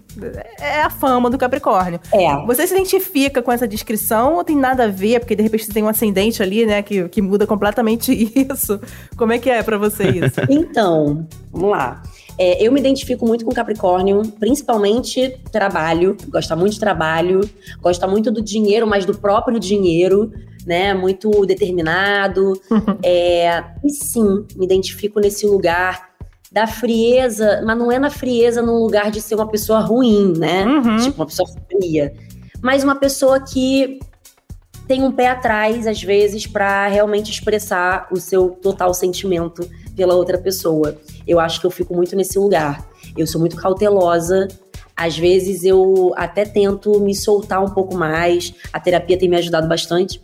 é 0.60 0.82
a 0.82 0.90
fama 0.90 1.30
do 1.30 1.38
Capricórnio. 1.38 2.00
É. 2.12 2.34
Você 2.46 2.66
se 2.66 2.74
identifica 2.74 3.42
com 3.42 3.52
essa 3.52 3.68
descrição 3.68 4.34
ou 4.34 4.44
tem 4.44 4.56
nada 4.56 4.84
a 4.84 4.88
ver? 4.88 5.20
Porque 5.20 5.36
de 5.36 5.42
repente 5.42 5.66
você 5.66 5.72
tem 5.72 5.82
um 5.82 5.88
ascendente 5.88 6.42
ali, 6.42 6.66
né, 6.66 6.82
que, 6.82 7.08
que 7.08 7.22
muda 7.22 7.46
completamente 7.46 8.12
isso. 8.34 8.80
Como 9.16 9.32
é 9.32 9.38
que 9.38 9.50
é 9.50 9.62
pra 9.62 9.78
você 9.78 10.08
isso? 10.08 10.40
Então, 10.48 11.26
vamos 11.52 11.70
lá. 11.70 12.02
É, 12.38 12.64
eu 12.64 12.70
me 12.70 12.78
identifico 12.78 13.26
muito 13.26 13.44
com 13.44 13.52
Capricórnio, 13.52 14.22
principalmente 14.38 15.40
trabalho, 15.50 16.16
gosta 16.28 16.54
muito 16.54 16.74
de 16.74 16.80
trabalho, 16.80 17.40
gosta 17.80 18.06
muito 18.06 18.30
do 18.30 18.40
dinheiro, 18.40 18.86
mas 18.86 19.04
do 19.04 19.16
próprio 19.16 19.58
dinheiro, 19.58 20.32
né? 20.66 20.94
Muito 20.94 21.30
determinado. 21.46 22.60
É, 23.02 23.64
e 23.84 23.90
sim, 23.90 24.44
me 24.56 24.64
identifico 24.64 25.20
nesse 25.20 25.46
lugar 25.46 26.07
da 26.50 26.66
frieza, 26.66 27.62
mas 27.64 27.78
não 27.78 27.92
é 27.92 27.98
na 27.98 28.10
frieza 28.10 28.62
num 28.62 28.78
lugar 28.78 29.10
de 29.10 29.20
ser 29.20 29.34
uma 29.34 29.48
pessoa 29.48 29.80
ruim, 29.80 30.32
né? 30.36 30.64
Uhum. 30.64 30.96
Tipo, 30.96 31.20
uma 31.20 31.26
pessoa 31.26 31.48
fria. 31.68 32.12
Mas 32.62 32.82
uma 32.82 32.96
pessoa 32.96 33.40
que 33.40 34.00
tem 34.86 35.02
um 35.02 35.12
pé 35.12 35.28
atrás, 35.28 35.86
às 35.86 36.02
vezes, 36.02 36.46
pra 36.46 36.88
realmente 36.88 37.30
expressar 37.30 38.08
o 38.10 38.16
seu 38.16 38.50
total 38.50 38.94
sentimento 38.94 39.68
pela 39.94 40.14
outra 40.14 40.38
pessoa. 40.38 40.96
Eu 41.26 41.38
acho 41.38 41.60
que 41.60 41.66
eu 41.66 41.70
fico 41.70 41.94
muito 41.94 42.16
nesse 42.16 42.38
lugar. 42.38 42.88
Eu 43.16 43.26
sou 43.26 43.38
muito 43.38 43.56
cautelosa. 43.56 44.48
Às 44.96 45.16
vezes 45.16 45.62
eu 45.62 46.12
até 46.16 46.44
tento 46.44 46.98
me 47.00 47.14
soltar 47.14 47.62
um 47.62 47.68
pouco 47.68 47.94
mais. 47.94 48.54
A 48.72 48.80
terapia 48.80 49.18
tem 49.18 49.28
me 49.28 49.36
ajudado 49.36 49.68
bastante 49.68 50.20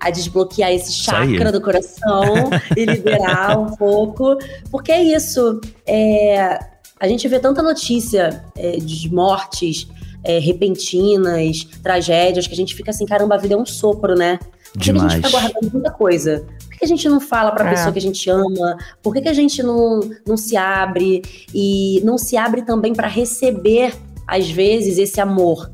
a 0.00 0.10
desbloquear 0.10 0.70
esse 0.72 0.92
chakra 0.92 1.50
do 1.50 1.60
coração 1.60 2.50
e 2.76 2.84
liberar 2.84 3.58
um 3.58 3.74
pouco. 3.76 4.36
Porque 4.70 4.92
é 4.92 5.02
isso. 5.02 5.60
é, 5.86 6.58
a 6.98 7.06
gente 7.08 7.26
vê 7.28 7.38
tanta 7.38 7.62
notícia 7.62 8.42
é, 8.56 8.76
de 8.78 9.12
mortes 9.12 9.86
é, 10.24 10.38
repentinas, 10.38 11.64
tragédias, 11.82 12.46
que 12.46 12.54
a 12.54 12.56
gente 12.56 12.74
fica 12.74 12.90
assim, 12.90 13.04
caramba, 13.06 13.34
a 13.34 13.38
vida 13.38 13.54
é 13.54 13.56
um 13.56 13.66
sopro, 13.66 14.14
né? 14.14 14.38
Por 14.72 14.80
que 14.82 14.92
que 14.92 14.98
a 14.98 15.00
gente 15.08 15.16
fica 15.16 15.30
guardando 15.30 15.72
muita 15.72 15.90
coisa? 15.90 16.44
Por 16.60 16.70
que 16.72 16.78
que 16.78 16.84
a 16.84 16.88
gente 16.88 17.08
não 17.08 17.20
fala 17.20 17.52
pra 17.52 17.66
É. 17.66 17.70
pessoa 17.70 17.92
que 17.92 17.98
a 17.98 18.02
gente 18.02 18.28
ama? 18.28 18.76
Por 19.02 19.14
que, 19.14 19.20
que 19.22 19.28
a 19.28 19.32
gente 19.32 19.62
não, 19.62 20.00
não 20.26 20.36
se 20.36 20.56
abre? 20.56 21.22
E 21.54 22.00
não 22.04 22.18
se 22.18 22.36
abre 22.36 22.62
também 22.62 22.92
pra 22.92 23.08
receber, 23.08 23.94
às 24.26 24.50
vezes, 24.50 24.98
esse 24.98 25.20
amor. 25.20 25.70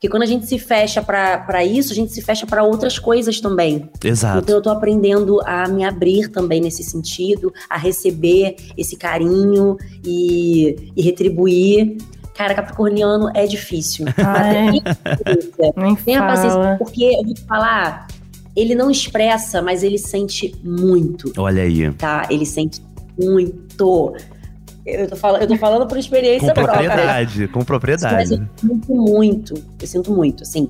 Porque 0.00 0.08
quando 0.08 0.22
a 0.22 0.26
gente 0.26 0.46
se 0.46 0.58
fecha 0.58 1.02
pra 1.02 1.36
pra 1.36 1.62
isso, 1.62 1.92
a 1.92 1.94
gente 1.94 2.10
se 2.10 2.22
fecha 2.22 2.46
pra 2.46 2.62
outras 2.64 2.98
coisas 2.98 3.38
também. 3.38 3.90
Exato. 4.02 4.38
Então 4.38 4.56
eu 4.56 4.62
tô 4.62 4.70
aprendendo 4.70 5.42
a 5.44 5.68
me 5.68 5.84
abrir 5.84 6.28
também 6.28 6.58
nesse 6.58 6.82
sentido, 6.82 7.52
a 7.68 7.76
receber 7.76 8.56
esse 8.78 8.96
carinho 8.96 9.76
e, 10.02 10.90
e 10.96 11.02
retribuir. 11.02 11.98
Cara, 12.34 12.54
capricorniano 12.54 13.30
é 13.34 13.46
difícil. 13.46 14.06
Ai, 14.16 14.80
Paciência. 14.80 15.72
nem 15.76 15.94
Tenha 15.96 16.20
paciência, 16.22 16.58
fala. 16.58 16.76
porque 16.78 17.04
eu 17.04 17.22
vou 17.22 17.34
te 17.34 17.42
falar, 17.42 18.06
ele 18.56 18.74
não 18.74 18.90
expressa, 18.90 19.60
mas 19.60 19.82
ele 19.82 19.98
sente 19.98 20.54
muito, 20.64 21.30
Olha 21.36 21.62
aí. 21.62 21.92
tá? 21.92 22.26
Ele 22.30 22.46
sente 22.46 22.80
muito. 23.22 24.14
Eu 24.86 25.08
tô 25.08 25.16
falando, 25.16 25.42
eu 25.42 25.48
tô 25.48 25.56
falando 25.56 25.86
por 25.86 25.98
experiência 25.98 26.48
Com 26.48 26.54
própria. 26.62 26.88
propriedade, 26.88 27.48
com 27.48 27.58
Mas 27.58 27.66
propriedade. 27.66 28.32
eu 28.32 28.48
sinto 28.68 28.94
muito, 28.94 29.54
eu 29.80 29.86
sinto 29.86 30.12
muito, 30.12 30.42
assim. 30.42 30.68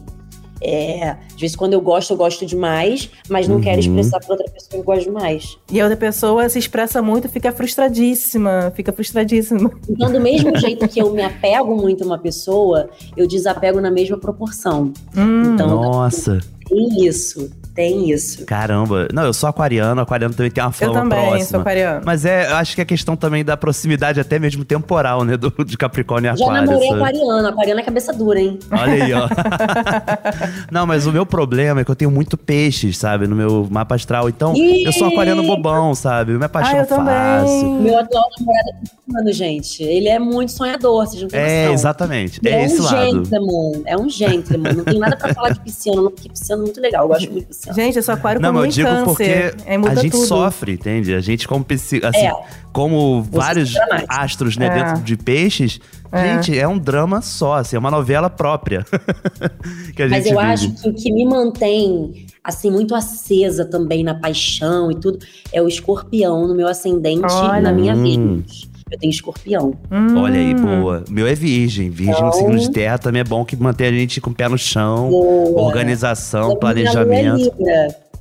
É, 0.62 1.16
às 1.34 1.40
vezes 1.40 1.56
quando 1.56 1.72
eu 1.72 1.80
gosto, 1.80 2.10
eu 2.12 2.16
gosto 2.18 2.44
demais, 2.44 3.08
mas 3.30 3.48
não 3.48 3.62
quero 3.62 3.76
Uhum. 3.76 3.80
expressar 3.98 4.20
pra 4.20 4.34
outra 4.34 4.50
pessoa 4.52 4.70
que 4.72 4.76
eu 4.76 4.82
gosto 4.82 5.04
demais. 5.04 5.56
E 5.72 5.80
a 5.80 5.84
outra 5.84 5.96
pessoa 5.96 6.46
se 6.50 6.58
expressa 6.58 7.00
muito, 7.00 7.30
fica 7.30 7.50
frustradíssima. 7.50 8.70
Fica 8.76 8.92
frustradíssima. 8.92 9.70
Então, 9.88 10.12
do 10.12 10.20
mesmo 10.20 10.54
jeito 10.60 10.86
que 10.86 11.00
eu 11.00 11.12
me 11.14 11.22
apego 11.22 11.74
muito 11.74 12.02
a 12.04 12.06
uma 12.06 12.18
pessoa, 12.18 12.90
eu 13.16 13.26
desapego 13.26 13.80
na 13.80 13.90
mesma 13.90 14.18
proporção. 14.18 14.92
Hum, 15.16 15.54
Então, 15.54 15.68
Nossa, 15.82 16.38
tem 16.68 17.06
isso, 17.06 17.50
tem 17.74 18.10
isso. 18.10 18.44
caramba. 18.44 19.08
Não, 19.12 19.24
eu 19.24 19.32
sou 19.32 19.48
aquariano, 19.48 20.00
aquariano 20.00 20.34
também 20.34 20.50
tem 20.50 20.62
uma 20.62 20.68
eu 20.68 20.72
fama 20.72 20.92
também 20.94 21.18
próxima. 21.20 21.44
sou 21.46 21.60
aquariano. 21.60 22.02
Mas 22.04 22.24
é, 22.24 22.50
eu 22.50 22.56
acho 22.56 22.74
que 22.74 22.80
é 22.80 22.84
questão 22.84 23.16
também 23.16 23.44
da 23.44 23.56
proximidade, 23.56 24.20
até 24.20 24.38
mesmo 24.38 24.64
temporal, 24.64 25.24
né? 25.24 25.36
Do, 25.36 25.52
de 25.64 25.76
Capricórnio 25.76 26.32
e 26.32 26.36
Já 26.36 26.44
Aquário. 26.44 26.66
namorei 26.66 26.88
sabe? 26.88 27.00
aquariano, 27.00 27.48
aquariano 27.48 27.80
é 27.80 27.82
cabeça 27.84 28.12
dura, 28.12 28.40
hein? 28.40 28.58
Olha 28.70 29.04
aí, 29.04 29.12
ó. 29.12 29.28
Não, 30.70 30.86
mas 30.86 31.06
o 31.06 31.12
meu 31.12 31.24
problema 31.26 31.80
é 31.80 31.84
que 31.84 31.90
eu 31.90 31.96
tenho 31.96 32.10
muito 32.10 32.36
peixes, 32.36 32.96
sabe? 32.98 33.26
No 33.26 33.36
meu 33.36 33.66
mapa 33.70 33.94
astral. 33.94 34.28
Então, 34.28 34.54
Ih! 34.54 34.84
eu 34.84 34.92
sou 34.92 35.08
um 35.08 35.12
aquariano 35.12 35.42
bobão, 35.42 35.94
sabe? 35.94 36.32
Eu 36.32 36.38
me 36.38 36.44
Ah, 36.44 36.46
apaixono 36.46 36.80
eu 36.82 36.86
também. 36.86 37.06
fácil. 37.14 37.70
Meu 37.80 37.98
atual 37.98 38.24
namorado 38.38 38.68
é 38.68 38.72
pisciano, 38.80 39.32
gente. 39.32 39.82
Ele 39.82 40.08
é 40.08 40.18
muito 40.18 40.52
sonhador, 40.52 41.06
vocês 41.06 41.22
não 41.22 41.28
têm 41.28 41.40
É, 41.40 41.60
noção. 41.62 41.74
exatamente. 41.74 42.40
É 42.44 42.50
é 42.50 42.64
esse 42.64 42.80
um 42.80 42.84
lado. 42.84 42.96
gentleman, 43.24 43.82
é 43.86 43.96
um 43.96 44.08
gentleman. 44.08 44.72
Não 44.74 44.84
tem 44.84 44.98
nada 44.98 45.16
pra 45.16 45.32
falar 45.34 45.50
de 45.50 45.60
pisciano, 45.60 46.02
não, 46.02 46.10
porque 46.10 46.28
pisciano 46.28 46.62
é 46.62 46.64
muito 46.66 46.80
legal. 46.80 47.04
Eu 47.04 47.08
gosto 47.08 47.30
muito 47.30 47.40
de 47.40 47.46
pisciano. 47.46 47.59
Gente, 47.74 47.96
eu 47.96 48.02
sou 48.02 48.14
aquário 48.14 48.40
Não, 48.40 48.52
com 48.52 48.60
mas 48.60 48.78
eu 48.78 48.84
digo 48.86 49.04
porque 49.04 49.24
câncer. 49.26 49.56
Aí 49.66 49.76
muda 49.78 49.90
a 49.92 49.94
gente 50.02 50.12
tudo. 50.12 50.26
sofre, 50.26 50.72
entende? 50.72 51.14
A 51.14 51.20
gente, 51.20 51.46
como, 51.46 51.66
assim, 51.70 51.98
É. 52.26 52.32
como 52.72 53.22
vários 53.22 53.72
sofre 53.72 53.88
mais. 53.90 54.04
astros, 54.08 54.56
né, 54.56 54.66
É. 54.66 54.70
dentro 54.84 55.02
de 55.02 55.16
peixes, 55.16 55.80
É. 56.10 56.34
gente, 56.36 56.58
é 56.58 56.66
um 56.66 56.78
drama 56.78 57.20
só, 57.20 57.54
assim, 57.56 57.76
é 57.76 57.78
uma 57.78 57.90
novela 57.90 58.30
própria 58.30 58.84
que 59.94 60.02
a 60.02 60.08
gente 60.08 60.16
Mas 60.18 60.26
eu 60.26 60.38
vive. 60.38 60.52
acho 60.52 60.72
que 60.82 60.88
o 60.88 60.94
que 60.94 61.12
me 61.12 61.24
mantém, 61.26 62.26
assim, 62.42 62.70
muito 62.70 62.94
acesa 62.94 63.64
também 63.64 64.02
na 64.02 64.14
paixão 64.14 64.90
e 64.90 64.94
tudo, 64.94 65.18
é 65.52 65.60
o 65.60 65.68
escorpião 65.68 66.46
no 66.48 66.54
meu 66.54 66.66
ascendente 66.68 67.26
Olha. 67.30 67.60
na 67.60 67.72
minha 67.72 67.94
Hum. 67.94 68.02
Vênus. 68.02 68.69
Eu 68.90 68.98
tenho 68.98 69.10
escorpião. 69.10 69.74
Hum. 69.90 70.16
Olha 70.18 70.40
aí, 70.40 70.54
boa. 70.54 71.04
O 71.08 71.12
meu 71.12 71.26
é 71.26 71.34
virgem. 71.34 71.90
Virgem 71.90 72.14
no 72.22 72.28
Então- 72.28 72.32
signo 72.32 72.58
de 72.58 72.70
terra 72.70 72.98
também 72.98 73.20
é 73.20 73.24
bom 73.24 73.44
que 73.44 73.54
mantém 73.56 73.86
a 73.86 73.92
gente 73.92 74.20
com 74.20 74.30
o 74.30 74.34
pé 74.34 74.48
no 74.48 74.58
chão, 74.58 75.08
Boa. 75.10 75.62
organização, 75.62 76.50
A 76.50 76.52
é 76.52 76.56
planejamento. 76.56 77.52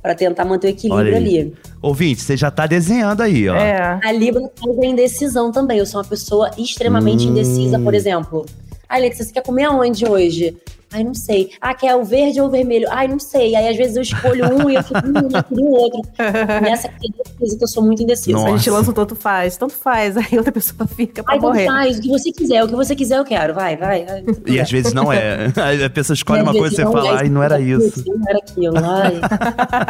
Pra 0.02 0.14
tentar 0.14 0.46
manter 0.46 0.68
o 0.68 0.70
equilíbrio 0.70 1.14
ali. 1.16 1.52
Ouvinte, 1.82 2.22
você 2.22 2.34
já 2.34 2.50
tá 2.50 2.66
desenhando 2.66 3.20
aí, 3.20 3.46
ó. 3.50 3.54
É. 3.54 3.98
A 4.02 4.12
Libra 4.12 4.40
causa 4.58 4.86
indecisão 4.86 5.52
também. 5.52 5.76
Eu 5.78 5.84
sou 5.84 6.00
uma 6.00 6.06
pessoa 6.06 6.50
extremamente 6.56 7.26
Hum. 7.26 7.30
indecisa, 7.32 7.78
por 7.78 7.92
exemplo. 7.92 8.46
Ai, 8.88 9.00
Alexa, 9.00 9.24
você 9.24 9.32
quer 9.32 9.42
comer 9.42 9.64
aonde 9.64 10.06
hoje? 10.08 10.56
Ai, 10.92 11.04
não 11.04 11.14
sei. 11.14 11.52
Ah, 11.60 11.72
quer 11.72 11.94
o 11.94 12.04
verde 12.04 12.40
ou 12.40 12.48
o 12.48 12.50
vermelho? 12.50 12.88
Ai, 12.90 13.06
não 13.06 13.18
sei. 13.18 13.54
Aí 13.54 13.68
às 13.68 13.76
vezes 13.76 13.96
eu 13.96 14.02
escolho 14.02 14.44
um 14.52 14.68
e 14.68 14.74
eu 14.74 14.82
fico, 14.82 14.98
hum, 14.98 15.28
eu 15.32 15.44
queria 15.44 15.64
o 15.64 15.72
outro. 15.72 16.00
Nessa 16.62 16.88
aqui 16.88 17.06
é 17.06 17.08
indecisa, 17.08 17.58
que 17.58 17.64
eu 17.64 17.68
sou 17.68 17.84
muito 17.84 18.02
indecisa. 18.02 18.32
Nossa. 18.32 18.48
A 18.48 18.56
gente 18.56 18.70
lança 18.70 18.90
um 18.90 18.94
tanto 18.94 19.14
faz, 19.14 19.56
tanto 19.56 19.72
faz. 19.74 20.16
Aí 20.18 20.36
outra 20.36 20.50
pessoa 20.52 20.86
fica 20.88 21.22
pra 21.22 21.34
Ai, 21.34 21.38
tanto 21.38 21.48
morrer. 21.48 21.66
faz, 21.66 21.98
o 21.98 22.02
que 22.02 22.08
você 22.08 22.32
quiser, 22.32 22.64
o 22.64 22.68
que 22.68 22.74
você 22.74 22.96
quiser 22.96 23.18
eu 23.18 23.24
quero. 23.24 23.54
Vai, 23.54 23.76
vai. 23.76 24.04
vai. 24.04 24.24
E 24.46 24.60
às 24.60 24.70
vezes 24.70 24.92
não 24.92 25.12
é. 25.12 25.52
Aí 25.56 25.84
A 25.84 25.90
pessoa 25.90 26.14
escolhe 26.14 26.40
E 26.40 26.42
uma 26.42 26.52
coisa 26.52 26.74
e 26.74 26.76
você 26.76 26.82
vezes 26.84 26.92
fala, 26.92 27.08
é, 27.08 27.18
ai, 27.22 27.28
não 27.28 27.42
era 27.42 27.60
isso. 27.60 28.04
Não 28.06 28.28
era 28.28 28.38
aquilo. 28.38 28.74
Ai, 28.78 29.20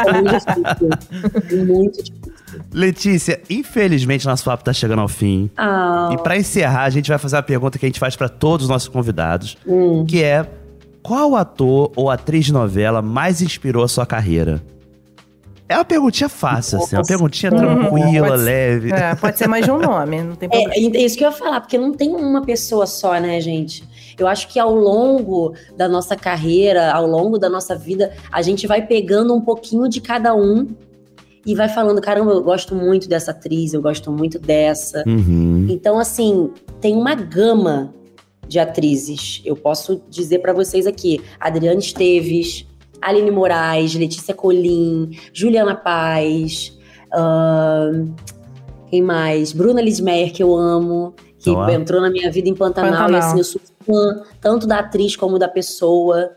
é 0.06 0.12
muito 0.12 0.32
difícil. 0.32 1.50
É 1.50 1.64
muito 1.64 2.02
difícil. 2.02 2.30
Letícia, 2.72 3.40
infelizmente 3.48 4.26
nosso 4.26 4.44
papo 4.44 4.64
tá 4.64 4.72
chegando 4.72 5.00
ao 5.00 5.08
fim. 5.08 5.50
Ah, 5.56 6.10
E 6.12 6.18
pra 6.18 6.36
encerrar, 6.36 6.82
a 6.82 6.90
gente 6.90 7.08
vai 7.08 7.18
fazer 7.18 7.36
uma 7.36 7.42
pergunta 7.42 7.78
que 7.78 7.86
a 7.86 7.88
gente 7.88 8.00
faz 8.00 8.16
pra 8.16 8.28
todos 8.28 8.64
os 8.66 8.70
nossos 8.70 8.88
convidados, 8.88 9.56
hum. 9.66 10.04
que 10.06 10.22
é: 10.22 10.46
qual 11.02 11.34
ator 11.36 11.92
ou 11.96 12.10
atriz 12.10 12.46
de 12.46 12.52
novela 12.52 13.00
mais 13.02 13.40
inspirou 13.42 13.82
a 13.84 13.88
sua 13.88 14.06
carreira? 14.06 14.62
É 15.68 15.76
uma 15.76 15.84
perguntinha 15.84 16.28
fácil, 16.28 16.78
assim, 16.78 16.96
uma 16.96 16.98
Nossa. 16.98 17.08
perguntinha 17.08 17.52
Uhum. 17.52 17.58
tranquila, 17.58 18.36
ser. 18.36 18.44
leve. 18.44 18.92
É, 18.92 19.14
pode 19.14 19.38
ser 19.38 19.46
mais 19.46 19.64
de 19.64 19.70
um 19.70 19.78
nome, 19.80 20.20
não 20.20 20.34
tem 20.34 20.48
problema. 20.48 20.74
É, 20.74 20.78
é 20.78 21.04
isso 21.04 21.16
que 21.16 21.24
eu 21.24 21.30
ia 21.30 21.36
falar, 21.36 21.60
porque 21.60 21.78
não 21.78 21.92
tem 21.92 22.10
uma 22.10 22.42
pessoa 22.42 22.86
só, 22.86 23.18
né, 23.20 23.40
gente? 23.40 23.84
Eu 24.18 24.26
acho 24.26 24.48
que 24.48 24.58
ao 24.58 24.74
longo 24.74 25.54
da 25.76 25.88
nossa 25.88 26.16
carreira, 26.16 26.92
ao 26.92 27.06
longo 27.06 27.38
da 27.38 27.48
nossa 27.48 27.76
vida, 27.76 28.12
a 28.32 28.42
gente 28.42 28.66
vai 28.66 28.84
pegando 28.84 29.32
um 29.32 29.40
pouquinho 29.40 29.88
de 29.88 30.00
cada 30.00 30.34
um 30.34 30.66
e 31.46 31.54
vai 31.54 31.68
falando, 31.68 32.00
caramba, 32.00 32.32
eu 32.32 32.42
gosto 32.42 32.74
muito 32.74 33.08
dessa 33.08 33.30
atriz, 33.30 33.72
eu 33.72 33.80
gosto 33.80 34.10
muito 34.10 34.40
dessa. 34.40 35.04
Uhum. 35.06 35.66
Então, 35.70 36.00
assim, 36.00 36.50
tem 36.80 36.96
uma 36.96 37.14
gama 37.14 37.94
de 38.50 38.58
atrizes. 38.58 39.40
Eu 39.44 39.54
posso 39.54 40.02
dizer 40.10 40.40
pra 40.40 40.52
vocês 40.52 40.84
aqui: 40.84 41.22
Adriana 41.38 41.78
Esteves, 41.78 42.66
Aline 43.00 43.30
Moraes, 43.30 43.94
Letícia 43.94 44.34
Colim, 44.34 45.16
Juliana 45.32 45.76
Paz, 45.76 46.76
ahn, 47.14 48.08
quem 48.90 49.02
mais? 49.02 49.52
Bruna 49.52 49.80
Lismeyer, 49.80 50.32
que 50.32 50.42
eu 50.42 50.56
amo, 50.56 51.14
que 51.38 51.48
Ó. 51.50 51.68
entrou 51.70 52.00
na 52.00 52.10
minha 52.10 52.28
vida 52.28 52.48
em 52.48 52.54
Pantanal, 52.54 53.06
Pantanal. 53.06 53.12
e 53.12 53.24
assim, 53.24 53.38
eu 53.38 53.44
sou 53.44 53.60
fã 53.86 54.24
tanto 54.40 54.66
da 54.66 54.80
atriz 54.80 55.14
como 55.14 55.38
da 55.38 55.48
pessoa. 55.48 56.32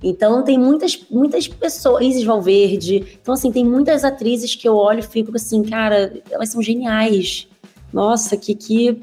Então 0.00 0.44
tem 0.44 0.56
muitas, 0.56 1.04
muitas 1.10 1.48
pessoas, 1.48 2.04
Isis 2.04 2.22
Valverde. 2.22 3.18
Então, 3.20 3.34
assim, 3.34 3.50
tem 3.50 3.64
muitas 3.64 4.04
atrizes 4.04 4.54
que 4.54 4.68
eu 4.68 4.76
olho 4.76 5.00
e 5.00 5.02
fico 5.02 5.34
assim, 5.34 5.64
cara, 5.64 6.12
elas 6.30 6.50
são 6.50 6.62
geniais. 6.62 7.48
Nossa, 7.92 8.36
que 8.36 8.54
que. 8.54 9.02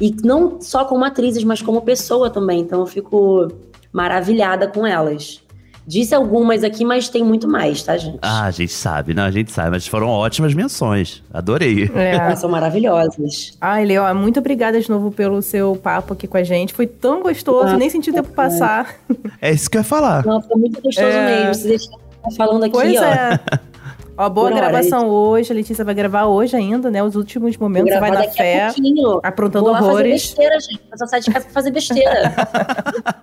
E 0.00 0.14
não 0.22 0.60
só 0.60 0.84
como 0.84 1.04
atrizes, 1.04 1.42
mas 1.44 1.62
como 1.62 1.80
pessoa 1.82 2.28
também. 2.30 2.60
Então 2.60 2.80
eu 2.80 2.86
fico 2.86 3.48
maravilhada 3.92 4.66
com 4.68 4.86
elas. 4.86 5.40
Disse 5.88 6.12
algumas 6.16 6.64
aqui, 6.64 6.84
mas 6.84 7.08
tem 7.08 7.22
muito 7.22 7.46
mais, 7.46 7.80
tá, 7.80 7.96
gente? 7.96 8.18
Ah, 8.20 8.46
a 8.46 8.50
gente 8.50 8.72
sabe, 8.72 9.14
não, 9.14 9.22
a 9.22 9.30
gente 9.30 9.52
sabe, 9.52 9.70
mas 9.70 9.86
foram 9.86 10.08
ótimas 10.08 10.52
menções. 10.52 11.22
Adorei. 11.32 11.88
É. 11.94 12.34
São 12.34 12.50
maravilhosas. 12.50 13.56
Ai, 13.60 13.84
Leo, 13.84 14.02
muito 14.12 14.40
obrigada 14.40 14.80
de 14.80 14.90
novo 14.90 15.12
pelo 15.12 15.40
seu 15.40 15.76
papo 15.76 16.12
aqui 16.14 16.26
com 16.26 16.36
a 16.36 16.42
gente. 16.42 16.74
Foi 16.74 16.88
tão 16.88 17.22
gostoso, 17.22 17.68
Ah, 17.68 17.76
nem 17.76 17.88
senti 17.88 18.10
o 18.10 18.12
tempo 18.12 18.30
passar. 18.30 18.96
É 19.40 19.52
isso 19.52 19.70
que 19.70 19.76
eu 19.76 19.80
ia 19.80 19.84
falar. 19.84 20.26
Não, 20.26 20.42
foi 20.42 20.56
muito 20.60 20.82
gostoso 20.82 21.06
É. 21.06 21.46
mesmo. 21.46 21.54
Se 21.54 21.68
deixar 21.68 21.90
eu 22.28 22.32
falando 22.36 22.64
aqui, 22.64 22.72
Pois 22.72 22.96
ó. 23.00 23.04
é. 23.04 23.40
Ó, 24.18 24.28
boa 24.30 24.48
Por 24.48 24.56
hora, 24.56 24.68
gravação 24.70 25.08
hoje. 25.08 25.52
A 25.52 25.54
Letícia 25.54 25.84
vai 25.84 25.94
gravar 25.94 26.24
hoje 26.26 26.56
ainda, 26.56 26.90
né? 26.90 27.02
Os 27.02 27.16
últimos 27.16 27.54
Vou 27.56 27.68
momentos. 27.68 27.92
Você 27.92 28.00
vai 28.00 28.10
na 28.10 28.20
a 28.20 28.30
fé, 28.30 28.66
pouquinho. 28.72 29.20
aprontando 29.22 29.64
Vou 29.64 29.72
lá 29.74 29.78
fazer 29.80 29.90
horrores. 29.92 30.12
besteira, 30.12 30.58
gente. 30.60 30.80
Eu 30.90 30.98
só 30.98 31.06
saio 31.06 31.22
de 31.22 31.30
casa 31.32 31.44
pra 31.44 31.54
fazer 31.54 31.70
besteira. 31.70 32.34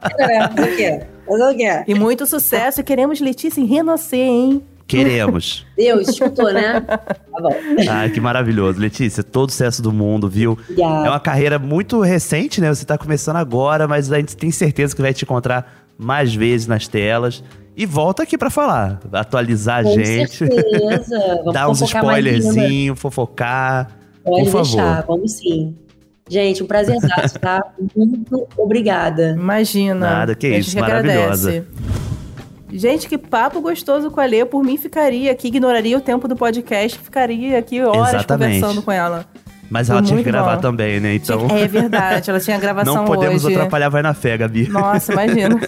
Besteira, 0.07 0.49
Fazer 0.55 0.73
o 0.73 0.75
quê? 0.77 1.01
Fazer 1.27 1.43
o 1.43 1.55
quê? 1.57 1.83
E 1.87 1.95
muito 1.95 2.25
sucesso. 2.27 2.81
E 2.81 2.83
queremos 2.83 3.19
Letícia 3.19 3.59
em 3.59 3.65
Renascer, 3.65 4.19
hein? 4.19 4.63
Queremos. 4.85 5.65
Deus, 5.75 6.09
escutou, 6.09 6.53
né? 6.53 6.81
Tá 6.81 7.41
bom. 7.41 7.55
Ai, 7.89 8.09
que 8.09 8.19
maravilhoso. 8.21 8.79
Letícia, 8.79 9.23
todo 9.23 9.49
sucesso 9.49 9.81
do 9.81 9.91
mundo, 9.91 10.29
viu? 10.29 10.51
Obrigada. 10.51 11.07
É 11.07 11.09
uma 11.09 11.19
carreira 11.19 11.57
muito 11.57 12.01
recente, 12.01 12.61
né? 12.61 12.69
Você 12.73 12.85
tá 12.85 12.97
começando 12.97 13.37
agora, 13.37 13.87
mas 13.87 14.11
a 14.11 14.17
gente 14.17 14.37
tem 14.37 14.51
certeza 14.51 14.95
que 14.95 15.01
vai 15.01 15.13
te 15.13 15.23
encontrar 15.23 15.73
mais 15.97 16.35
vezes 16.35 16.67
nas 16.67 16.87
telas. 16.87 17.43
E 17.75 17.85
volta 17.85 18.23
aqui 18.23 18.37
pra 18.37 18.49
falar, 18.49 18.99
atualizar 19.11 19.79
a 19.79 19.83
Com 19.83 19.93
gente, 19.93 20.35
certeza. 20.37 21.19
Vamos 21.39 21.53
dar 21.53 21.69
uns 21.69 21.81
spoilerzinhos, 21.81 22.99
fofocar. 22.99 23.89
Pode 24.23 24.43
por 24.43 24.51
favor. 24.51 24.63
deixar, 24.63 25.01
vamos 25.05 25.31
sim. 25.33 25.75
Gente, 26.29 26.63
um 26.63 26.65
prazerzaço, 26.65 27.37
tá? 27.39 27.61
Muito 27.95 28.47
obrigada. 28.57 29.31
Imagina. 29.37 29.99
Nada, 29.99 30.35
que 30.35 30.47
A 30.47 30.49
gente 30.51 30.67
isso, 30.67 30.79
maravilhosa. 30.79 31.65
Gente, 32.71 33.07
que 33.09 33.17
papo 33.17 33.59
gostoso 33.59 34.09
com 34.09 34.21
a 34.21 34.25
Lê. 34.25 34.45
Por 34.45 34.63
mim, 34.63 34.77
ficaria 34.77 35.31
aqui, 35.31 35.49
ignoraria 35.49 35.97
o 35.97 36.01
tempo 36.01 36.27
do 36.27 36.35
podcast, 36.35 36.97
ficaria 36.97 37.59
aqui 37.59 37.81
horas 37.81 38.13
Exatamente. 38.13 38.61
conversando 38.61 38.81
com 38.81 38.91
ela. 38.91 39.25
Mas 39.69 39.87
Foi 39.87 39.97
ela 39.97 40.05
tinha 40.05 40.17
que 40.17 40.23
gravar 40.23 40.55
bom. 40.55 40.61
também, 40.61 40.99
né? 40.99 41.15
Então 41.15 41.47
É 41.49 41.67
verdade, 41.67 42.29
ela 42.29 42.39
tinha 42.39 42.57
gravação 42.59 42.95
não 42.95 43.05
podemos 43.05 43.43
hoje. 43.43 43.55
atrapalhar 43.55 43.89
Vai 43.89 44.01
na 44.01 44.13
Fé, 44.13 44.37
Gabi. 44.37 44.69
Nossa, 44.69 45.11
imagina. 45.13 45.59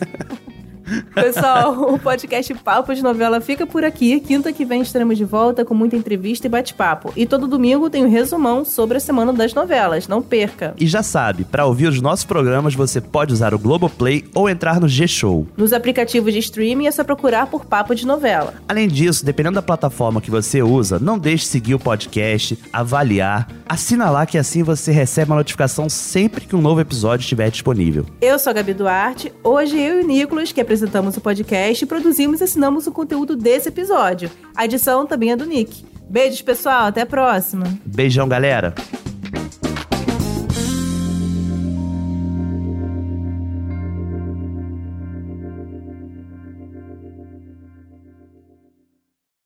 Pessoal, 1.13 1.73
o 1.93 1.97
podcast 1.97 2.53
Papo 2.55 2.93
de 2.93 3.01
Novela 3.01 3.41
fica 3.41 3.65
por 3.65 3.83
aqui. 3.83 4.19
Quinta 4.19 4.53
que 4.53 4.65
vem 4.65 4.81
estaremos 4.81 5.17
de 5.17 5.25
volta 5.25 5.65
com 5.65 5.73
muita 5.73 5.95
entrevista 5.95 6.47
e 6.47 6.49
bate-papo. 6.49 7.11
E 7.15 7.25
todo 7.25 7.47
domingo 7.47 7.89
tem 7.89 8.05
um 8.05 8.09
resumão 8.09 8.63
sobre 8.63 8.97
a 8.97 8.99
semana 8.99 9.33
das 9.33 9.53
novelas. 9.53 10.07
Não 10.07 10.21
perca. 10.21 10.73
E 10.77 10.86
já 10.86 11.01
sabe, 11.01 11.43
para 11.43 11.65
ouvir 11.65 11.88
os 11.88 12.01
nossos 12.01 12.25
programas 12.25 12.75
você 12.75 13.01
pode 13.01 13.33
usar 13.33 13.53
o 13.53 13.59
Globoplay 13.59 14.25
ou 14.33 14.49
entrar 14.49 14.79
no 14.79 14.88
G-Show. 14.88 15.47
Nos 15.57 15.73
aplicativos 15.73 16.33
de 16.33 16.39
streaming 16.39 16.88
é 16.88 16.91
só 16.91 17.03
procurar 17.03 17.47
por 17.47 17.65
Papo 17.65 17.95
de 17.95 18.05
Novela. 18.05 18.53
Além 18.67 18.88
disso, 18.88 19.25
dependendo 19.25 19.55
da 19.55 19.61
plataforma 19.61 20.21
que 20.21 20.31
você 20.31 20.61
usa, 20.61 20.99
não 20.99 21.17
deixe 21.17 21.45
de 21.45 21.49
seguir 21.49 21.75
o 21.75 21.79
podcast, 21.79 22.57
avaliar, 22.71 23.47
assina 23.67 24.09
lá 24.09 24.25
que 24.25 24.38
assim 24.38 24.63
você 24.63 24.91
recebe 24.91 25.31
uma 25.31 25.38
notificação 25.38 25.89
sempre 25.89 26.45
que 26.45 26.55
um 26.55 26.61
novo 26.61 26.81
episódio 26.81 27.23
estiver 27.23 27.49
disponível. 27.49 28.05
Eu 28.21 28.38
sou 28.38 28.51
a 28.51 28.53
Gabi 28.53 28.73
Duarte. 28.73 29.33
Hoje 29.43 29.79
eu 29.79 30.01
e 30.01 30.03
o 30.03 30.07
Nicolas, 30.07 30.51
que 30.51 30.61
apresentamos 30.76 31.15
o 31.15 31.21
podcast, 31.21 31.86
produzimos 31.86 32.41
e 32.41 32.43
assinamos 32.43 32.86
o 32.86 32.91
conteúdo 32.91 33.36
desse 33.36 33.69
episódio. 33.69 34.30
A 34.53 34.65
edição 34.65 35.05
também 35.05 35.32
é 35.32 35.36
do 35.36 35.45
Nick. 35.45 35.86
Beijos, 36.09 36.41
pessoal. 36.41 36.88
Até 36.88 37.01
a 37.01 37.05
próxima. 37.05 37.65
Beijão, 37.86 38.28
galera! 38.28 38.76